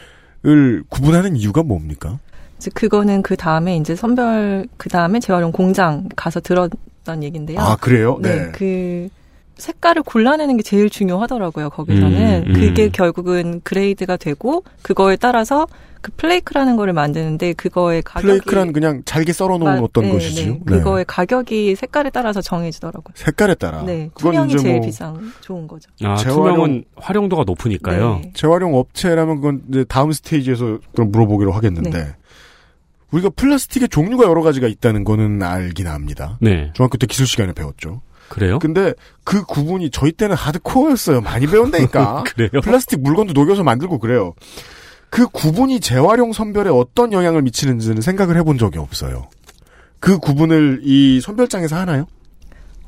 구분하는 0.88 1.36
이유가 1.36 1.62
뭡니까? 1.62 2.20
이제 2.56 2.72
그거는 2.74 3.22
그 3.22 3.36
다음에 3.36 3.76
이제 3.76 3.98
선별 3.98 4.66
그 4.78 4.88
다음에 4.88 5.20
재활용 5.20 5.52
공장 5.52 6.08
가서 6.16 6.40
들었던 6.40 7.24
얘긴데요. 7.24 7.60
아, 7.60 7.76
그래요? 7.76 8.18
네. 8.22 8.50
그 8.54 9.10
색깔을 9.58 10.04
골라내는 10.04 10.58
게 10.58 10.64
제일 10.64 10.90
중요하더라고요. 10.90 11.70
거기서는 11.72 12.44
음, 12.48 12.50
음. 12.50 12.54
그게 12.54 12.90
결국은 12.90 13.62
그레이드가 13.64 14.18
되고 14.18 14.64
그거에 14.82 15.16
따라서 15.16 15.68
그 16.02 16.12
플레이크라는 16.16 16.76
거를 16.76 16.94
만드는데 16.94 17.54
그거의 17.54 18.02
가격이 18.04 18.28
플레이크란 18.28 18.72
그냥 18.72 19.02
잘게 19.04 19.34
썰어놓은 19.34 19.78
마- 19.80 19.80
어떤 19.84 20.04
네, 20.06 20.12
것이지요. 20.14 20.54
네. 20.54 20.60
네. 20.66 20.78
그거의 20.78 21.06
가격이 21.06 21.76
색깔에 21.76 22.12
따라서 22.12 22.40
정해지더라고요. 22.42 23.14
색깔에 23.16 23.56
따라. 23.56 23.82
네, 23.84 24.10
그건 24.14 24.34
투명이 24.34 24.54
이제 24.54 24.58
제일 24.62 24.76
뭐 24.78 24.86
비싼 24.86 25.34
좋은 25.42 25.68
거죠. 25.68 25.90
아, 26.04 26.16
재활용- 26.16 26.36
투명은 26.36 26.86
활용도가 26.96 27.44
높으니까요. 27.48 28.20
네. 28.24 28.32
재활용 28.36 28.76
업체라면 28.76 29.38
그건 29.38 29.64
이제 29.70 29.84
다음 29.90 30.12
스테이지에서 30.12 30.78
그럼 30.94 31.12
물어보기로 31.12 31.52
하겠는데 31.52 31.90
네. 31.90 32.16
우리가 33.12 33.30
플라스틱의 33.30 33.90
종류가 33.90 34.26
여러 34.26 34.42
가지가 34.44 34.68
있다는 34.68 35.04
거는 35.04 35.42
알긴 35.42 35.88
압니다. 35.88 36.38
네. 36.42 36.72
중학교 36.76 36.98
때 36.98 37.08
기술 37.08 37.26
시간에 37.26 37.54
배웠죠. 37.54 38.02
그래요? 38.30 38.60
근데 38.60 38.94
그 39.24 39.44
구분이 39.44 39.90
저희 39.92 40.12
때는 40.12 40.36
하드코어였어요. 40.36 41.22
많이 41.22 41.48
배운다니까. 41.48 42.24
그래요? 42.36 42.62
플라스틱 42.62 43.02
물건도 43.02 43.34
녹여서 43.34 43.64
만들고 43.64 44.00
그래요. 44.00 44.34
그 45.10 45.28
구분이 45.28 45.80
재활용 45.80 46.34
선별에 46.34 46.70
어떤 46.70 47.14
영향을 47.14 47.42
미치는지는 47.42 48.02
생각을 48.02 48.38
해본 48.38 48.58
적이 48.58 48.80
없어요. 48.80 49.30
그 50.00 50.20
구분을 50.20 50.82
이 50.84 51.22
선별장에서 51.22 51.78
하나요? 51.78 52.06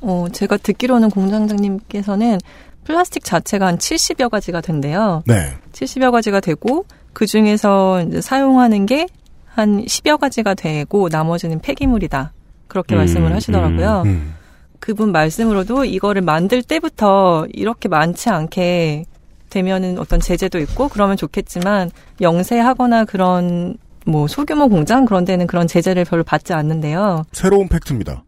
어, 0.00 0.26
제가 0.32 0.56
듣기로는 0.58 1.10
공장장님께서는 1.10 2.38
플라스틱 2.84 3.24
자체가 3.24 3.66
한 3.66 3.78
70여 3.78 4.28
가지가 4.28 4.60
된대요. 4.60 5.22
네. 5.26 5.54
70여 5.72 6.10
가지가 6.10 6.40
되고 6.40 6.84
그 7.12 7.26
중에서 7.26 8.02
이제 8.02 8.20
사용하는 8.20 8.86
게 8.86 9.06
한 9.54 9.84
10여 9.84 10.18
가지가 10.18 10.54
되고 10.54 11.08
나머지는 11.08 11.60
폐기물이다. 11.60 12.32
그렇게 12.68 12.94
음, 12.94 12.98
말씀을 12.98 13.34
하시더라고요. 13.34 14.02
음. 14.06 14.34
그분 14.80 15.12
말씀으로도 15.12 15.84
이거를 15.84 16.22
만들 16.22 16.62
때부터 16.62 17.46
이렇게 17.52 17.88
많지 17.88 18.30
않게 18.30 19.04
되면은 19.50 19.98
어떤 19.98 20.20
제재도 20.20 20.58
있고 20.60 20.88
그러면 20.88 21.16
좋겠지만 21.16 21.90
영세하거나 22.20 23.04
그런 23.04 23.76
뭐 24.06 24.26
소규모 24.26 24.68
공장 24.68 25.04
그런 25.04 25.24
데는 25.24 25.46
그런 25.46 25.66
제재를 25.66 26.04
별로 26.04 26.24
받지 26.24 26.52
않는데요. 26.52 27.24
새로운 27.32 27.68
팩트입니다. 27.68 28.24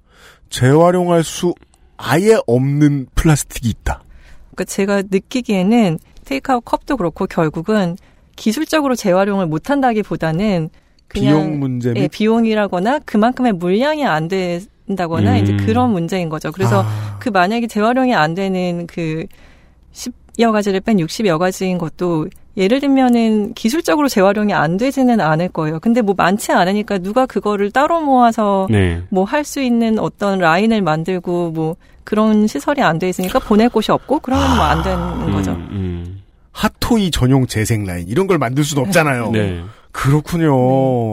재활용할 0.51 1.25
수 1.25 1.55
아예 1.97 2.37
없는 2.47 3.07
플라스틱이 3.15 3.71
있다. 3.71 4.03
그러니까 4.51 4.65
제가 4.65 5.03
느끼기에는 5.11 5.99
테이크아웃 6.25 6.65
컵도 6.65 6.99
그렇고 6.99 7.27
결국은 7.27 7.97
기술적으로 8.37 8.95
재활용을 8.95 9.47
못한다기보다는 9.47 10.69
그냥 11.09 11.35
비용 11.35 11.59
문제 11.59 11.93
및 11.93 12.01
예, 12.01 12.09
비용이라거나 12.09 13.01
그만큼의 13.01 13.53
물량이 13.53 14.05
안된 14.07 14.61
다거나 14.97 15.33
음. 15.33 15.37
이제 15.43 15.57
그런 15.57 15.91
문제인 15.91 16.29
거죠. 16.29 16.53
그래서 16.53 16.83
아, 16.83 17.17
그 17.19 17.29
만약에 17.29 17.67
재활용이 17.67 18.15
안 18.15 18.35
되는 18.35 18.87
그 18.87 19.27
10여 19.93 20.53
가지를 20.53 20.81
뺀 20.81 20.97
60여 20.99 21.39
가지인 21.39 21.79
것도 21.79 22.29
예를 22.57 22.81
들면은 22.81 23.55
기술적으로 23.55 24.09
재활용이 24.09 24.53
안 24.53 24.77
되지는 24.77 25.21
않을 25.21 25.49
거예요. 25.49 25.81
근데 25.81 26.03
뭐 26.03 26.15
많지 26.17 26.53
않으니까 26.53 26.99
누가 26.99 27.25
그거를 27.27 27.71
따로 27.71 28.01
모아서 28.01 28.67
네. 28.71 29.03
뭐할 29.09 29.45
수 29.45 29.63
있는 29.63 29.99
어떤 29.99 30.39
라인을 30.39 30.83
만들고 30.83 31.53
뭐 31.53 31.77
그런 32.05 32.47
시설이 32.47 32.83
안 32.83 32.99
돼 32.99 33.09
있으니까 33.09 33.39
보낼 33.39 33.69
곳이 33.69 33.91
없고 33.93 34.21
그러면 34.21 34.57
뭐안 34.57 34.83
되는 34.83 35.33
거죠. 35.33 35.53
음, 35.53 35.69
음. 35.71 36.23
핫토이 36.53 37.11
전용 37.11 37.47
재생 37.47 37.85
라인 37.87 38.07
이런 38.09 38.27
걸 38.27 38.37
만들 38.39 38.65
수는 38.65 38.85
없잖아요. 38.85 39.31
네. 39.31 39.63
그렇군요. 39.93 40.51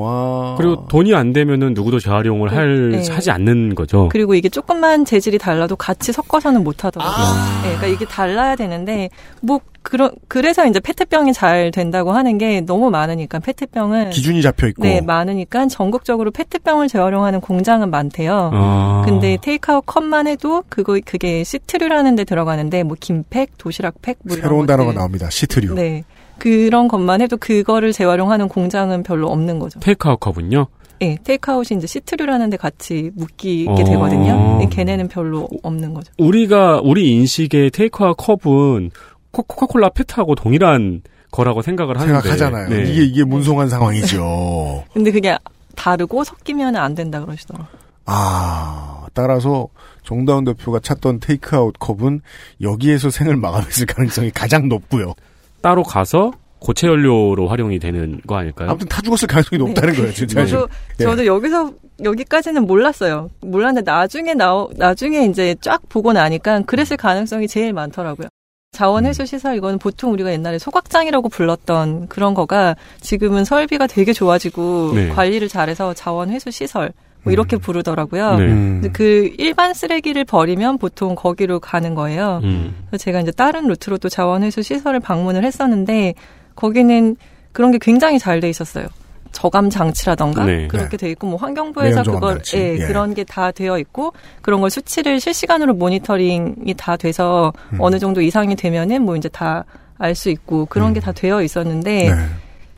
아. 0.08 0.56
그리고 0.58 0.88
돈이 0.88 1.14
안 1.14 1.34
되면은 1.34 1.74
누구도 1.74 2.00
재활용을 2.00 2.54
할 2.54 2.92
네. 2.92 3.04
하지 3.12 3.30
않는 3.30 3.76
거죠. 3.76 4.10
그리고 4.10 4.34
이게 4.36 4.48
조금만 4.50 5.06
재질이 5.06 5.38
달라도 5.38 5.76
같이 5.76 6.12
섞어서는 6.14 6.64
못 6.64 6.86
하더라고요. 6.86 7.14
아. 7.16 7.62
네, 7.64 7.76
그러니까 7.76 7.88
이게 7.88 8.06
달라야 8.06 8.56
되는데 8.56 9.10
뭐 9.42 9.60
그런 9.82 10.12
그래서 10.28 10.66
이제 10.66 10.80
페트병이 10.80 11.34
잘 11.34 11.72
된다고 11.72 12.12
하는 12.14 12.38
게 12.38 12.62
너무 12.62 12.90
많으니까 12.90 13.40
페트병은 13.40 14.12
기준이 14.12 14.42
잡혀 14.42 14.68
있고. 14.68 14.84
네 14.84 15.02
많으니까 15.02 15.68
전국적으로 15.68 16.32
페트병을 16.32 16.88
재활용하는 16.88 17.42
공장은 17.42 17.90
많대요. 17.92 18.52
아. 18.54 19.04
근데 19.06 19.38
테이크아웃 19.42 19.84
컵만 19.86 20.28
해도 20.28 20.64
그거 20.70 20.98
그게 21.06 21.44
시트류라는 21.44 22.16
데 22.16 22.24
들어가는데 22.24 22.84
뭐 22.84 22.96
김팩, 23.00 23.58
도시락팩 23.58 24.20
뭐 24.24 24.36
이런 24.38 24.42
새로운 24.44 24.66
것들. 24.66 24.78
단어가 24.78 24.94
나옵니다. 24.94 25.30
시트류. 25.30 25.76
네. 25.76 26.04
그런 26.40 26.88
것만 26.88 27.22
해도 27.22 27.38
그거를 27.38 27.92
재활용하는 27.92 28.48
공장은 28.48 29.04
별로 29.04 29.30
없는 29.30 29.60
거죠. 29.60 29.80
테이크아웃 29.80 30.20
컵은요? 30.20 30.68
예, 31.02 31.18
테이크아웃이 31.24 31.78
이제 31.78 31.88
시트류라는 31.88 32.50
데 32.50 32.58
같이 32.58 33.12
묶이게 33.16 33.70
어. 33.70 33.76
되거든요. 33.76 34.60
예, 34.62 34.66
걔네는 34.68 35.08
별로 35.08 35.48
없는 35.64 35.94
거죠. 35.94 36.12
우리가 36.18 36.82
우리 36.84 37.12
인식의 37.12 37.72
테이크아웃 37.72 38.18
컵은 38.18 38.92
코- 39.32 39.44
코카콜라 39.44 39.90
페트하고 39.90 40.36
동일한 40.36 41.02
거라고 41.32 41.62
생각을 41.62 42.00
하는데 42.00 42.22
생각하잖아요. 42.22 42.70
네. 42.70 42.92
이게 42.92 43.04
이게 43.04 43.24
문송한 43.24 43.70
상황이죠. 43.70 44.84
근데 44.94 45.12
그게 45.12 45.38
다르고 45.76 46.24
섞이면 46.24 46.76
안 46.76 46.96
된다 46.96 47.24
그러시더라고요. 47.24 47.68
아 48.06 49.06
따라서 49.14 49.68
정다운 50.04 50.44
대표가 50.46 50.80
찾던 50.80 51.20
테이크아웃 51.20 51.76
컵은 51.80 52.22
여기에서 52.62 53.10
생을 53.12 53.38
마감했을 53.38 53.86
가능성이 53.86 54.32
가장 54.32 54.68
높고요. 54.68 55.14
따로 55.62 55.84
가서 55.84 56.32
고체 56.60 56.88
연료로 56.88 57.48
활용이 57.48 57.80
되는 57.80 58.20
거 58.28 58.38
아닐까요? 58.38 58.70
아무튼 58.70 58.88
타 58.88 59.02
죽었을 59.02 59.28
가능성이 59.28 59.60
높다는 59.60 59.96
거예요, 59.96 60.12
진짜. 60.12 60.46
저도 60.46 60.68
예. 61.00 61.04
저도 61.04 61.26
여기서 61.26 61.72
여기까지는 62.04 62.68
몰랐어요. 62.68 63.30
몰랐는데 63.42 63.90
나중에 63.90 64.34
나 64.34 64.68
나중에 64.76 65.26
이제 65.26 65.56
쫙 65.62 65.82
보고 65.90 66.12
나니까 66.14 66.62
그랬을 66.62 66.98
가능성이 66.98 67.48
제일 67.48 67.74
많더라고요. 67.74 68.28
자원 68.72 69.06
음. 69.06 69.10
회수 69.10 69.26
시설 69.26 69.56
이거는 69.56 69.80
보통 69.80 70.12
우리가 70.14 70.32
옛날에 70.32 70.60
소각장이라고 70.60 71.30
불렀던 71.30 72.08
그런 72.08 72.34
거가 72.34 72.76
지금은 73.02 73.44
설비가 73.44 73.88
되게 73.88 74.14
좋아지고 74.14 74.92
네. 74.94 75.10
관리를 75.10 75.48
잘해서 75.48 75.94
자원 75.94 76.30
회수 76.30 76.52
시설 76.52 76.92
뭐 77.24 77.34
이렇게 77.34 77.58
부르더라고요. 77.58 78.36
네. 78.38 78.46
음. 78.46 78.80
근데 78.82 78.90
그 78.92 79.34
일반 79.38 79.74
쓰레기를 79.74 80.24
버리면 80.26 80.78
보통 80.78 81.16
거기로 81.16 81.60
가는 81.60 81.94
거예요. 81.96 82.40
음. 82.44 82.76
그래서 82.90 83.04
제가 83.04 83.20
이제 83.22 83.32
다른 83.32 83.68
루트로 83.68 83.98
또 83.98 84.08
자원회수 84.10 84.62
시설을 84.62 85.00
방문을 85.00 85.44
했었는데 85.44 86.14
거기는 86.56 87.16
그런 87.52 87.72
게 87.72 87.78
굉장히 87.82 88.20
잘 88.20 88.40
돼 88.40 88.50
있었어요. 88.50 88.86
저감 89.32 89.70
장치라던가 89.70 90.46
네. 90.46 90.68
그렇게 90.68 90.98
돼 90.98 91.10
있고 91.12 91.28
뭐 91.28 91.36
환경부에서 91.38 92.02
그걸 92.04 92.36
장치. 92.36 92.58
예, 92.58 92.74
예. 92.80 92.86
그런 92.88 93.14
게 93.14 93.24
다 93.26 93.52
되어 93.52 93.78
있고 93.78 94.14
그런 94.42 94.60
걸 94.62 94.70
수치를 94.72 95.20
실시간으로 95.20 95.76
모니터링이 95.76 96.74
다 96.78 96.98
돼서 96.98 97.54
음. 97.74 97.78
어느 97.80 98.00
정도 98.00 98.22
이상이 98.22 98.56
되면은 98.56 99.04
뭐 99.04 99.16
이제 99.16 99.30
다 99.30 99.66
알 100.02 100.16
수 100.16 100.30
있고 100.30 100.66
그런 100.68 100.94
게다 100.94 101.12
되어 101.12 101.44
있었는데 101.44 102.10
네. 102.10 102.16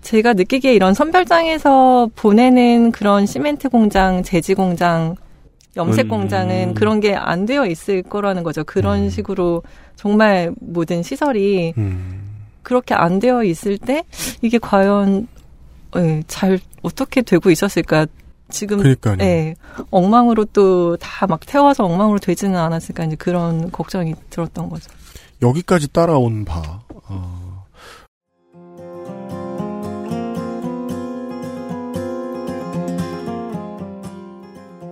제가 0.02 0.34
느끼기에 0.34 0.74
이런 0.74 0.94
선별장에서 0.94 2.10
보내는 2.16 2.92
그런 2.92 3.26
시멘트 3.26 3.70
공장, 3.70 4.24
제지 4.24 4.54
공장, 4.54 5.16
염색 5.78 6.08
음. 6.08 6.10
공장은 6.10 6.74
그런 6.74 7.00
게 7.00 7.16
안 7.16 7.46
되어 7.46 7.66
있을 7.66 8.04
거라는 8.04 8.44
거죠. 8.44 8.64
그런 8.64 9.04
음. 9.04 9.10
식으로 9.10 9.64
정말 9.96 10.52
모든 10.60 11.04
시설이 11.04 11.74
음. 11.78 12.30
그렇게 12.64 12.94
안 12.94 13.20
되어 13.20 13.44
있을 13.44 13.78
때 13.78 14.04
이게 14.42 14.58
과연 14.58 15.28
예, 15.98 16.24
잘 16.28 16.60
어떻게 16.82 17.22
되고 17.22 17.50
있었을까? 17.52 18.06
지금 18.50 18.78
그러니까요. 18.80 19.18
예, 19.22 19.56
엉망으로 19.92 20.46
또 20.46 20.98
다 21.00 21.26
막 21.28 21.40
태워서 21.46 21.86
엉망으로 21.86 22.20
되지는 22.20 22.58
않았을까 22.58 23.06
이제 23.06 23.16
그런 23.16 23.72
걱정이 23.72 24.14
들었던 24.30 24.70
거죠. 24.70 24.90
여기까지 25.42 25.88
따라온 25.92 26.44
바. 26.46 26.81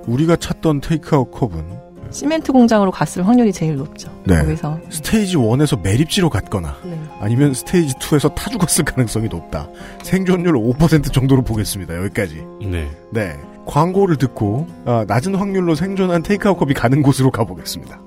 우리가 0.10 0.36
찾던 0.36 0.82
테이크아웃 0.82 1.32
컵은 1.32 1.90
시멘트 2.12 2.52
공장으로 2.52 2.90
갔을 2.90 3.28
확률이 3.28 3.54
제일 3.54 3.76
높죠. 3.76 4.12
네. 4.26 4.40
거기서. 4.42 4.80
스테이지 4.90 5.38
1에서 5.38 5.80
매립지로 5.82 6.30
갔거나 6.30 6.76
네. 6.84 7.00
아니면 7.20 7.54
스테이지 7.54 7.96
2에서 7.96 8.34
타 8.34 8.50
죽었을 8.50 8.84
가능성이 8.84 9.28
높다. 9.28 9.70
생존율 10.02 10.54
5% 10.56 11.14
정도로 11.14 11.44
보겠습니다. 11.44 11.96
여기까지. 11.98 12.44
네. 12.62 12.90
네. 13.12 13.38
광고를 13.68 14.16
듣고 14.16 14.66
아, 14.86 15.06
낮은 15.08 15.36
확률로 15.36 15.76
생존한 15.76 16.24
테이크아웃 16.24 16.58
컵이 16.58 16.74
가는 16.74 17.04
곳으로 17.04 17.30
가보겠습니다. 17.30 18.02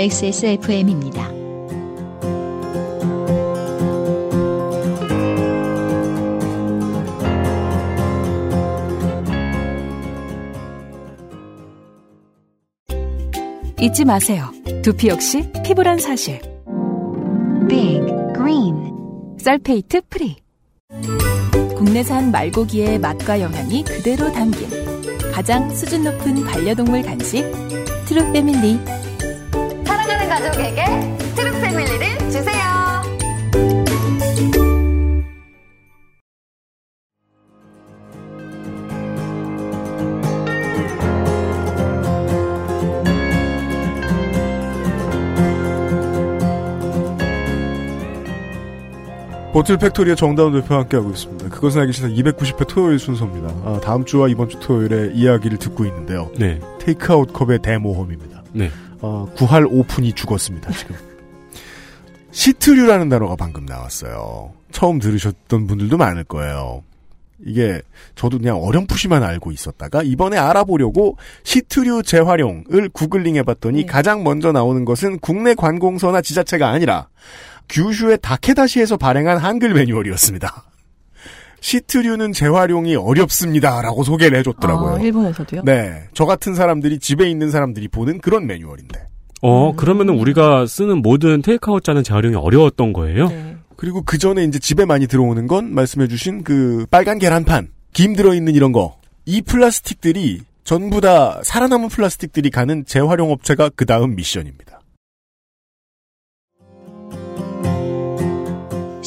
XSFM입니다. 0.00 1.37
잊지 13.80 14.04
마세요. 14.04 14.50
두피 14.82 15.08
역시 15.08 15.48
피부란 15.64 15.98
사실. 15.98 16.40
Big 17.68 18.00
Green 18.34 18.92
sulfate 19.38 20.02
free. 20.10 20.36
국내산 21.76 22.32
말고기의 22.32 22.98
맛과 22.98 23.40
영양이 23.40 23.84
그대로 23.84 24.32
담긴 24.32 24.68
가장 25.32 25.70
수준 25.70 26.02
높은 26.02 26.44
반려동물 26.44 27.02
간식 27.02 27.44
트루 28.06 28.32
패밀리. 28.32 28.80
사랑하는 29.84 30.28
가족에게 30.28 31.27
보틀 49.52 49.78
팩토리의 49.78 50.14
정다운 50.14 50.52
대표와 50.52 50.82
함께하고 50.82 51.10
있습니다. 51.10 51.48
그것은 51.48 51.80
알기 51.80 51.92
싫다 51.92 52.08
290회 52.08 52.68
토요일 52.68 52.98
순서입니다. 52.98 53.48
아, 53.64 53.80
다음 53.82 54.04
주와 54.04 54.28
이번 54.28 54.48
주 54.48 54.58
토요일에 54.60 55.12
이야기를 55.14 55.58
듣고 55.58 55.86
있는데요. 55.86 56.30
네. 56.38 56.60
테이크아웃 56.80 57.32
컵의 57.32 57.60
대모험입니다. 57.62 58.42
네. 58.52 58.70
어, 59.00 59.26
구할 59.34 59.64
오픈이 59.66 60.12
죽었습니다, 60.12 60.70
지금. 60.72 60.96
시트류라는 62.30 63.08
단어가 63.08 63.36
방금 63.36 63.64
나왔어요. 63.64 64.52
처음 64.70 64.98
들으셨던 64.98 65.66
분들도 65.66 65.96
많을 65.96 66.24
거예요. 66.24 66.82
이게 67.44 67.80
저도 68.16 68.38
그냥 68.38 68.56
어렴풋이만 68.62 69.22
알고 69.22 69.52
있었다가 69.52 70.02
이번에 70.02 70.36
알아보려고 70.36 71.16
시트류 71.44 72.02
재활용을 72.02 72.90
구글링 72.92 73.36
해봤더니 73.36 73.82
네. 73.82 73.86
가장 73.86 74.24
먼저 74.24 74.52
나오는 74.52 74.84
것은 74.84 75.20
국내 75.20 75.54
관공서나 75.54 76.20
지자체가 76.20 76.68
아니라 76.68 77.08
규슈의 77.68 78.18
다케다시에서 78.22 78.96
발행한 78.96 79.38
한글 79.38 79.74
매뉴얼이었습니다. 79.74 80.64
시트류는 81.60 82.32
재활용이 82.32 82.94
어렵습니다라고 82.96 84.04
소개를 84.04 84.38
해줬더라고요. 84.38 84.94
아, 84.94 85.00
일본에서도요? 85.00 85.62
네, 85.64 86.04
저 86.14 86.24
같은 86.24 86.54
사람들이 86.54 86.98
집에 86.98 87.28
있는 87.28 87.50
사람들이 87.50 87.88
보는 87.88 88.20
그런 88.20 88.46
매뉴얼인데. 88.46 89.08
어, 89.42 89.74
그러면은 89.76 90.18
우리가 90.18 90.66
쓰는 90.66 91.02
모든 91.02 91.42
테이크아웃자는 91.42 92.04
재활용이 92.04 92.36
어려웠던 92.36 92.92
거예요? 92.92 93.28
네. 93.28 93.56
그리고 93.76 94.02
그 94.02 94.18
전에 94.18 94.42
이제 94.44 94.58
집에 94.58 94.84
많이 94.84 95.06
들어오는 95.06 95.46
건 95.46 95.72
말씀해주신 95.72 96.42
그 96.42 96.86
빨간 96.90 97.18
계란판, 97.18 97.68
김 97.92 98.14
들어있는 98.14 98.54
이런 98.54 98.72
거. 98.72 98.98
이 99.24 99.42
플라스틱들이 99.42 100.42
전부 100.64 101.00
다 101.00 101.40
살아남은 101.44 101.88
플라스틱들이 101.88 102.50
가는 102.50 102.84
재활용 102.84 103.30
업체가 103.30 103.70
그 103.74 103.86
다음 103.86 104.16
미션입니다. 104.16 104.77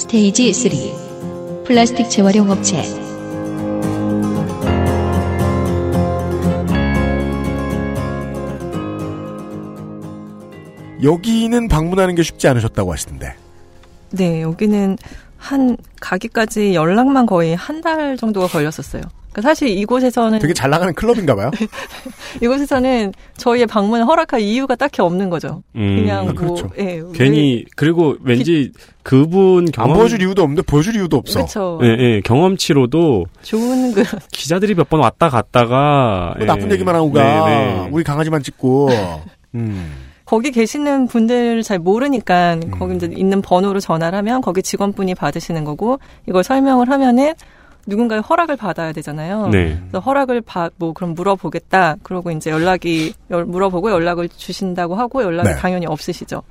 스테이지 0.01 0.51
3 0.53 1.63
플라스틱 1.63 2.09
재활용 2.09 2.49
업체 2.49 2.81
여기는 11.03 11.67
방문하는 11.67 12.15
게 12.15 12.23
쉽지 12.23 12.47
않으셨다고 12.47 12.91
하시던데. 12.91 13.35
네, 14.11 14.41
여기는 14.41 14.97
한 15.37 15.77
가기까지 15.99 16.73
연락만 16.75 17.25
거의 17.25 17.55
한 17.55 17.81
달 17.81 18.17
정도가 18.17 18.47
걸렸었어요. 18.47 19.01
그러니까 19.31 19.41
사실 19.49 19.69
이곳에서는 19.69 20.39
되게 20.39 20.53
잘 20.53 20.69
나가는 20.69 20.93
클럽인가 20.93 21.35
봐요. 21.35 21.51
이곳에서는 22.41 23.13
저희의 23.37 23.65
방문을 23.65 24.05
허락할 24.05 24.41
이유가 24.41 24.75
딱히 24.75 25.01
없는 25.01 25.29
거죠. 25.29 25.63
음. 25.75 25.97
그냥 26.01 26.19
아, 26.19 26.23
뭐 26.23 26.33
그렇죠. 26.33 26.69
예, 26.77 27.01
괜히 27.13 27.63
그리고 27.75 28.15
왠지 28.21 28.71
그분 29.03 29.65
안 29.67 29.71
경험 29.71 29.97
보여줄 29.97 30.21
이유도 30.21 30.43
없는데 30.43 30.61
보여줄 30.63 30.95
이유도 30.95 31.17
없어. 31.17 31.39
그렇죠. 31.39 31.79
예, 31.83 31.87
예, 31.87 32.21
경험치로도 32.21 33.25
좋은 33.41 33.93
그 33.93 34.03
기자들이 34.31 34.75
몇 34.75 34.89
번 34.91 34.99
왔다 34.99 35.29
갔다가 35.29 36.33
뭐 36.35 36.41
예. 36.41 36.45
나쁜 36.45 36.69
얘기만 36.71 36.93
하고 36.93 37.11
가. 37.13 37.23
네, 37.23 37.55
네. 37.55 37.89
우리 37.91 38.03
강아지만 38.03 38.43
찍고. 38.43 38.89
음. 39.55 39.91
거기 40.25 40.51
계시는 40.51 41.07
분들을 41.07 41.61
잘 41.63 41.79
모르니까 41.79 42.53
음. 42.55 42.71
거기 42.71 42.95
이제 42.95 43.09
있는 43.13 43.41
번호로 43.41 43.79
전화를 43.81 44.17
하면 44.19 44.41
거기 44.41 44.61
직원분이 44.61 45.15
받으시는 45.15 45.63
거고 45.65 45.99
이걸 46.27 46.43
설명을 46.43 46.89
하면은 46.89 47.33
누군가의 47.87 48.21
허락을 48.21 48.55
받아야 48.57 48.91
되잖아요. 48.93 49.47
네. 49.47 49.77
그래서 49.81 49.99
허락을 49.99 50.41
받, 50.41 50.71
뭐, 50.77 50.93
그럼 50.93 51.13
물어보겠다. 51.15 51.97
그러고 52.03 52.31
이제 52.31 52.49
연락이, 52.51 53.13
열- 53.31 53.45
물어보고 53.45 53.89
연락을 53.91 54.29
주신다고 54.29 54.95
하고 54.95 55.23
연락이 55.23 55.49
네. 55.49 55.55
당연히 55.55 55.85
없으시죠. 55.87 56.43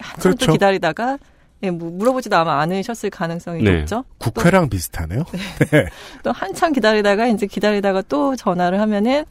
한참 0.00 0.20
그렇죠. 0.20 0.46
또 0.46 0.52
기다리다가, 0.52 1.18
예, 1.62 1.70
뭐, 1.70 1.90
물어보지도 1.90 2.36
아마 2.36 2.60
않으셨을 2.60 3.10
가능성이 3.10 3.62
네. 3.62 3.78
높죠. 3.78 4.04
국회랑 4.18 4.68
비슷하네요. 4.68 5.22
네. 5.70 5.86
또 6.22 6.32
한참 6.32 6.72
기다리다가, 6.72 7.26
이제 7.28 7.46
기다리다가 7.46 8.02
또 8.08 8.34
전화를 8.36 8.80
하면은 8.80 9.24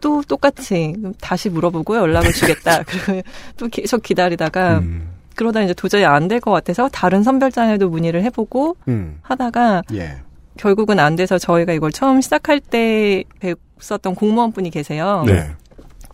또 0.00 0.22
똑같이 0.28 0.94
다시 1.20 1.48
물어보고 1.48 1.96
연락을 1.96 2.30
주겠다. 2.32 2.82
그리고 2.86 3.22
또 3.56 3.68
계속 3.68 4.02
기다리다가, 4.02 4.78
음. 4.78 5.08
그러다 5.36 5.62
이제 5.62 5.72
도저히 5.74 6.04
안 6.04 6.28
될 6.28 6.38
것 6.40 6.50
같아서 6.52 6.88
다른 6.90 7.22
선별장에도 7.24 7.88
문의를 7.88 8.22
해보고 8.24 8.76
음. 8.86 9.18
하다가 9.22 9.82
예. 9.94 10.18
결국은 10.56 10.98
안 11.00 11.16
돼서 11.16 11.38
저희가 11.38 11.72
이걸 11.72 11.92
처음 11.92 12.20
시작할 12.20 12.60
때 12.60 13.24
뵀었던 13.78 14.14
공무원 14.16 14.52
분이 14.52 14.70
계세요. 14.70 15.24
네. 15.26 15.50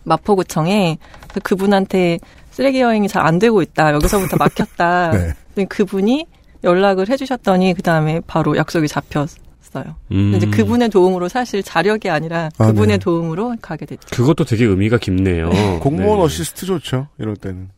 마포구청에 0.03 0.97
그분한테 1.43 2.19
쓰레기 2.51 2.81
여행이 2.81 3.07
잘 3.07 3.25
안 3.25 3.39
되고 3.39 3.61
있다. 3.61 3.93
여기서부터 3.93 4.37
막혔다. 4.37 5.11
네. 5.55 5.65
그분이 5.65 6.25
연락을 6.63 7.09
해주셨더니 7.09 7.73
그 7.75 7.81
다음에 7.81 8.19
바로 8.27 8.57
약속이 8.57 8.87
잡혔어요. 8.87 9.95
음. 10.11 10.33
이제 10.35 10.47
그분의 10.47 10.89
도움으로 10.89 11.27
사실 11.29 11.61
자력이 11.63 12.09
아니라 12.09 12.49
아, 12.57 12.67
그분의 12.67 12.97
네. 12.97 13.03
도움으로 13.03 13.55
가게 13.61 13.85
됐죠. 13.85 14.07
그것도 14.15 14.45
되게 14.45 14.65
의미가 14.65 14.97
깊네요. 14.97 15.49
공무원 15.81 16.17
네. 16.19 16.23
어시스트 16.25 16.65
좋죠. 16.65 17.07
이럴 17.19 17.35
때는. 17.35 17.69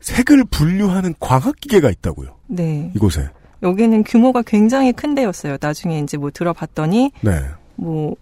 색을 0.00 0.44
분류하는 0.50 1.14
광학 1.18 1.56
기계가 1.60 1.90
있다고요. 1.90 2.36
네. 2.48 2.92
이곳에. 2.94 3.28
여기는 3.64 4.04
규모가 4.04 4.42
굉장히 4.42 4.92
큰 4.92 5.14
데였어요. 5.14 5.56
나중에 5.60 5.98
이제 6.00 6.16
뭐 6.16 6.30
들어봤더니 6.30 7.10
네. 7.22 7.40
뭐 7.76 8.14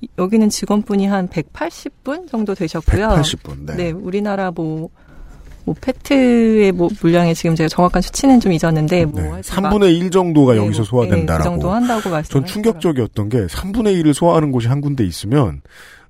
이- 0.00 0.08
여기는 0.18 0.48
직원분이 0.50 1.06
한 1.06 1.28
180분 1.28 2.28
정도 2.30 2.54
되셨고요. 2.54 3.08
180분. 3.08 3.66
네. 3.66 3.74
네, 3.76 3.90
우리나라 3.90 4.50
뭐, 4.50 4.90
뭐, 5.64 5.74
페트의 5.80 6.72
뭐, 6.72 6.90
물량이 7.00 7.34
지금 7.34 7.56
제가 7.56 7.68
정확한 7.68 8.02
수치는 8.02 8.38
좀 8.38 8.52
잊었는데, 8.52 9.06
뭐, 9.06 9.22
네. 9.22 9.28
하여튼 9.30 9.62
막- 9.62 9.72
3분의 9.72 9.96
1 9.98 10.10
정도가 10.10 10.52
네, 10.52 10.58
여기서 10.58 10.80
뭐, 10.80 10.84
소화된다라고. 10.84 11.42
네, 11.42 11.48
그 11.48 11.50
정도 11.62 11.70
한다고 11.74 12.10
말씀. 12.10 12.30
전 12.34 12.44
충격적이었던 12.44 13.28
게 13.30 13.46
3분의 13.46 13.98
1을 14.02 14.12
소화하는 14.12 14.52
곳이 14.52 14.68
한 14.68 14.82
군데 14.82 15.04
있으면 15.06 15.62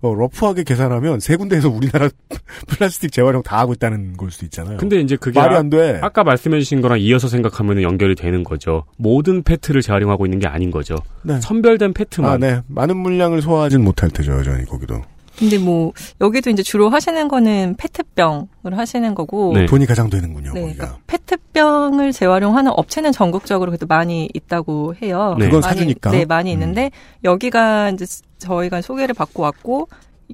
어, 0.05 0.15
러프하게 0.15 0.65
계산하면 0.65 1.19
세 1.21 1.37
군데에서 1.37 1.69
우리나라 1.71 2.09
플라스틱 2.69 3.11
재활용 3.11 3.43
다 3.43 3.59
하고 3.59 3.73
있다는 3.73 4.17
걸 4.17 4.31
수도 4.31 4.45
있잖아요. 4.47 4.77
근데 4.77 5.01
이제 5.01 5.17
그게 5.17 5.41
말이 5.41 5.55
아- 5.55 5.59
안 5.59 5.71
돼. 5.71 5.99
아 6.03 6.11
까 6.11 6.23
말씀해주신 6.25 6.81
거랑 6.83 7.01
이어서 7.01 7.27
생각하면 7.29 7.83
연결이 7.83 8.15
되는 8.15 8.45
거죠. 8.45 8.85
모든 8.99 9.43
페트를 9.43 9.83
재활용하고 9.83 10.27
있는 10.27 10.39
게 10.39 10.47
아닌 10.47 10.71
거죠. 10.71 10.97
네. 11.23 11.41
선별된 11.41 11.93
페트만. 11.95 12.31
아, 12.31 12.37
네. 12.39 12.61
많은 12.69 12.97
물량을 12.97 13.41
소화하진 13.43 13.83
못할 13.83 14.11
테죠, 14.11 14.33
여전히 14.33 14.65
거기도. 14.65 15.01
근데 15.39 15.59
뭐, 15.59 15.93
여기도 16.21 16.51
이제 16.51 16.63
주로 16.63 16.89
하시는 16.89 17.29
거는 17.29 17.77
페트병을 17.77 18.47
하시는 18.77 19.15
거고, 19.15 19.53
네. 19.55 19.67
돈이 19.67 19.87
가장 19.87 20.11
되는군요, 20.11 20.53
네. 20.55 20.61
그러니까 20.61 20.99
페트병을 21.07 22.13
재활용하는 22.13 22.73
업체는 22.75 23.13
전국적으로 23.13 23.71
그래도 23.71 23.87
많이 23.87 24.29
있다고 24.33 24.95
해요. 25.03 25.37
네. 25.39 25.47
그건 25.47 25.61
많이, 25.61 25.75
사주니까. 25.75 26.11
네, 26.11 26.25
많이 26.25 26.51
음. 26.51 26.55
있는데 26.55 26.91
여기가 27.25 27.91
이제 27.91 28.07
저희가 28.39 28.83
소개를 28.83 29.15
받고 29.15 29.43
왔고 29.43 29.89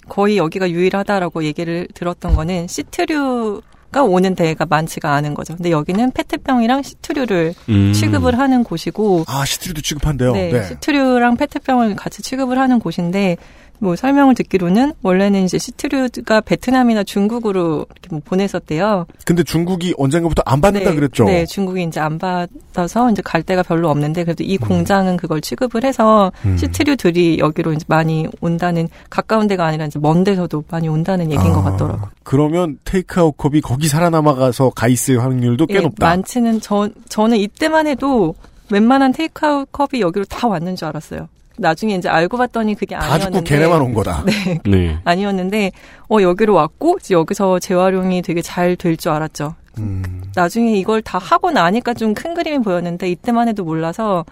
거의 0.08 0.36
여기가 0.36 0.70
유일하다라고 0.70 1.44
얘기를 1.44 1.88
들었던 1.94 2.34
거는 2.34 2.68
시트류 2.68 3.62
가 3.90 4.04
오는 4.04 4.36
데가 4.36 4.66
많지가 4.66 5.12
않은 5.14 5.34
거죠. 5.34 5.56
근데 5.56 5.72
여기는 5.72 6.12
페트병이랑 6.12 6.82
시트류를 6.82 7.54
음. 7.70 7.92
취급을 7.92 8.38
하는 8.38 8.62
곳이고 8.62 9.24
아, 9.26 9.44
시트리도 9.44 9.80
취급한대요. 9.80 10.32
네, 10.32 10.52
네. 10.52 10.64
시트류랑 10.68 11.36
페트병을 11.36 11.96
같이 11.96 12.22
취급을 12.22 12.56
하는 12.60 12.78
곳인데 12.78 13.36
뭐 13.80 13.96
설명을 13.96 14.34
듣기로는 14.34 14.92
원래는 15.02 15.44
이제 15.44 15.58
시트류가 15.58 16.42
베트남이나 16.42 17.02
중국으로 17.02 17.86
이렇게 17.90 18.08
뭐 18.10 18.20
보냈었대요. 18.24 19.06
근데 19.24 19.42
중국이 19.42 19.94
언젠가부터 19.96 20.42
안 20.44 20.60
받는다 20.60 20.90
네, 20.90 20.96
그랬죠. 20.96 21.24
네, 21.24 21.46
중국이 21.46 21.82
이제 21.82 21.98
안 21.98 22.18
받아서 22.18 23.10
이제 23.10 23.22
갈 23.22 23.42
데가 23.42 23.62
별로 23.62 23.88
없는데 23.90 24.24
그래도 24.24 24.44
이 24.44 24.58
공장은 24.58 25.16
그걸 25.16 25.40
취급을 25.40 25.84
해서 25.84 26.30
음. 26.44 26.56
시트류들이 26.58 27.38
여기로 27.38 27.72
이제 27.72 27.84
많이 27.88 28.28
온다는 28.40 28.88
가까운 29.08 29.48
데가 29.48 29.64
아니라 29.66 29.86
이제 29.86 29.98
먼 29.98 30.24
데서도 30.24 30.64
많이 30.70 30.88
온다는 30.88 31.32
얘기인 31.32 31.52
것 31.52 31.60
아, 31.60 31.70
같더라고요. 31.72 32.10
그러면 32.22 32.78
테이크아웃 32.84 33.36
컵이 33.36 33.62
거기 33.62 33.88
살아남아가서 33.88 34.70
가 34.70 34.88
있을 34.88 35.22
확률도 35.22 35.66
꽤 35.66 35.76
예, 35.76 35.80
높다. 35.80 36.06
많지는 36.06 36.60
저 36.60 36.88
저는 37.08 37.38
이때만 37.38 37.86
해도 37.86 38.34
웬만한 38.70 39.12
테이크아웃 39.12 39.72
컵이 39.72 40.00
여기로 40.00 40.26
다 40.26 40.48
왔는 40.48 40.76
줄 40.76 40.86
알았어요. 40.88 41.28
나중에 41.60 41.94
이제 41.94 42.08
알고 42.08 42.36
봤더니 42.38 42.74
그게 42.74 42.94
다 42.96 43.04
아니었는데 43.04 43.38
죽고 43.38 43.44
걔네만 43.44 43.80
온 43.82 43.94
거다. 43.94 44.24
네, 44.26 44.58
네. 44.64 44.98
아니었는데 45.04 45.72
어 46.10 46.20
여기로 46.20 46.54
왔고 46.54 46.98
이제 47.00 47.14
여기서 47.14 47.58
재활용이 47.58 48.22
되게 48.22 48.42
잘 48.42 48.76
될 48.76 48.96
줄 48.96 49.12
알았죠. 49.12 49.54
음, 49.78 50.22
나중에 50.34 50.72
이걸 50.76 51.00
다 51.02 51.18
하고 51.18 51.50
나니까 51.50 51.94
좀 51.94 52.14
큰 52.14 52.34
그림이 52.34 52.58
보였는데 52.64 53.08
이때만 53.10 53.48
해도 53.48 53.64
몰라서 53.64 54.24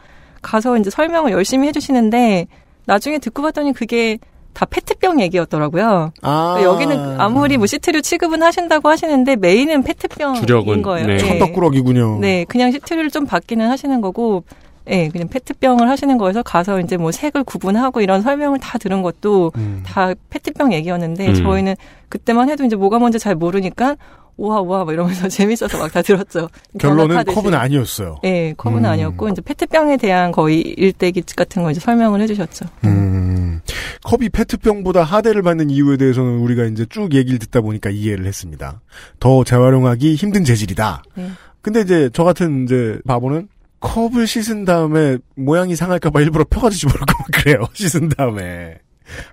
가서 0.43 0.77
이제 0.79 0.91
설명을 0.91 1.33
열심히 1.33 1.69
해주시는데 1.69 2.47
나중에 2.87 3.19
듣고 3.19 3.43
봤더니 3.43 3.73
그게 3.73 4.19
다 4.55 4.67
페트병 4.67 5.21
얘기였더라고요. 5.21 6.13
아. 6.23 6.55
그러니까 6.59 6.63
여기는 6.65 7.21
아무리 7.21 7.57
뭐 7.59 7.67
시트류 7.67 8.03
취급은 8.03 8.43
하신다고 8.43 8.89
하시는데 8.89 9.37
메인은 9.37 9.85
페트병인 9.85 10.83
거예요. 10.83 11.07
네. 11.07 11.19
천덕꾸러기군요. 11.19 12.19
네, 12.21 12.45
그냥 12.49 12.73
시트류를 12.73 13.11
좀 13.11 13.25
받기는 13.27 13.69
하시는 13.69 14.01
거고, 14.01 14.43
예, 14.91 15.09
그냥 15.09 15.29
페트병을 15.29 15.89
하시는 15.89 16.17
거에서 16.19 16.43
가서 16.43 16.81
이제 16.81 16.97
뭐 16.97 17.13
색을 17.13 17.45
구분하고 17.45 18.01
이런 18.01 18.23
설명을 18.23 18.59
다 18.59 18.79
들은 18.79 19.03
것도 19.03 19.53
음. 19.57 19.83
다 19.85 20.13
페트병 20.31 20.73
얘기였는데 20.73 21.29
음. 21.29 21.35
저희는 21.35 21.75
그때만 22.09 22.49
해도 22.49 22.65
이제 22.65 22.77
뭐가 22.77 22.99
뭔지 22.99 23.19
잘 23.19 23.35
모르니까 23.35 23.97
우와 24.39 24.61
우와 24.61 24.85
막 24.85 24.93
이러면서 24.93 25.27
재밌어서 25.29 25.79
막 25.79 25.93
다 25.93 26.01
들었죠. 26.01 26.49
결론은. 26.79 27.25
컵은 27.25 27.55
아니었어요. 27.55 28.19
예, 28.25 28.55
컵은 28.57 28.79
음. 28.79 28.85
아니었고 28.87 29.29
이제 29.31 29.43
페트병에 29.43 29.97
대한 29.97 30.31
거의 30.33 30.61
일대기 30.61 31.23
같은 31.37 31.63
거 31.65 31.71
이제 31.71 31.81
설명을 31.81 32.21
해주셨죠. 32.23 32.67
음, 32.85 33.61
컵이 34.05 34.29
페트병보다 34.31 35.03
하대를 35.03 35.43
받는 35.43 35.71
이유에 35.71 35.97
대해서는 35.97 36.39
우리가 36.39 36.65
이제 36.65 36.87
쭉 36.89 37.13
얘기를 37.15 37.39
듣다 37.41 37.61
보니까 37.61 37.91
이해를 37.91 38.27
했습니다. 38.27 38.81
더 39.19 39.43
재활용하기 39.45 40.15
힘든 40.15 40.45
재질이다. 40.45 41.03
네. 41.17 41.31
근데 41.61 41.81
이제 41.81 42.09
저 42.13 42.23
같은 42.25 42.65
이제 42.65 42.99
바보는 43.07 43.49
컵을 43.81 44.27
씻은 44.27 44.65
다음에 44.65 45.19
모양이 45.37 45.77
상할까봐 45.77 46.21
일부러 46.21 46.45
펴가지고 46.49 46.91
집어넣고 46.91 47.13
막 47.19 47.27
그래요. 47.33 47.67
씻은 47.75 48.09
다음에. 48.11 48.79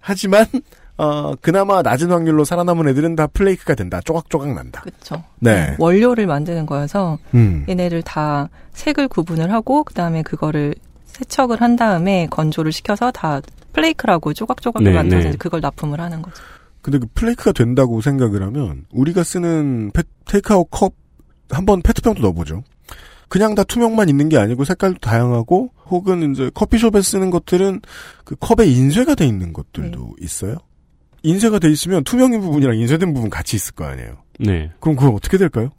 하지만 0.01 0.45
어, 0.97 1.35
그나마 1.41 1.81
낮은 1.81 2.09
확률로 2.11 2.45
살아남은 2.45 2.87
애들은 2.89 3.15
다 3.15 3.27
플레이크가 3.27 3.75
된다. 3.75 3.99
쪼각쪼각 4.01 4.53
난다. 4.53 4.81
그렇죠. 4.81 5.23
네. 5.39 5.75
원료를 5.79 6.25
만드는 6.27 6.65
거여서 6.65 7.17
음. 7.33 7.65
얘네를 7.67 8.01
다 8.03 8.49
색을 8.73 9.07
구분을 9.09 9.51
하고 9.51 9.83
그다음에 9.83 10.21
그거를 10.21 10.75
세척을 11.05 11.61
한 11.61 11.75
다음에 11.75 12.27
건조를 12.29 12.71
시켜서 12.71 13.11
다 13.11 13.41
플레이크라고 13.73 14.33
조각조각을 14.33 14.89
네, 14.89 14.95
만들어서 14.95 15.31
네. 15.31 15.37
그걸 15.37 15.59
납품을 15.59 15.99
하는 15.99 16.21
거죠. 16.21 16.41
근데 16.81 16.99
그 16.99 17.07
플레이크가 17.13 17.51
된다고 17.51 17.99
생각을 17.99 18.41
하면 18.43 18.85
우리가 18.91 19.23
쓰는 19.23 19.91
페, 19.91 20.03
테이크아웃 20.25 20.67
컵 20.69 20.93
한 21.51 21.65
번 21.65 21.81
페트병도 21.81 22.21
넣어보죠. 22.21 22.63
그냥 23.27 23.55
다 23.55 23.63
투명만 23.63 24.09
있는 24.09 24.29
게 24.29 24.37
아니고 24.37 24.63
색깔도 24.63 24.99
다양하고 24.99 25.71
혹은 25.89 26.31
이제 26.31 26.49
커피숍에 26.53 27.01
쓰는 27.01 27.29
것들은 27.29 27.81
그 28.23 28.35
컵에 28.35 28.67
인쇄가 28.67 29.15
돼 29.15 29.25
있는 29.25 29.53
것들도 29.53 30.15
있어요. 30.21 30.57
인쇄가 31.23 31.59
돼 31.59 31.69
있으면 31.69 32.03
투명인 32.03 32.41
부분이랑 32.41 32.77
인쇄된 32.77 33.13
부분 33.13 33.29
같이 33.29 33.55
있을 33.55 33.73
거 33.73 33.85
아니에요. 33.85 34.17
네. 34.39 34.71
그럼 34.79 34.95
그건 34.95 35.15
어떻게 35.15 35.37
될까요? 35.37 35.69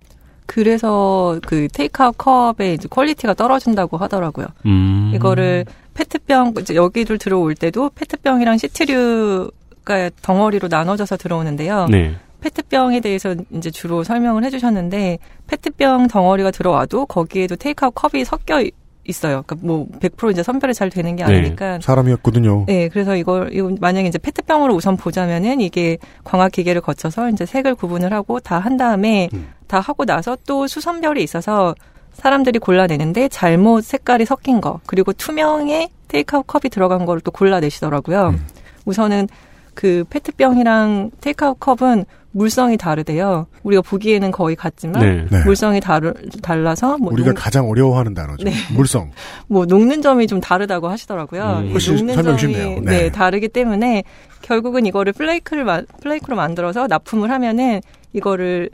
그래서 0.46 1.38
그 1.46 1.68
테이크아웃 1.68 2.16
컵의 2.16 2.74
이제 2.74 2.88
퀄리티가 2.88 3.34
떨어진다고 3.34 3.96
하더라고요. 3.96 4.46
음. 4.64 5.12
이거를 5.14 5.64
페트병 5.94 6.54
이제 6.60 6.74
여기를 6.74 7.18
들어올 7.18 7.54
때도 7.54 7.90
페트병이랑 7.94 8.58
시트류 8.58 9.50
가 9.84 10.10
덩어리로 10.20 10.66
나눠져서 10.68 11.16
들어오는데요. 11.16 11.86
네. 11.86 12.16
페트병에 12.40 13.00
대해서 13.00 13.34
이제 13.50 13.70
주로 13.70 14.04
설명을 14.04 14.44
해주셨는데 14.44 15.18
페트병 15.46 16.08
덩어리가 16.08 16.50
들어와도 16.50 17.06
거기에도 17.06 17.56
테이크아웃 17.56 17.94
컵이 17.94 18.24
섞여 18.24 18.62
있어요. 19.08 19.42
그러니까 19.46 19.56
뭐 19.66 19.86
100% 20.00 20.32
이제 20.32 20.42
선별이 20.42 20.74
잘 20.74 20.90
되는 20.90 21.14
게 21.16 21.24
네. 21.24 21.38
아니니까. 21.38 21.78
사람이었거든요. 21.80 22.64
네, 22.66 22.88
그래서 22.88 23.14
이걸 23.16 23.50
이거 23.52 23.72
만약에 23.80 24.08
이제 24.08 24.18
페트병으로 24.18 24.74
우선 24.74 24.96
보자면은 24.96 25.60
이게 25.60 25.98
광학 26.24 26.50
기계를 26.52 26.80
거쳐서 26.80 27.30
이제 27.30 27.46
색을 27.46 27.76
구분을 27.76 28.12
하고 28.12 28.40
다 28.40 28.58
한 28.58 28.76
다음에 28.76 29.28
음. 29.32 29.48
다 29.68 29.78
하고 29.78 30.04
나서 30.04 30.36
또 30.46 30.66
수선별이 30.66 31.22
있어서 31.22 31.74
사람들이 32.14 32.58
골라내는데 32.58 33.28
잘못 33.28 33.84
색깔이 33.84 34.24
섞인 34.24 34.60
거 34.60 34.80
그리고 34.86 35.12
투명의 35.12 35.90
테이크아웃 36.08 36.46
컵이 36.46 36.70
들어간 36.70 37.04
거를 37.06 37.20
또 37.20 37.30
골라내시더라고요. 37.30 38.28
음. 38.30 38.46
우선은 38.86 39.28
그 39.74 40.04
페트병이랑 40.10 41.10
테이크아웃 41.20 41.60
컵은 41.60 42.06
물성이 42.40 42.76
다르대요. 42.76 43.46
우리가 43.62 43.80
보기에는 43.80 44.30
거의 44.30 44.56
같지만 44.56 45.00
네. 45.02 45.24
네. 45.30 45.44
물성이 45.44 45.80
다르, 45.80 46.12
달라서 46.42 46.98
뭐, 46.98 47.10
우리가 47.10 47.30
녹, 47.30 47.34
가장 47.36 47.66
어려워하는 47.66 48.12
단어죠. 48.12 48.44
네. 48.44 48.52
물성. 48.74 49.10
뭐 49.48 49.64
녹는 49.64 50.02
점이 50.02 50.26
좀 50.26 50.38
다르다고 50.38 50.88
하시더라고요. 50.88 51.62
음. 51.64 51.72
녹는 51.72 52.14
설명이 52.14 52.22
점이 52.22 52.38
쉽네요. 52.54 52.80
네. 52.80 53.04
네. 53.04 53.10
다르기 53.10 53.48
때문에 53.48 54.04
결국은 54.42 54.84
이거를 54.84 55.14
플레이크를 55.14 55.64
마- 55.64 55.80
플레이크로 56.02 56.36
만들어서 56.36 56.86
납품을 56.88 57.30
하면은 57.30 57.80
이거를 58.12 58.68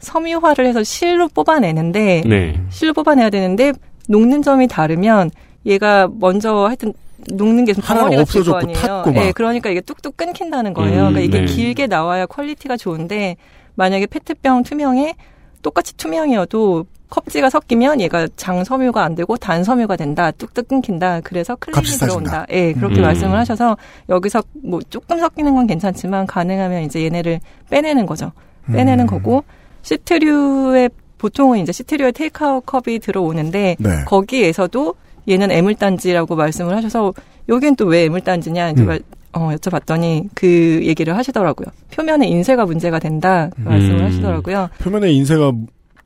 섬유화를 0.00 0.66
해서 0.66 0.82
실로 0.84 1.26
뽑아내는데 1.28 2.22
네. 2.26 2.60
실로 2.68 2.92
뽑아내야 2.92 3.30
되는데 3.30 3.72
녹는 4.08 4.42
점이 4.42 4.68
다르면 4.68 5.30
얘가 5.64 6.06
먼저 6.20 6.66
하여튼 6.66 6.92
녹는 7.32 7.64
덩어리가 7.64 8.08
될거 8.08 8.22
없어졌고. 8.22 8.72
탔고 8.72 9.12
막. 9.12 9.20
네, 9.20 9.32
그러니까 9.32 9.70
이게 9.70 9.80
뚝뚝 9.80 10.16
끊긴다는 10.16 10.74
거예요. 10.74 11.08
음, 11.08 11.12
그러니까 11.12 11.20
이게 11.20 11.40
네. 11.40 11.44
길게 11.46 11.86
나와야 11.86 12.26
퀄리티가 12.26 12.76
좋은데 12.76 13.36
만약에 13.74 14.06
페트병 14.06 14.62
투명에 14.62 15.14
똑같이 15.62 15.96
투명이어도 15.96 16.86
컵지가 17.08 17.50
섞이면 17.50 18.00
얘가 18.00 18.26
장섬유가 18.36 19.02
안 19.04 19.14
되고 19.14 19.36
단섬유가 19.36 19.96
된다. 19.96 20.30
뚝뚝 20.32 20.68
끊긴다. 20.68 21.20
그래서 21.20 21.56
싸진다. 21.72 22.06
들어온다. 22.06 22.46
예, 22.50 22.72
그렇게 22.72 22.96
음. 23.00 23.02
말씀을 23.02 23.38
하셔서 23.38 23.76
여기서 24.08 24.42
뭐 24.64 24.80
조금 24.90 25.18
섞이는 25.18 25.54
건 25.54 25.66
괜찮지만 25.66 26.26
가능하면 26.26 26.82
이제 26.82 27.04
얘네를 27.04 27.40
빼내는 27.70 28.06
거죠. 28.06 28.32
빼내는 28.66 29.04
음. 29.04 29.06
거고 29.06 29.44
시트류의 29.82 30.90
보통은 31.18 31.60
이제 31.60 31.72
시트류의 31.72 32.12
테이크아웃 32.12 32.66
컵이 32.66 32.98
들어오는데 32.98 33.76
네. 33.78 33.90
거기에서도 34.06 34.94
얘는 35.28 35.50
애물단지라고 35.50 36.36
말씀을 36.36 36.76
하셔서 36.76 37.12
여긴 37.48 37.76
또 37.76 37.86
왜 37.86 38.04
애물단지냐 38.04 38.70
이제 38.70 38.82
음. 38.82 38.86
말- 38.86 39.02
어, 39.32 39.50
여쭤봤더니 39.54 40.28
그 40.34 40.80
얘기를 40.82 41.14
하시더라고요. 41.16 41.66
표면에 41.92 42.26
인쇄가 42.26 42.64
문제가 42.64 42.98
된다 42.98 43.50
그 43.54 43.60
말씀을 43.62 44.00
음. 44.00 44.04
하시더라고요. 44.06 44.70
표면에 44.78 45.10
인쇄가 45.12 45.52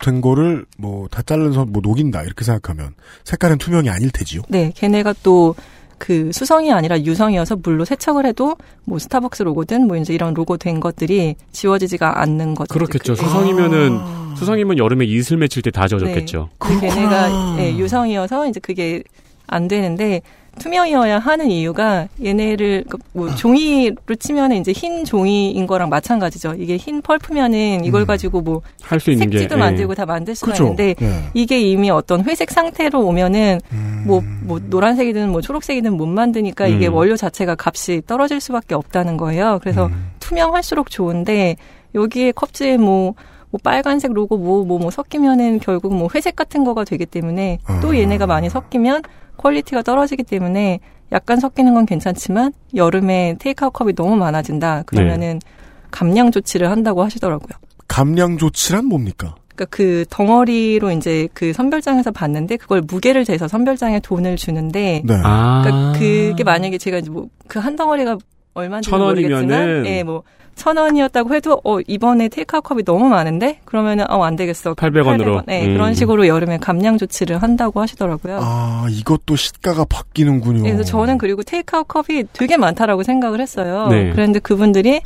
된 0.03 0.21
거를 0.21 0.65
뭐 0.79 1.07
다 1.09 1.23
잘라서 1.23 1.65
뭐 1.67 1.81
녹인다 1.85 2.23
이렇게 2.23 2.45
생각하면 2.45 2.95
색깔은 3.25 3.59
투명이 3.59 3.89
아닐 3.91 4.11
테지요. 4.11 4.43
네, 4.49 4.73
걔네가 4.75 5.15
또 5.23 5.55
그 6.01 6.33
수성이 6.33 6.73
아니라 6.73 6.99
유성이어서 6.99 7.57
물로 7.63 7.85
세척을 7.85 8.25
해도 8.25 8.57
뭐 8.85 8.99
스타벅스 8.99 9.43
로고든 9.43 9.87
뭐 9.87 9.99
이제 9.99 10.15
이런 10.15 10.33
로고 10.33 10.57
된 10.57 10.81
것들이 10.81 11.37
지워지지가 11.53 12.23
않는 12.23 12.55
거죠. 12.55 12.73
그렇겠죠. 12.73 13.13
이제 13.13 13.23
그- 13.23 13.29
수성이면은 13.29 13.99
아. 14.01 14.35
수성이면 14.39 14.79
여름에 14.79 15.05
이슬 15.05 15.37
맺힐 15.37 15.63
때 15.63 15.71
다 15.71 15.87
젖었겠죠. 15.87 16.49
그 16.59 16.81
걔네가 16.81 17.59
예, 17.61 17.77
유성이어서 17.77 18.49
이제 18.49 18.59
그게 18.61 19.03
안 19.51 19.69
되는데 19.69 20.23
투명이어야 20.59 21.21
하는 21.21 21.51
이유가 21.51 22.09
얘네를 22.23 22.85
그뭐 22.89 23.35
종이로 23.37 24.15
치면은 24.19 24.57
이제 24.57 24.73
흰 24.73 25.05
종이인 25.05 25.67
거랑 25.67 25.89
마찬가지죠. 25.89 26.55
이게 26.59 26.77
흰 26.77 27.01
펄프면은 27.03 27.85
이걸 27.85 28.03
음. 28.03 28.07
가지고 28.07 28.41
뭐 28.41 28.63
할 28.83 29.01
수 29.01 29.11
있는 29.11 29.31
게 29.31 29.39
색지도 29.39 29.55
예. 29.55 29.59
만들고 29.59 29.95
다 29.95 30.07
만들 30.07 30.35
수가 30.35 30.53
그렇죠. 30.53 30.65
있는데 30.65 30.95
예. 31.01 31.23
이게 31.35 31.61
이미 31.61 31.91
어떤 31.91 32.25
회색 32.25 32.51
상태로 32.51 33.01
오면은 33.01 33.61
음. 33.73 34.05
뭐, 34.07 34.23
뭐, 34.43 34.61
노란색이든 34.63 35.31
뭐, 35.31 35.41
초록색이든 35.41 35.93
못 35.93 36.07
만드니까 36.07 36.67
이게 36.67 36.89
음. 36.89 36.95
원료 36.95 37.17
자체가 37.17 37.55
값이 37.59 38.03
떨어질 38.07 38.41
수밖에 38.41 38.75
없다는 38.75 39.17
거예요. 39.17 39.59
그래서 39.61 39.87
음. 39.87 40.11
투명할수록 40.21 40.91
좋은데, 40.91 41.57
여기에 41.95 42.33
컵지에 42.33 42.79
뭐, 42.79 43.15
뭐, 43.51 43.59
빨간색 43.63 44.13
로고 44.13 44.37
뭐, 44.37 44.65
뭐, 44.65 44.79
뭐, 44.79 44.91
섞이면은 44.91 45.59
결국 45.61 45.95
뭐, 45.95 46.09
회색 46.15 46.37
같은 46.37 46.65
거가 46.65 46.85
되기 46.85 47.07
때문에, 47.07 47.59
또 47.83 47.91
아. 47.91 47.97
얘네가 47.97 48.27
많이 48.27 48.49
섞이면 48.49 49.03
퀄리티가 49.37 49.83
떨어지기 49.83 50.23
때문에, 50.23 50.81
약간 51.13 51.41
섞이는 51.41 51.75
건 51.75 51.87
괜찮지만, 51.87 52.53
여름에 52.75 53.37
테이크아웃 53.41 53.73
컵이 53.73 53.95
너무 53.95 54.17
많아진다. 54.17 54.85
그러면은, 54.87 55.41
감량 55.91 56.31
조치를 56.31 56.71
한다고 56.71 57.03
하시더라고요. 57.03 57.51
감량 57.89 58.39
조치란 58.39 58.87
뭡니까? 58.87 59.35
그러니까 59.57 59.77
그 59.77 60.05
덩어리로 60.09 60.93
이제 60.93 61.29
그 61.35 61.53
선별장에서 61.53 62.13
봤는데 62.13 62.57
그걸 62.57 62.81
무게를 62.83 63.25
재서 63.25 63.49
선별장에 63.49 63.99
돈을 64.01 64.37
주는데 64.37 65.03
네. 65.05 65.15
아. 65.25 65.63
그러니까 65.65 65.99
그게 65.99 66.45
만약에 66.45 66.79
제가 66.79 66.99
이제 66.99 67.11
뭐 67.11 67.27
그 67.49 67.59
한 67.59 67.75
덩어리가 67.77 68.17
얼마인지 68.55 68.89
모르겠지만 68.91 69.85
예, 69.87 70.03
뭐 70.05 70.23
천 70.61 70.77
원이었다고 70.77 71.35
해도 71.35 71.59
어 71.65 71.79
이번에 71.87 72.29
테이크아웃 72.29 72.63
컵이 72.63 72.85
너무 72.85 73.09
많은데 73.09 73.61
그러면은 73.65 74.05
어 74.11 74.24
안 74.24 74.37
되겠어. 74.37 74.75
800원 74.75 75.19
으로. 75.19 75.39
800원. 75.39 75.45
네, 75.47 75.67
음. 75.67 75.73
그런 75.73 75.95
식으로 75.95 76.27
여름에 76.29 76.59
감량 76.59 76.99
조치를 76.99 77.43
한다고 77.43 77.81
하시더라고요. 77.81 78.41
아 78.43 78.87
이것도 78.91 79.37
시가가 79.37 79.87
바뀌는군요. 79.87 80.65
네, 80.65 80.73
그래서 80.73 80.85
저는 80.91 81.17
그리고 81.17 81.43
테이크아웃 81.43 81.89
컵이 81.89 82.25
되게 82.35 82.59
많다라고 82.59 83.03
생각을 83.05 83.41
했어요. 83.41 83.89
네. 83.89 84.11
그런데 84.13 84.39
그분들이 84.39 85.01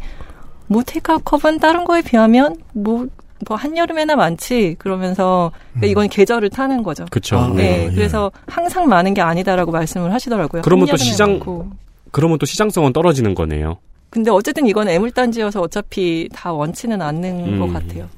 뭐 0.67 0.83
테이크아웃 0.85 1.23
컵은 1.25 1.61
다른 1.61 1.85
거에 1.85 2.03
비하면 2.03 2.57
뭐, 2.73 3.07
뭐 3.47 3.57
한여름에나 3.57 4.17
많지 4.17 4.75
그러면서 4.81 5.53
그러니까 5.75 5.87
이건 5.89 6.09
계절을 6.09 6.51
타는 6.51 6.83
거죠. 6.83 7.05
그쵸. 7.13 7.39
아, 7.39 7.53
네, 7.55 7.87
예. 7.91 7.95
그래서 7.95 8.33
항상 8.49 8.89
많은 8.89 9.15
게 9.15 9.21
아니다라고 9.21 9.71
말씀을 9.71 10.13
하시더라고요. 10.13 10.63
그러면 10.63 10.89
또 10.89 10.97
시장- 10.97 11.31
많고. 11.35 11.69
그러면 12.11 12.39
또 12.39 12.47
시장성은 12.47 12.93
떨어지는 12.93 13.37
거네요. 13.37 13.79
근데 14.15 14.31
어쨌든 14.31 14.65
이건 14.69 14.89
애물단지여서 14.89 15.61
어차피 15.61 16.29
다 16.33 16.53
원치는 16.53 17.03
않는 17.03 17.55
음. 17.55 17.59
것 17.59 17.73
같아요. 17.73 18.09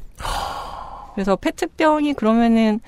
그래서 1.15 1.37
페트병이 1.37 2.13
그러면은 2.13 2.81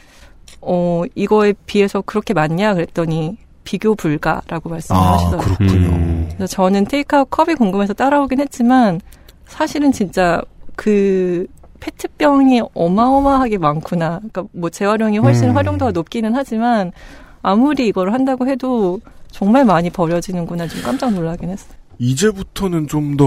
어 0.61 1.05
이거에 1.15 1.55
비해서 1.65 2.03
그렇게 2.03 2.35
많냐 2.35 2.75
그랬더니 2.75 3.39
비교 3.65 3.95
불가라고 3.95 4.69
말씀을 4.69 5.01
아 5.01 5.15
하시더라고요. 5.15 5.57
그렇군요. 5.57 5.89
음. 5.89 6.29
그래서 6.35 6.47
저는 6.49 6.85
테이크아웃 6.85 7.31
컵이 7.31 7.55
궁금해서 7.55 7.95
따라오긴 7.95 8.41
했지만 8.41 9.01
사실은 9.47 9.91
진짜 9.91 10.43
그 10.77 11.47
페트병이 11.81 12.61
어마어마하게 12.75 13.57
많구나. 13.57 14.19
그러니까 14.19 14.45
뭐 14.53 14.69
재활용이 14.69 15.17
훨씬 15.17 15.49
음. 15.49 15.57
활용도가 15.57 15.93
높기는 15.93 16.35
하지만 16.35 16.93
아무리 17.41 17.89
이걸 17.89 18.13
한다고 18.13 18.47
해도 18.47 19.01
정말 19.31 19.65
많이 19.65 19.89
버려지는구나 19.89 20.69
좀 20.69 20.83
깜짝 20.83 21.15
놀라긴 21.15 21.49
했어요. 21.49 21.78
이제부터는 21.99 22.87
좀더 22.87 23.27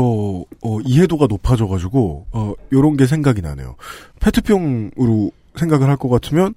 어, 0.64 0.80
이해도가 0.86 1.28
높아져가지고 1.28 2.28
어, 2.32 2.54
요런 2.74 2.98
게 2.98 3.06
생각이 3.06 3.42
나네요. 3.42 3.76
페트병으로 4.20 5.32
생각을 5.56 5.90
할 5.90 5.98
것 5.98 6.10
같으면 6.10 6.54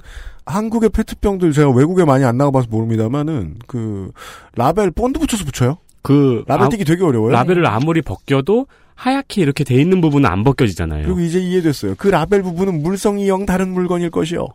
한국의 0.47 0.91
페트병들 0.91 1.53
제가 1.53 1.71
외국에 1.71 2.05
많이 2.05 2.25
안 2.25 2.37
나가봐서 2.37 2.69
모릅니다만은 2.71 3.57
그 3.67 4.13
라벨 4.55 4.91
본드 4.93 5.19
붙여서 5.19 5.45
붙여요. 5.45 5.79
그 6.03 6.45
라벨 6.47 6.67
아- 6.67 6.69
띄기 6.69 6.85
되게 6.85 7.03
어려워요. 7.03 7.33
라벨을 7.33 7.67
아무리 7.67 8.03
벗겨도 8.03 8.67
하얗게 8.95 9.43
이렇게 9.43 9.65
돼 9.65 9.75
있는 9.75 10.01
부분은 10.01 10.29
안 10.31 10.45
벗겨지잖아요. 10.45 11.05
그리고 11.07 11.21
이제 11.21 11.41
이해됐어요. 11.41 11.95
그 11.99 12.09
라벨 12.09 12.43
부분은 12.43 12.83
물성이 12.83 13.29
영 13.29 13.45
다른 13.47 13.73
물건일 13.73 14.11
것이요. 14.11 14.47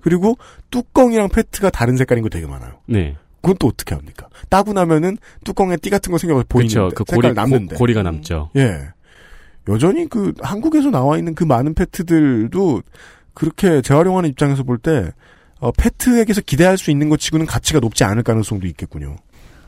그리고 0.00 0.36
뚜껑이랑 0.70 1.28
페트가 1.28 1.70
다른 1.70 1.96
색깔인 1.96 2.22
거 2.22 2.30
되게 2.30 2.46
많아요. 2.46 2.72
네. 2.86 3.16
그건 3.42 3.56
또 3.58 3.68
어떻게 3.68 3.94
합니까? 3.94 4.28
따고 4.48 4.72
나면은 4.72 5.16
뚜껑에 5.44 5.76
띠 5.76 5.90
같은 5.90 6.12
거 6.12 6.18
생겨서 6.18 6.44
그렇죠. 6.48 6.90
그 6.94 7.04
색깔 7.06 7.16
고리 7.30 7.34
남는데. 7.34 7.76
고, 7.76 7.86
리가 7.86 8.02
남죠. 8.02 8.50
예. 8.56 8.88
여전히 9.68 10.08
그 10.08 10.32
한국에서 10.40 10.90
나와 10.90 11.16
있는 11.18 11.34
그 11.34 11.44
많은 11.44 11.74
페트들도 11.74 12.82
그렇게 13.34 13.82
재활용하는 13.82 14.28
입장에서 14.30 14.62
볼 14.62 14.78
때 14.78 15.12
어, 15.60 15.70
페트에게서 15.72 16.40
기대할 16.40 16.78
수 16.78 16.90
있는 16.90 17.08
것 17.10 17.20
치고는 17.20 17.44
가치가 17.46 17.80
높지 17.80 18.02
않을 18.04 18.22
가능성도 18.22 18.66
있겠군요. 18.66 19.16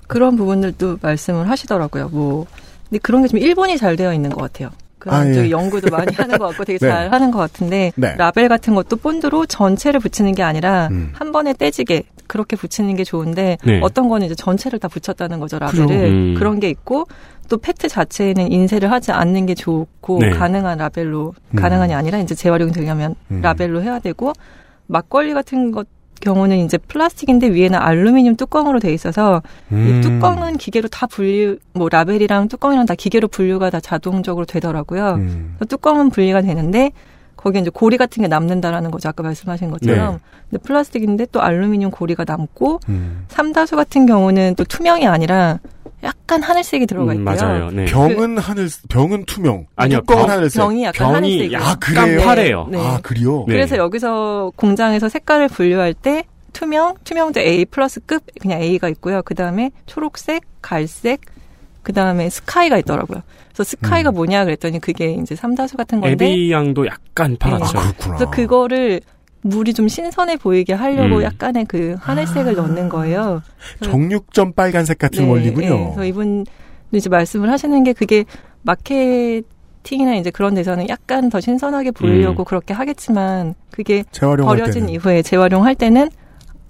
그런 0.09 0.37
부분들도 0.37 0.99
말씀을 1.03 1.49
하시더라고요. 1.49 2.09
뭐 2.09 2.47
근데 2.89 2.99
그런 2.99 3.23
게 3.23 3.29
좀 3.29 3.39
일본이 3.39 3.77
잘 3.79 3.97
되어 3.97 4.13
있는 4.13 4.31
것 4.31 4.41
같아요. 4.43 4.71
그런 5.03 5.17
아, 5.17 5.35
예. 5.35 5.51
연구도 5.51 5.91
많이 5.91 6.15
하는 6.15 6.39
것 6.39 6.47
같고 6.47 6.65
되게 6.65 6.79
네. 6.81 6.89
잘 6.89 7.13
하는 7.13 7.33
것 7.33 7.39
같은데 7.41 7.91
네. 7.97 8.15
라벨 8.17 8.49
같은 8.49 8.73
것도 8.77 8.95
본드로 8.97 9.47
전체를 9.47 9.99
붙이는 9.99 10.33
게 10.33 10.45
아니라 10.45 10.87
음. 10.93 11.11
한 11.13 11.33
번에 11.33 11.55
떼지게 11.55 12.05
그렇게 12.29 12.55
붙이는 12.55 12.95
게 12.95 13.03
좋은데 13.03 13.59
네. 13.65 13.81
어떤 13.83 14.09
거는 14.09 14.27
이제 14.27 14.37
전체를 14.37 14.79
다 14.79 14.87
붙였다는 14.87 15.41
거죠 15.41 15.59
라벨을 15.59 15.87
그죠. 15.89 15.95
음. 15.95 16.35
그런 16.39 16.61
게 16.61 16.71
있고 16.71 17.09
또 17.49 17.59
페트 17.59 17.89
자체에는 17.89 18.53
인쇄를 18.53 18.93
하지 18.93 19.11
않는 19.11 19.47
게 19.47 19.57
좋고 19.57 20.21
네. 20.21 20.31
가능한 20.31 20.79
라벨로 20.79 21.35
음. 21.51 21.57
가능한이 21.57 21.95
아니라 21.95 22.19
이제 22.19 22.37
재활용 22.37 22.71
되려면 22.71 23.17
음. 23.33 23.41
라벨로 23.43 23.83
해야 23.83 23.99
되고 23.99 24.33
막걸리 24.87 25.35
같은 25.35 25.73
것 25.73 25.89
경우는 26.23 26.59
이제 26.59 26.79
플라스틱인데 26.79 27.53
위에는 27.53 27.79
알루미늄 27.79 28.37
뚜껑으로 28.37 28.79
돼 28.79 28.95
있어서 28.95 29.43
음. 29.73 29.87
이 29.87 30.01
뚜껑은 30.01 30.57
기계로 30.57 30.89
다 30.89 31.07
분류, 31.07 31.59
뭐 31.75 31.89
라벨이랑 31.91 32.49
뚜껑이랑 32.49 32.87
다 32.87 32.95
기계로 32.95 33.29
분류가 33.29 33.69
다 33.69 33.81
자동적으로 33.81 34.47
되더라고요. 34.47 35.15
음. 35.17 35.57
뚜껑은 35.69 36.11
분리가 36.11 36.41
되는데 36.41 36.93
거기에 37.37 37.61
이제 37.61 37.71
고리 37.71 37.97
같은 37.97 38.23
게 38.23 38.29
남는다라는 38.29 38.91
거죠. 38.91 39.09
아까 39.09 39.23
말씀하신 39.23 39.71
것처럼. 39.71 40.21
근데 40.49 40.63
플라스틱인데 40.63 41.27
또 41.33 41.43
알루미늄 41.43 41.91
고리가 41.91 42.25
남고 42.25 42.81
음. 42.89 43.25
삼다수 43.29 43.75
같은 43.77 44.07
경우는 44.07 44.55
또 44.55 44.65
투명이 44.65 45.07
아니라 45.07 45.59
약간 46.03 46.43
하늘색이 46.43 46.87
들어가 46.87 47.13
음, 47.13 47.21
있고요. 47.21 47.37
맞아요. 47.37 47.71
네. 47.71 47.85
병은 47.85 48.39
하늘 48.39 48.69
병은 48.89 49.25
투명. 49.27 49.67
아니요, 49.77 50.01
병- 50.03 50.29
하늘색. 50.29 50.61
병이 50.61 50.83
약간 50.85 50.99
병이 50.99 51.15
하늘색이에요. 51.15 51.59
아, 51.63 51.75
그래요? 51.77 52.17
깜파래요. 52.19 52.67
네. 52.71 52.79
아 52.79 52.99
그래요. 53.03 53.45
네. 53.47 53.55
그래서 53.55 53.77
여기서 53.77 54.53
공장에서 54.57 55.09
색깔을 55.09 55.49
분류할 55.49 55.95
때 55.95 56.25
투명, 56.53 56.95
투명도 57.05 57.41
A 57.41 57.65
플러스급 57.67 58.23
그냥 58.41 58.61
A가 58.61 58.89
있고요. 58.91 59.23
그 59.23 59.35
다음에 59.35 59.71
초록색, 59.87 60.43
갈색, 60.61 61.21
그 61.83 61.93
다음에 61.93 62.29
스카이가 62.31 62.79
있더라고요. 62.79 63.23
그래서 63.53 63.65
스카이가 63.65 64.11
음. 64.11 64.15
뭐냐 64.15 64.45
그랬더니 64.45 64.81
그게 64.81 65.13
이제 65.13 65.35
삼다수 65.37 65.77
같은 65.77 66.01
건데. 66.01 66.13
에비 66.27 66.51
양도 66.53 66.87
약간 66.87 67.37
아 67.41 67.49
파랗죠. 67.49 67.73
그렇구나. 67.79 68.17
그래서 68.17 68.31
그거를 68.31 69.01
물이 69.43 69.75
좀 69.75 69.89
신선해 69.89 70.37
보이게 70.37 70.73
하려고 70.73 71.17
음. 71.17 71.23
약간의 71.23 71.67
그 71.67 71.97
하늘색을 71.99 72.55
넣는 72.55 72.89
거예요. 72.89 73.43
정육점 73.83 74.53
빨간색 74.53 74.99
같은 74.99 75.25
네, 75.25 75.31
원리군요. 75.31 75.69
네. 75.69 75.85
그래서 75.85 76.05
이분 76.05 76.47
이제 76.93 77.09
말씀을 77.09 77.51
하시는 77.51 77.83
게 77.85 77.93
그게 77.93 78.25
마케팅이나 78.63 80.15
이제 80.15 80.31
그런 80.31 80.55
데서는 80.55 80.89
약간 80.89 81.29
더 81.29 81.41
신선하게 81.41 81.91
보이려고 81.91 82.43
음. 82.43 82.45
그렇게 82.45 82.73
하겠지만 82.73 83.55
그게 83.71 84.05
재활용할 84.13 84.57
버려진 84.57 84.83
때는. 84.83 84.95
이후에 84.95 85.23
재활용할 85.23 85.75
때는 85.75 86.11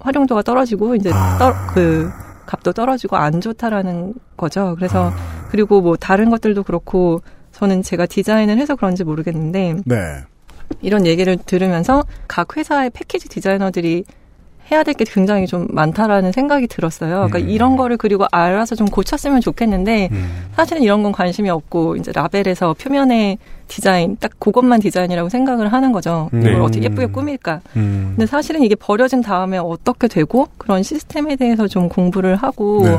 활용도가 0.01 0.43
떨어지고 0.43 0.95
이제 0.95 1.11
아. 1.13 1.39
떠, 1.39 1.55
그 1.75 2.11
값도 2.47 2.73
떨어지고 2.73 3.17
안 3.17 3.41
좋다라는 3.41 4.15
거죠. 4.37 4.75
그래서 4.77 5.11
아. 5.11 5.49
그리고 5.51 5.81
뭐 5.81 5.97
다른 5.97 6.31
것들도 6.31 6.63
그렇고 6.63 7.21
저는 7.53 7.83
제가 7.83 8.07
디자인을 8.07 8.59
해서 8.59 8.77
그런지 8.77 9.05
모르겠는데 9.05 9.77
네. 9.85 9.97
이런 10.81 11.07
얘기를 11.07 11.37
들으면서 11.37 12.05
각 12.29 12.57
회사의 12.57 12.91
패키지 12.91 13.29
디자이너들이 13.29 14.05
해야 14.71 14.83
될 14.83 14.95
게 14.95 15.05
굉장히 15.05 15.47
좀 15.47 15.67
많다라는 15.71 16.33
생각이 16.33 16.67
들었어요. 16.67 17.27
그러니까 17.29 17.39
음. 17.39 17.49
이런 17.49 17.77
거를 17.77 17.97
그리고 17.97 18.27
알아서 18.31 18.75
좀 18.75 18.87
고쳤으면 18.87 19.41
좋겠는데 19.41 20.09
음. 20.13 20.47
사실은 20.55 20.83
이런 20.83 21.03
건 21.03 21.13
관심이 21.13 21.49
없고 21.51 21.97
이제 21.97 22.13
라벨에서 22.13 22.75
표면의 22.75 23.39
디자인 23.69 24.17
딱 24.21 24.31
그것만 24.39 24.81
디자인이라고 24.81 25.29
생각을 25.29 25.73
하는 25.73 25.93
거죠. 25.93 26.29
네. 26.33 26.41
이걸 26.41 26.63
어떻게 26.63 26.85
예쁘게 26.85 27.07
꾸밀까. 27.07 27.61
음. 27.77 28.15
근데 28.17 28.27
사실은 28.27 28.63
이게 28.63 28.75
버려진 28.75 29.21
다음에 29.21 29.59
어떻게 29.59 30.09
되고 30.09 30.49
그런 30.59 30.83
시스템에 30.83 31.37
대해서 31.37 31.69
좀 31.69 31.89
공부를 31.89 32.37
하고 32.37 32.83
네. 32.85 32.99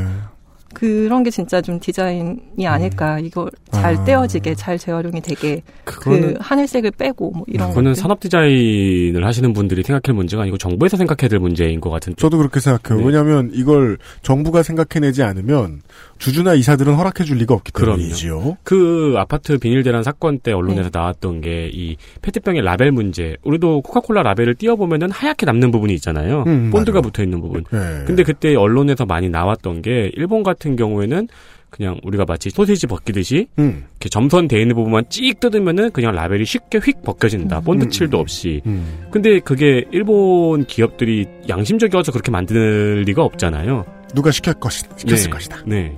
그런 0.74 1.24
게 1.24 1.30
진짜 1.30 1.62
좀 1.62 1.80
디자인이 1.80 2.68
아닐까. 2.68 3.20
이걸 3.20 3.50
잘 3.72 3.96
아. 3.96 4.04
떼어지게, 4.04 4.56
잘 4.56 4.78
재활용이 4.78 5.22
되게 5.22 5.62
그거는 5.86 6.34
그 6.34 6.40
하늘색을 6.40 6.92
빼고 6.92 7.32
뭐 7.32 7.44
이런 7.48 7.70
그거는 7.70 7.92
것들. 7.92 8.02
산업 8.02 8.20
디자인을 8.20 9.26
하시는 9.26 9.54
분들이 9.54 9.84
생각할 9.84 10.14
문제가 10.16 10.44
아니고 10.44 10.58
정부에서 10.58 10.98
생각해야 10.98 11.30
될 11.30 11.40
문제인 11.40 11.80
것 11.80 11.90
같은데. 11.90 12.18
저도 12.20 12.38
그렇게 12.38 12.60
생각해요. 12.60 13.00
네. 13.00 13.08
왜냐하면 13.08 13.52
이걸 13.54 13.98
정부가 14.22 14.64
생각해내지 14.64 15.24
않으면 15.24 15.82
주주나 16.24 16.54
이사들은 16.54 16.94
허락해줄 16.94 17.38
리가 17.38 17.54
없기 17.54 17.72
때문이지요. 17.74 18.58
그 18.64 19.16
아파트 19.18 19.58
비닐 19.58 19.84
대란 19.84 20.04
사건 20.04 20.40
때 20.40 20.54
언론에서 20.54 20.90
나왔던 20.94 21.42
게 21.42 21.70
이 21.74 21.98
페트병의 22.22 22.62
라벨 22.62 22.92
문제. 22.92 23.36
우리도 23.44 23.82
코카콜라 23.82 24.24
라벨을 24.24 24.56
띄워보면은 24.56 25.12
하얗게 25.12 25.46
남는 25.46 25.72
부분이 25.72 25.94
있잖아요. 25.96 26.44
음, 26.48 26.70
본드가. 26.72 27.02
붙어 27.02 27.24
있는 27.24 27.42
부분. 27.42 27.64
네. 27.72 28.04
근데 28.06 28.24
그때 28.24 28.56
언론에서 28.56 29.06
많이 29.06 29.30
나왔던 29.30 29.82
게 29.82 30.12
일본 30.16 30.44
같은 30.44 30.76
경우에는 30.76 31.28
그냥 31.70 32.00
우리가 32.04 32.24
마치 32.26 32.50
소시지 32.52 32.86
벗기듯이 32.88 33.48
음. 33.58 33.86
이렇게 33.94 34.08
점선 34.10 34.48
돼 34.48 34.62
있는 34.62 34.76
부분만 34.76 35.06
찍 35.10 35.40
뜯으면은 35.40 35.92
그냥 35.92 36.14
라벨이 36.14 36.46
쉽게 36.46 36.78
휙 36.78 37.02
벗겨진다. 37.04 37.62
본드 37.62 37.86
음, 37.86 37.90
칠도 37.90 38.20
없이. 38.20 38.62
음. 38.68 39.08
근데 39.12 39.40
그게 39.40 39.84
일본 39.92 40.66
기업들이 40.66 41.26
양심적이어서 41.50 42.12
그렇게 42.12 42.32
만들 42.32 43.02
리가 43.08 43.24
없잖아요. 43.24 43.86
누가 44.14 44.30
시켰 44.30 44.60
것이, 44.60 44.84
시켰을 44.98 45.24
네. 45.26 45.30
것이다. 45.32 45.58
네. 45.66 45.96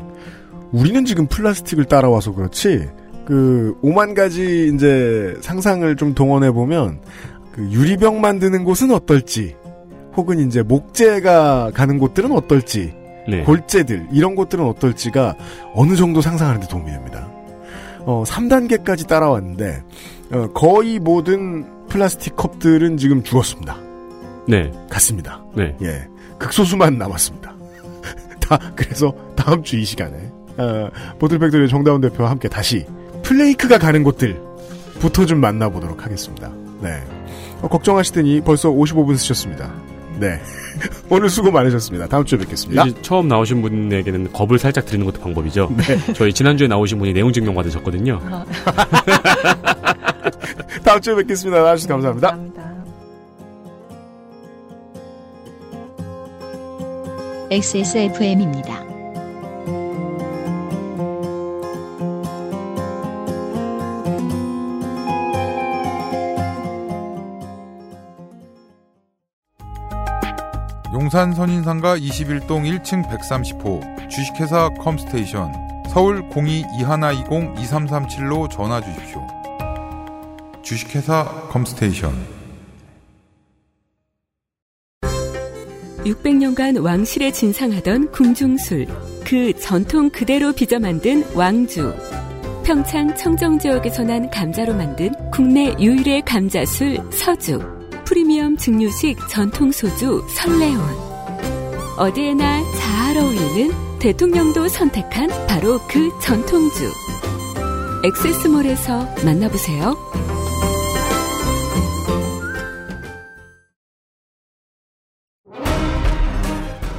우리는 0.76 1.06
지금 1.06 1.26
플라스틱을 1.28 1.86
따라와서 1.86 2.34
그렇지 2.34 2.90
그 3.26 3.78
오만 3.82 4.14
가지 4.14 4.70
이제 4.74 5.34
상상을 5.42 5.96
좀 5.96 6.14
동원해 6.14 6.52
보면 6.52 7.00
그 7.54 7.64
유리병 7.72 8.20
만드는 8.20 8.66
곳은 8.66 8.92
어떨지 8.92 9.56
혹은 10.18 10.46
이제 10.46 10.62
목재가 10.64 11.72
가는 11.74 11.98
곳들은 11.98 12.32
어떨지 12.34 12.94
네. 13.28 13.42
골재들 13.44 14.10
이런 14.12 14.36
곳들은 14.36 14.66
어떨지가 14.66 15.36
어느 15.74 15.96
정도 15.96 16.20
상상하는데 16.20 16.68
도움이 16.68 16.92
됩니다. 16.92 17.26
어 18.02 18.24
3단계까지 18.28 19.08
따라왔는데 19.08 19.82
어, 20.32 20.48
거의 20.54 21.00
모든 21.00 21.66
플라스틱 21.88 22.36
컵들은 22.36 22.98
지금 22.98 23.24
죽었습니다. 23.24 23.78
네. 24.48 24.72
갔습니다. 24.90 25.42
네. 25.56 25.76
예, 25.82 26.06
극소수만 26.38 26.98
남았습니다. 26.98 27.56
다 28.42 28.60
그래서 28.76 29.14
다음 29.38 29.64
주 29.64 29.78
이 29.78 29.86
시간에 29.86 30.35
어, 30.58 30.90
보틀팩토리 31.20 31.68
정다운 31.68 32.02
대표와 32.02 32.30
함께 32.30 32.48
다시 32.48 32.86
플레이크가 33.24 33.78
가는 33.78 34.04
곳들 34.04 34.40
부터 35.00 35.26
좀 35.26 35.40
만나보도록 35.40 36.04
하겠습니다. 36.06 36.52
네, 36.82 37.02
어, 37.62 37.68
걱정하시더니 37.68 38.42
벌써 38.42 38.70
55분 38.70 39.18
쓰셨습니다. 39.18 39.72
네, 40.20 40.40
오늘 41.10 41.30
수고 41.30 41.52
많으셨습니다. 41.52 42.08
다음 42.08 42.24
주에 42.24 42.40
뵙겠습니다. 42.40 42.86
이제 42.86 43.02
처음 43.02 43.28
나오신 43.28 43.62
분에게는 43.62 44.32
겁을 44.32 44.58
살짝 44.60 44.86
드리는 44.86 45.06
것도 45.06 45.20
방법이죠. 45.22 45.74
네. 45.76 46.14
저희 46.14 46.32
지난주에 46.34 46.68
나오신 46.68 47.00
분이 47.00 47.14
내용 47.14 47.34
증명 47.34 47.56
받으셨거든요. 47.56 48.22
다음 50.86 51.02
주에 51.02 51.16
뵙겠습니다. 51.16 51.62
나와주셔서 51.62 51.94
감사합니다. 51.94 52.30
감사합니다. 52.30 52.76
XSFM입니다. 57.52 58.85
용산 71.16 71.34
선인상가 71.34 71.98
21동 71.98 72.70
1층 72.70 73.08
130호 73.08 74.10
주식회사 74.10 74.68
컴스테이션 74.78 75.50
서울 75.88 76.28
02-2120-2337로 76.28 78.52
전화 78.52 78.82
주십시오. 78.82 79.26
주식회사 80.62 81.24
컴스테이션 81.52 82.12
600년간 86.00 86.84
왕실에 86.84 87.32
진상하던 87.32 88.12
궁중술, 88.12 88.86
그 89.26 89.58
전통 89.58 90.10
그대로 90.10 90.52
빚어 90.52 90.80
만든 90.80 91.24
왕주. 91.34 91.96
평창 92.66 93.16
청정지역에서 93.16 94.04
난 94.04 94.30
감자로 94.30 94.74
만든 94.74 95.14
국내 95.32 95.74
유일의 95.80 96.24
감자술 96.24 96.98
서주. 97.10 97.75
프리미엄 98.16 98.56
증류식 98.56 99.28
전통 99.28 99.74
소주 99.74 100.26
설레온. 100.30 100.80
어디에나 101.98 102.62
잘 102.72 103.18
어울리는 103.18 104.00
대통령도 104.00 104.70
선택한 104.70 105.28
바로 105.48 105.78
그 105.90 106.18
전통주. 106.22 106.90
엑세스몰에서 108.06 109.06
만나보세요. 109.26 109.98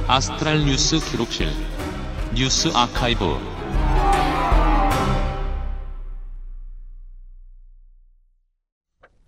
아스트랄 0.07 0.65
뉴스 0.65 0.99
기록실 0.99 1.47
뉴스 2.35 2.67
아카이브 2.75 3.25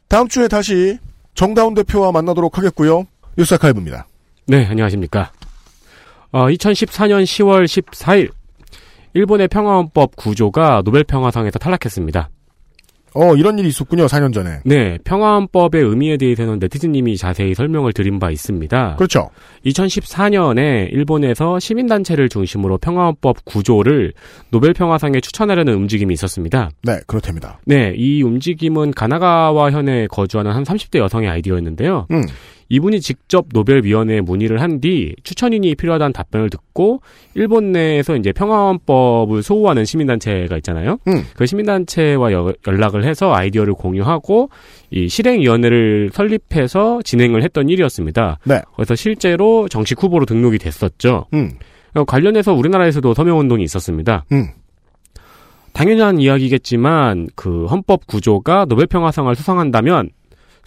다음 0.08 0.28
주에 0.28 0.48
다시 0.48 1.00
정다운 1.40 1.74
대표와 1.74 2.12
만나도록 2.12 2.58
하겠고요. 2.58 3.06
뉴스 3.38 3.54
아카이브입니다. 3.54 4.08
네, 4.48 4.66
안녕하십니까. 4.66 5.32
어, 6.34 6.48
2014년 6.48 7.24
10월 7.24 7.64
14일, 7.64 8.30
일본의 9.14 9.48
평화헌법 9.48 10.18
구조가 10.18 10.82
노벨 10.84 11.06
평화상에서 11.06 11.58
탈락했습니다. 11.58 12.30
어, 13.16 13.36
이런 13.36 13.57
일이 13.60 13.70
있었군요, 13.70 14.05
4년 14.05 14.34
전에. 14.34 14.60
네, 14.66 14.97
평화헌법의 15.03 15.84
의미에 15.84 16.18
대해서는 16.18 16.60
네티즌님이 16.60 17.18
자세히 17.18 17.55
설명을 17.55 17.93
드린 17.93 18.20
바 18.20 18.32
있습니다. 18.32 18.95
그렇죠. 18.95 19.30
2014년에 19.66 20.91
일본에서 20.91 21.60
시민단체를 21.60 22.30
중심으로 22.30 22.78
평화헌법 22.78 23.45
구조를 23.45 24.14
노벨 24.51 24.74
평화상에 24.74 25.20
추천하려는 25.22 25.74
움직임이 25.74 26.14
있었습니다. 26.14 26.70
네, 26.84 26.99
그렇답니다. 27.07 27.60
네, 27.66 27.93
이 27.95 28.22
움직임은 28.22 28.91
가나가와 28.91 29.72
현에 29.72 30.07
거주하는 30.07 30.51
한 30.51 30.64
30대 30.64 30.99
여성의 30.99 31.30
아이디어였는데요. 31.30 32.07
음. 32.12 32.24
이분이 32.70 33.01
직접 33.01 33.47
노벨위원회에 33.51 34.22
문의를 34.22 34.61
한 34.61 34.80
뒤 34.80 35.15
추천인이 35.24 35.76
필요하다는 35.76 36.13
답변을 36.13 36.49
듣고 36.49 37.01
일본 37.34 37.72
내에서 37.72 38.15
이제 38.15 38.32
평화헌법을 38.32 39.41
소호하는 39.43 39.84
시민단체가 39.86 40.55
있잖아요. 40.57 40.99
음. 41.07 41.24
그 41.36 41.45
시민단체와 41.45 42.32
여- 42.32 42.53
연락을 42.67 43.03
해서 43.03 43.34
아이디어를 43.34 43.74
공유하고 43.74 44.49
이 44.91 45.09
실행위원회를 45.09 46.11
설립해서 46.13 47.01
진행을 47.03 47.43
했던 47.43 47.67
일이었습니다. 47.70 48.39
네. 48.45 48.61
그래서 48.76 48.95
실제로 48.95 49.67
정식 49.67 50.01
후보로 50.01 50.26
등록이 50.26 50.59
됐었죠. 50.59 51.26
음. 51.34 51.51
어, 51.95 52.03
관련해서 52.05 52.54
우리나라에서도 52.54 53.13
서명운동이 53.16 53.63
있었습니다. 53.63 54.24
음. 54.32 54.46
당연한 55.74 56.20
이야기겠지만 56.20 57.28
그 57.36 57.66
헌법 57.66 58.05
구조가 58.08 58.66
노벨평화상을 58.70 59.33
수상한다면 59.36 60.09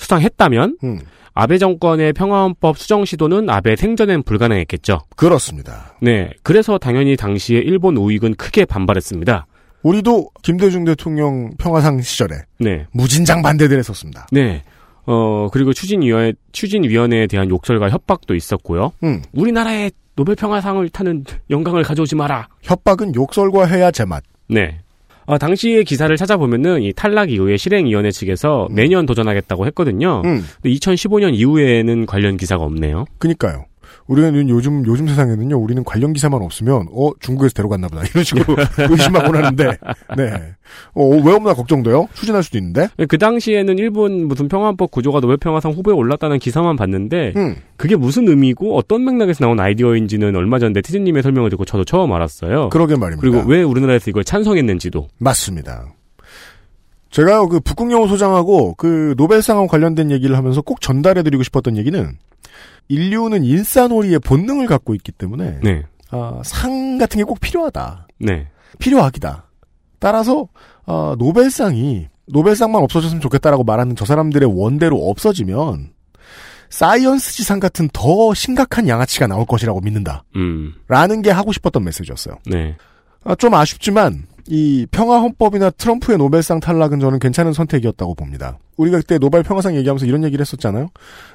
수상했다면 0.02 0.78
음. 0.84 1.00
아베 1.34 1.56
정권의 1.56 2.12
평화헌법 2.12 2.76
수정 2.76 3.04
시도는 3.04 3.48
아베 3.48 3.74
생전엔 3.76 4.22
불가능했겠죠. 4.24 5.00
그렇습니다. 5.16 5.94
네, 6.02 6.30
그래서 6.42 6.76
당연히 6.76 7.16
당시에 7.16 7.58
일본 7.60 7.96
우익은 7.96 8.34
크게 8.34 8.66
반발했습니다. 8.66 9.46
우리도 9.82 10.30
김대중 10.42 10.84
대통령 10.84 11.50
평화상 11.58 12.00
시절에 12.02 12.36
네, 12.58 12.86
무진장 12.92 13.42
반대를 13.42 13.78
했었습니다. 13.78 14.26
네. 14.30 14.62
어 15.04 15.48
그리고 15.52 15.72
추진위원회 15.72 16.32
추진위원회에 16.52 17.26
대한 17.26 17.48
욕설과 17.48 17.90
협박도 17.90 18.36
있었고요. 18.36 18.92
음. 19.02 19.22
우리나라에 19.32 19.90
노벨평화상을 20.14 20.88
타는 20.90 21.24
영광을 21.50 21.82
가져오지 21.82 22.14
마라. 22.14 22.46
협박은 22.62 23.14
욕설과 23.14 23.66
해야 23.66 23.90
제맛. 23.90 24.22
네. 24.48 24.80
어, 25.26 25.38
당시의 25.38 25.84
기사를 25.84 26.14
찾아보면은 26.16 26.82
이 26.82 26.92
탈락 26.92 27.30
이후에 27.30 27.56
실행위원회 27.56 28.10
측에서 28.10 28.68
매년 28.70 29.06
도전하겠다고 29.06 29.66
했거든요. 29.66 30.22
음. 30.24 30.44
근데 30.62 30.74
2015년 30.76 31.34
이후에는 31.34 32.06
관련 32.06 32.36
기사가 32.36 32.64
없네요. 32.64 33.04
그니까요. 33.18 33.66
우리는 34.06 34.48
요즘 34.48 34.84
요즘 34.86 35.06
세상에는요. 35.08 35.56
우리는 35.58 35.84
관련 35.84 36.12
기사만 36.12 36.42
없으면 36.42 36.86
어 36.92 37.10
중국에서 37.20 37.54
데려갔나 37.54 37.88
보다 37.88 38.02
이런 38.10 38.24
식으로 38.24 38.56
의심하곤 38.90 39.36
하는데 39.36 39.64
네. 40.16 40.54
어왜 40.94 41.32
없나 41.32 41.54
걱정돼요. 41.54 42.08
추진할 42.14 42.42
수도 42.42 42.58
있는데. 42.58 42.88
그 43.08 43.18
당시에는 43.18 43.78
일본 43.78 44.28
무슨 44.28 44.48
평화법 44.48 44.90
구조가 44.90 45.20
노벨 45.20 45.36
평화상 45.36 45.72
후보에 45.72 45.94
올랐다는 45.94 46.38
기사만 46.38 46.76
봤는데 46.76 47.32
음. 47.36 47.56
그게 47.76 47.96
무슨 47.96 48.28
의미고 48.28 48.76
어떤 48.76 49.04
맥락에서 49.04 49.44
나온 49.44 49.58
아이디어인지는 49.60 50.34
얼마 50.36 50.58
전 50.58 50.72
네티즌님의 50.72 51.22
설명을 51.22 51.50
듣고 51.50 51.64
저도 51.64 51.84
처음 51.84 52.12
알았어요. 52.12 52.68
그러게 52.70 52.96
말입니다. 52.96 53.20
그리고 53.20 53.48
왜 53.48 53.62
우리나라에서 53.62 54.10
이걸 54.10 54.24
찬성했는지도. 54.24 55.08
맞습니다. 55.18 55.94
제가 57.10 57.46
그 57.46 57.60
북극여우 57.60 58.06
소장하고 58.08 58.74
그 58.76 59.14
노벨상하고 59.18 59.68
관련된 59.68 60.10
얘기를 60.10 60.36
하면서 60.36 60.62
꼭 60.62 60.80
전달해드리고 60.80 61.42
싶었던 61.42 61.76
얘기는 61.76 62.16
인류는 62.88 63.44
인싸놀이의 63.44 64.18
본능을 64.20 64.66
갖고 64.66 64.94
있기 64.94 65.12
때문에 65.12 65.60
네. 65.62 65.84
아, 66.10 66.40
상 66.44 66.98
같은 66.98 67.18
게 67.18 67.24
꼭 67.24 67.40
필요하다. 67.40 68.09
네. 68.18 68.48
필요하기다. 68.78 69.48
따라서 69.98 70.48
아, 70.86 71.14
노벨상이 71.18 72.09
노벨상만 72.26 72.82
없어졌으면 72.82 73.20
좋겠다라고 73.20 73.64
말하는 73.64 73.96
저 73.96 74.04
사람들의 74.04 74.48
원대로 74.54 75.09
없어지면 75.10 75.90
사이언스 76.70 77.32
지상 77.34 77.60
같은 77.60 77.88
더 77.92 78.32
심각한 78.34 78.88
양아치가 78.88 79.26
나올 79.26 79.44
것이라고 79.44 79.80
믿는다. 79.80 80.24
음. 80.36 80.72
라는 80.88 81.20
게 81.22 81.30
하고 81.30 81.52
싶었던 81.52 81.84
메시지였어요. 81.84 82.36
네. 82.46 82.76
아, 83.24 83.34
좀 83.34 83.54
아쉽지만 83.54 84.24
이 84.48 84.86
평화헌법이나 84.90 85.70
트럼프의 85.70 86.18
노벨상 86.18 86.60
탈락은 86.60 86.98
저는 86.98 87.18
괜찮은 87.20 87.52
선택이었다고 87.52 88.14
봅니다. 88.14 88.59
우리가 88.76 88.98
그때 88.98 89.18
노벨 89.18 89.42
평화상 89.42 89.76
얘기하면서 89.76 90.06
이런 90.06 90.24
얘기를 90.24 90.42
했었잖아요. 90.42 90.88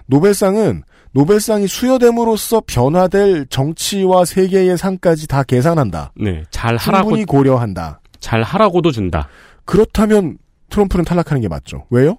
노벨상은 0.07 0.83
노벨상이 1.13 1.67
수여됨으로써 1.67 2.61
변화될 2.67 3.47
정치와 3.49 4.25
세계의 4.25 4.77
상까지 4.77 5.27
다 5.27 5.43
계산한다. 5.43 6.11
네. 6.15 6.43
잘 6.51 6.75
하라고 6.77 7.09
충분히 7.09 7.25
고려한다. 7.25 8.01
잘 8.19 8.43
하라고도 8.43 8.91
준다. 8.91 9.27
그렇다면 9.65 10.37
트럼프는 10.69 11.05
탈락하는 11.05 11.41
게 11.41 11.47
맞죠. 11.47 11.85
왜요? 11.89 12.17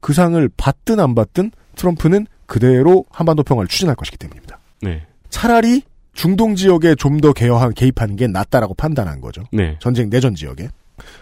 그 0.00 0.12
상을 0.12 0.48
받든 0.56 1.00
안 1.00 1.14
받든 1.14 1.50
트럼프는 1.76 2.26
그대로 2.46 3.04
한반도 3.10 3.42
평화를 3.42 3.68
추진할 3.68 3.94
것이기 3.96 4.16
때문입니다. 4.16 4.58
네. 4.80 5.06
차라리 5.30 5.82
중동 6.14 6.54
지역에 6.56 6.94
좀 6.94 7.20
더 7.20 7.32
개혁한 7.32 7.74
개입하는 7.74 8.16
게 8.16 8.26
낫다라고 8.26 8.74
판단한 8.74 9.20
거죠. 9.20 9.42
네. 9.52 9.76
전쟁 9.80 10.08
내전 10.10 10.34
지역에. 10.34 10.68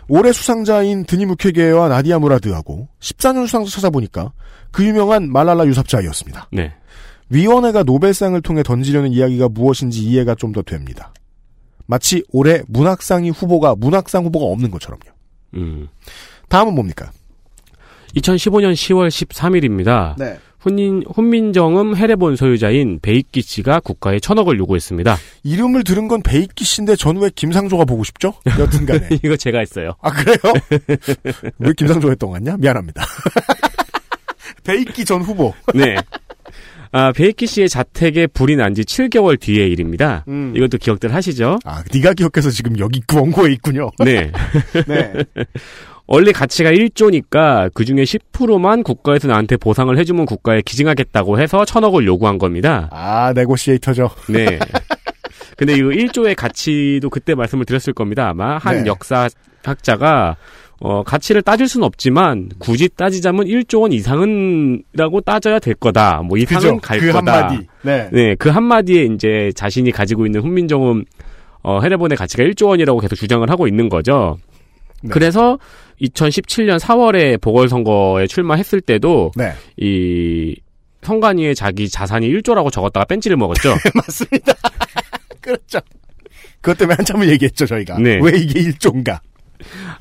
올해 0.08 0.32
수상자인 0.32 1.04
드니 1.04 1.26
무케게와 1.26 1.88
나디아 1.88 2.18
무라드하고 2.18 2.88
14년 3.00 3.46
수상자 3.46 3.70
찾아보니까 3.70 4.32
그 4.70 4.84
유명한 4.86 5.30
말랄라 5.30 5.66
유삽자이었습니다. 5.66 6.48
네. 6.52 6.74
위원회가 7.28 7.82
노벨상을 7.82 8.40
통해 8.42 8.62
던지려는 8.62 9.12
이야기가 9.12 9.48
무엇인지 9.48 10.02
이해가 10.02 10.34
좀 10.34 10.52
더 10.52 10.62
됩니다. 10.62 11.12
마치 11.86 12.22
올해 12.32 12.62
문학상이 12.68 13.30
후보가 13.30 13.74
문학상 13.76 14.24
후보가 14.24 14.46
없는 14.46 14.70
것처럼요. 14.70 15.02
음. 15.54 15.88
다음은 16.48 16.74
뭡니까? 16.74 17.10
2015년 18.16 18.72
10월 18.72 19.08
13일입니다. 19.08 20.16
네. 20.18 20.38
훈민, 20.58 21.04
훈민정음 21.14 21.94
해례본 21.96 22.34
소유자인 22.36 22.98
배익기 23.00 23.40
씨가 23.42 23.80
국가에 23.80 24.18
천억을 24.18 24.58
요구했습니다. 24.58 25.16
이름을 25.44 25.84
들은 25.84 26.08
건 26.08 26.22
배익기 26.22 26.64
씨인데 26.64 26.96
전 26.96 27.18
왜 27.18 27.30
김상조가 27.34 27.84
보고 27.84 28.02
싶죠? 28.02 28.34
여튼간에. 28.58 29.08
이거 29.22 29.36
제가 29.36 29.58
했어요. 29.60 29.92
아 30.00 30.10
그래요? 30.10 30.38
왜 31.58 31.72
김상조 31.76 32.10
했던 32.10 32.30
것 32.30 32.34
같냐? 32.34 32.56
미안합니다. 32.56 33.04
배익기 34.64 35.04
전 35.04 35.22
후보. 35.22 35.52
네. 35.74 35.96
아, 36.96 37.12
배익기 37.12 37.46
씨의 37.46 37.68
자택에 37.68 38.26
불이 38.26 38.56
난 38.56 38.74
지 38.74 38.82
7개월 38.82 39.38
뒤의 39.38 39.70
일입니다. 39.70 40.24
음. 40.28 40.52
이것도 40.56 40.78
기억들 40.78 41.14
하시죠? 41.14 41.58
아, 41.64 41.82
네가 41.92 42.14
기억해서 42.14 42.50
지금 42.50 42.78
여기 42.78 43.00
그 43.06 43.16
원고에 43.16 43.52
있군요. 43.52 43.90
네. 44.04 44.30
네. 44.86 45.12
원래 46.06 46.30
가치가 46.32 46.70
1조니까 46.70 47.70
그 47.74 47.84
중에 47.84 48.04
10%만 48.04 48.82
국가에서 48.82 49.28
나한테 49.28 49.56
보상을 49.56 49.96
해주면 49.98 50.24
국가에 50.26 50.62
기증하겠다고 50.62 51.40
해서 51.40 51.64
천억을 51.64 52.06
요구한 52.06 52.38
겁니다. 52.38 52.88
아, 52.92 53.32
네고시에이터죠. 53.34 54.10
네. 54.28 54.58
근데 55.56 55.74
이거 55.74 55.88
1조의 55.88 56.34
가치도 56.36 57.10
그때 57.10 57.34
말씀을 57.34 57.64
드렸을 57.64 57.92
겁니다. 57.92 58.28
아마 58.28 58.58
한 58.58 58.84
네. 58.84 58.86
역사학자가 58.90 60.36
어, 60.80 61.02
가치를 61.02 61.42
따질 61.42 61.68
수는 61.68 61.86
없지만 61.86 62.50
굳이 62.58 62.88
따지자면 62.88 63.46
1조 63.46 63.80
원 63.82 63.92
이상은라고 63.92 65.20
따져야 65.22 65.58
될 65.58 65.74
거다. 65.74 66.22
뭐 66.22 66.36
이상은 66.36 66.60
그죠. 66.60 66.80
갈 66.80 67.00
그 67.00 67.12
거다. 67.12 67.32
한마디. 67.48 67.66
네. 67.82 68.08
네, 68.12 68.34
그 68.36 68.50
한마디에 68.50 69.04
이제 69.04 69.50
자신이 69.54 69.90
가지고 69.90 70.26
있는 70.26 70.42
훈민정음 70.42 71.04
어, 71.62 71.80
해례본의 71.80 72.16
가치가 72.16 72.42
1조 72.44 72.68
원이라고 72.68 73.00
계속 73.00 73.16
주장을 73.16 73.48
하고 73.50 73.66
있는 73.66 73.88
거죠. 73.88 74.36
네. 75.02 75.08
그래서 75.10 75.58
2017년 76.00 76.78
4월에 76.78 77.40
보궐선거에 77.40 78.26
출마했을 78.26 78.80
때도 78.82 79.32
네. 79.34 79.52
이 79.78 80.54
성관이의 81.02 81.54
자기 81.54 81.88
자산이 81.88 82.28
1조라고 82.28 82.70
적었다가 82.70 83.06
뺀지를 83.06 83.36
먹었죠. 83.36 83.74
맞습니다. 83.94 84.52
그렇죠. 85.40 85.78
그것 86.60 86.76
때문에 86.78 86.96
한참을 86.96 87.28
얘기했죠, 87.30 87.64
저희가. 87.66 87.98
네. 87.98 88.18
왜 88.22 88.32
이게 88.38 88.60
일종가? 88.60 89.20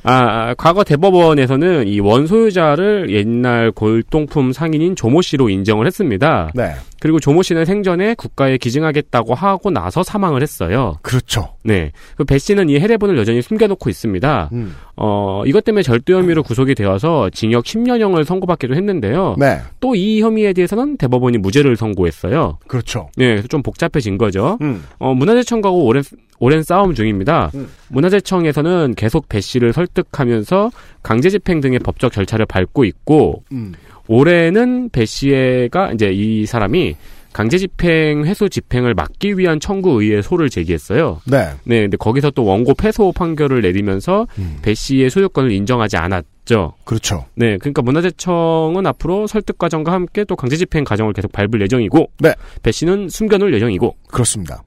아, 0.05 0.13
아, 0.13 0.55
과거 0.55 0.83
대법원에서는 0.83 1.87
이 1.87 1.99
원소유자를 1.99 3.09
옛날 3.09 3.71
골동품 3.71 4.53
상인인 4.53 4.95
조모 4.95 5.21
씨로 5.21 5.49
인정을 5.49 5.87
했습니다. 5.87 6.51
네. 6.53 6.73
그리고 6.99 7.19
조모 7.19 7.41
씨는 7.43 7.65
생전에 7.65 8.13
국가에 8.13 8.57
기증하겠다고 8.57 9.33
하고 9.33 9.69
나서 9.71 10.03
사망을 10.03 10.41
했어요. 10.41 10.97
그렇죠. 11.01 11.55
네. 11.63 11.91
그배 12.15 12.37
씨는 12.37 12.69
이 12.69 12.79
해례본을 12.79 13.17
여전히 13.17 13.41
숨겨놓고 13.41 13.89
있습니다. 13.89 14.49
음. 14.53 14.75
어, 14.95 15.43
이것 15.45 15.63
때문에 15.65 15.81
절도 15.83 16.13
혐의로 16.13 16.43
구속이 16.43 16.75
되어서 16.75 17.29
징역 17.31 17.65
10년형을 17.65 18.23
선고받기도 18.23 18.75
했는데요. 18.75 19.35
네. 19.37 19.59
또 19.79 19.95
이 19.95 20.21
혐의에 20.21 20.51
대해서는 20.53 20.97
대법원이 20.97 21.37
무죄를 21.37 21.75
선고했어요. 21.77 22.59
그렇죠. 22.67 23.09
네, 23.15 23.41
좀 23.43 23.63
복잡해진 23.63 24.17
거죠. 24.17 24.57
음. 24.61 24.83
어, 24.99 25.13
문화재청하고 25.13 25.85
오랜, 25.85 26.03
오랜 26.39 26.63
싸움 26.63 26.93
중입니다. 26.93 27.49
음. 27.55 27.69
문화재청에서는 27.89 28.93
계속 28.97 29.29
배 29.29 29.39
씨를 29.41 29.73
설득하면서 29.73 30.71
강제집행 31.03 31.61
등의 31.61 31.79
법적 31.79 32.11
절차를 32.11 32.45
밟고 32.45 32.83
있고, 32.85 33.43
음. 33.51 33.73
올해는 34.07 34.89
배 34.89 35.05
씨가 35.05 35.93
이제 35.93 36.11
이 36.11 36.45
사람이 36.45 36.95
강제 37.35 37.57
집행 37.57 38.23
회수 38.23 38.47
집행을 38.47 38.93
막기 38.93 39.37
위한 39.37 39.59
청구 39.59 40.01
의회 40.01 40.21
소를 40.21 40.49
제기했어요. 40.49 41.19
네. 41.25 41.49
네, 41.65 41.81
근데 41.81 41.97
거기서 41.97 42.31
또 42.31 42.45
원고 42.45 42.73
패소 42.73 43.11
판결을 43.11 43.61
내리면서 43.61 44.25
음. 44.37 44.59
배 44.61 44.73
씨의 44.73 45.09
소유권을 45.09 45.51
인정하지 45.51 45.97
않았죠. 45.97 46.75
그렇죠. 46.85 47.25
네, 47.35 47.57
그러니까 47.57 47.81
문화재청은 47.81 48.87
앞으로 48.87 49.27
설득 49.27 49.57
과정과 49.57 49.91
함께 49.91 50.23
또 50.23 50.37
강제 50.37 50.55
집행 50.55 50.85
과정을 50.85 51.11
계속 51.11 51.33
밟을 51.33 51.59
예정이고, 51.59 52.09
네. 52.19 52.33
배 52.63 52.71
씨는 52.71 53.09
숨겨놓을 53.09 53.53
예정이고, 53.53 53.97
그렇습니다. 54.07 54.63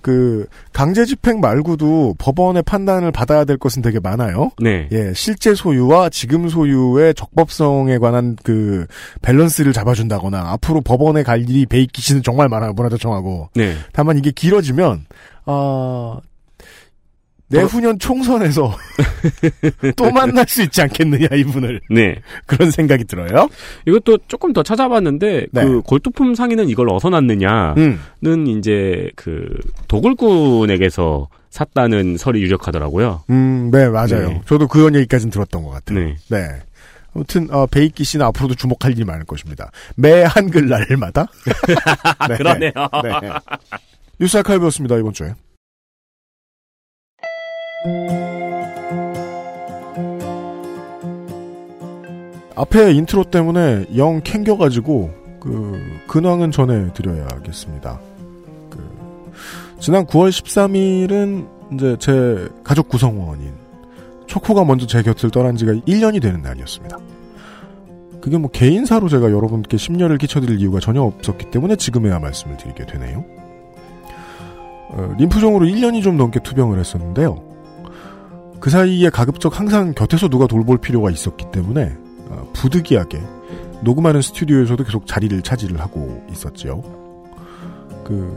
그 0.00 0.46
강제 0.72 1.04
집행 1.04 1.40
말고도 1.40 2.14
법원의 2.18 2.62
판단을 2.62 3.12
받아야 3.12 3.44
될 3.44 3.56
것은 3.56 3.82
되게 3.82 4.00
많아요. 4.00 4.50
네, 4.58 4.88
예, 4.92 5.12
실제 5.14 5.54
소유와 5.54 6.10
지금 6.10 6.48
소유의 6.48 7.14
적법성에 7.14 7.98
관한 7.98 8.36
그 8.42 8.86
밸런스를 9.22 9.72
잡아준다거나 9.72 10.52
앞으로 10.52 10.80
법원에 10.80 11.22
갈 11.22 11.42
일이 11.42 11.66
배익기 11.66 12.02
씨는 12.02 12.22
정말 12.22 12.48
많아요. 12.48 12.72
문화재청하고. 12.72 13.50
네, 13.54 13.74
다만 13.92 14.18
이게 14.18 14.30
길어지면 14.30 15.06
아 15.46 16.18
내후년 17.48 17.98
총선에서 17.98 18.74
또 19.96 20.10
만날 20.10 20.46
수 20.48 20.62
있지 20.62 20.80
않겠느냐 20.82 21.28
이분을 21.36 21.80
네. 21.90 22.16
그런 22.46 22.70
생각이 22.70 23.04
들어요. 23.04 23.48
이것도 23.86 24.18
조금 24.28 24.52
더 24.52 24.62
찾아봤는데 24.62 25.46
네. 25.50 25.64
그 25.64 25.82
골동품 25.82 26.34
상인은 26.34 26.68
이걸 26.68 26.88
어디서 26.88 27.10
났느냐는 27.10 28.00
음, 28.24 28.46
이제 28.46 29.10
그 29.16 29.46
도굴꾼에게서 29.88 31.28
샀다는 31.50 32.16
설이 32.16 32.42
유력하더라고요. 32.42 33.22
음, 33.30 33.70
네 33.70 33.88
맞아요. 33.88 34.28
네. 34.28 34.40
저도 34.46 34.66
그런 34.66 34.94
얘기까지는 34.96 35.30
들었던 35.30 35.62
것 35.62 35.70
같아요. 35.70 35.98
네. 36.00 36.16
네. 36.28 36.48
아무튼 37.14 37.48
어, 37.52 37.66
베이키 37.66 38.02
씨는 38.02 38.26
앞으로도 38.26 38.56
주목할 38.56 38.92
일이 38.92 39.04
많을 39.04 39.24
것입니다. 39.24 39.70
매 39.94 40.24
한글날마다. 40.24 41.26
네. 42.28 42.36
그러네요. 42.36 42.72
네. 42.74 43.30
뉴스 44.18 44.36
아카이브였습니다 44.38 44.96
이번 44.96 45.12
주에. 45.12 45.34
앞에 52.56 52.92
인트로 52.92 53.24
때문에 53.24 53.86
영 53.96 54.22
캥겨가지고 54.22 55.10
그 55.40 55.80
근황은 56.06 56.50
전해드려야겠습니다. 56.50 58.00
그 58.70 58.78
지난 59.80 60.06
9월 60.06 60.30
13일은 60.30 61.46
이제 61.74 61.96
제 61.98 62.48
가족 62.62 62.88
구성원인 62.88 63.52
초코가 64.26 64.64
먼저 64.64 64.86
제 64.86 65.02
곁을 65.02 65.30
떠난 65.30 65.56
지가 65.56 65.72
1년이 65.72 66.22
되는 66.22 66.40
날이었습니다. 66.40 66.96
그게 68.22 68.38
뭐 68.38 68.50
개인사로 68.50 69.08
제가 69.10 69.30
여러분께 69.30 69.76
심려를 69.76 70.16
끼쳐드릴 70.16 70.58
이유가 70.58 70.80
전혀 70.80 71.02
없었기 71.02 71.50
때문에 71.50 71.76
지금에야 71.76 72.18
말씀을 72.18 72.56
드리게 72.56 72.86
되네요. 72.86 73.24
어, 74.88 75.14
림프종으로 75.18 75.66
1년이 75.66 76.02
좀 76.02 76.16
넘게 76.16 76.40
투병을 76.40 76.78
했었는데요. 76.78 77.53
그 78.64 78.70
사이에 78.70 79.10
가급적 79.10 79.60
항상 79.60 79.92
곁에서 79.92 80.26
누가 80.28 80.46
돌볼 80.46 80.78
필요가 80.78 81.10
있었기 81.10 81.50
때문에 81.52 81.98
어, 82.30 82.48
부득이하게 82.54 83.20
녹음하는 83.82 84.22
스튜디오에서도 84.22 84.82
계속 84.84 85.06
자리를 85.06 85.42
차지를 85.42 85.78
하고 85.80 86.26
있었지요. 86.32 86.80
그 88.06 88.34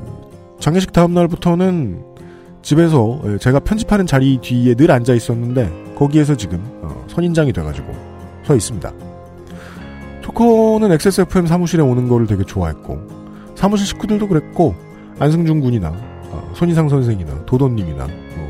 장례식 0.59 0.91
다음 0.91 1.13
날부터는 1.13 2.03
집에서 2.61 3.21
예, 3.25 3.37
제가 3.37 3.61
편집하는 3.61 4.05
자리 4.05 4.37
뒤에 4.41 4.75
늘 4.75 4.91
앉아 4.91 5.13
있었는데 5.13 5.93
거기에서 5.95 6.35
지금 6.35 6.61
어, 6.81 7.05
선인장이 7.07 7.53
돼가지고 7.53 7.95
서 8.43 8.53
있습니다. 8.53 8.91
초코는 10.23 10.91
XSFM 10.91 11.47
사무실에 11.47 11.81
오는 11.81 12.09
거를 12.09 12.27
되게 12.27 12.43
좋아했고 12.43 12.99
사무실 13.55 13.87
식구들도 13.87 14.27
그랬고 14.27 14.75
안승준 15.19 15.61
군이나 15.61 15.93
어, 16.31 16.51
손희상 16.53 16.89
선생이나 16.89 17.45
도돈님이나 17.45 18.07
뭐 18.07 18.46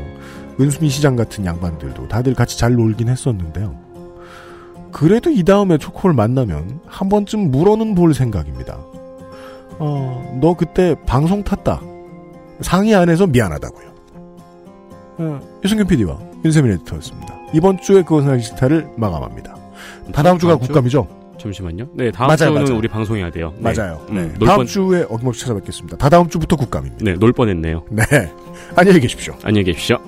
은수미 0.60 0.88
시장 0.88 1.16
같은 1.16 1.44
양반들도 1.44 2.08
다들 2.08 2.34
같이 2.34 2.58
잘 2.58 2.74
놀긴 2.74 3.08
했었는데요. 3.08 3.76
그래도 4.92 5.30
이 5.30 5.44
다음에 5.44 5.78
초코를 5.78 6.14
만나면 6.14 6.80
한 6.86 7.08
번쯤 7.08 7.50
물어는 7.50 7.94
볼 7.94 8.14
생각입니다. 8.14 8.78
어, 9.78 10.38
너 10.40 10.54
그때 10.54 10.96
방송 11.06 11.44
탔다. 11.44 11.80
상의 12.60 12.94
안 12.94 13.08
해서 13.08 13.26
미안하다고요. 13.26 13.88
어, 15.18 15.40
유승균 15.64 15.86
PD와 15.86 16.18
윤세민 16.44 16.72
에디터였습니다. 16.72 17.34
이번 17.54 17.80
주에 17.80 18.02
그것은 18.02 18.30
알기 18.30 18.44
싫다를 18.44 18.88
마감합니다. 18.96 19.56
다다음 20.12 20.38
주가? 20.38 20.56
국감이죠? 20.56 21.06
잠시만요. 21.38 21.88
네, 21.94 22.10
다음 22.10 22.28
맞아요, 22.28 22.36
주는 22.50 22.54
맞아요. 22.64 22.78
우리 22.78 22.88
방송해야 22.88 23.30
돼요. 23.30 23.52
네. 23.58 23.72
맞아요. 23.72 24.04
음, 24.10 24.14
네. 24.14 24.38
놀 24.38 24.48
다음 24.48 24.58
뻔, 24.58 24.66
주에 24.66 25.06
어김없이 25.08 25.42
찾아뵙겠습니다. 25.42 25.96
다다음 25.96 26.28
주부터 26.28 26.56
국감입니다. 26.56 27.04
네, 27.04 27.14
놀 27.14 27.32
뻔했네요. 27.32 27.84
네. 27.90 28.02
안녕히 28.74 29.00
계십시오. 29.00 29.34
안녕히 29.44 29.64
계십시오. 29.64 29.98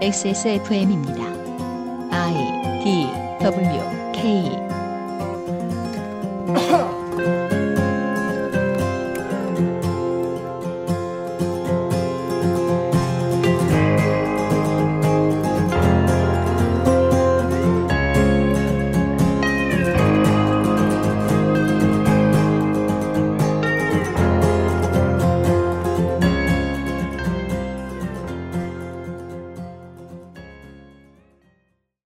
XSFM입니다. 0.00 1.24
I 2.10 2.34
D 2.84 3.08
W 3.40 3.82
K 4.12 4.50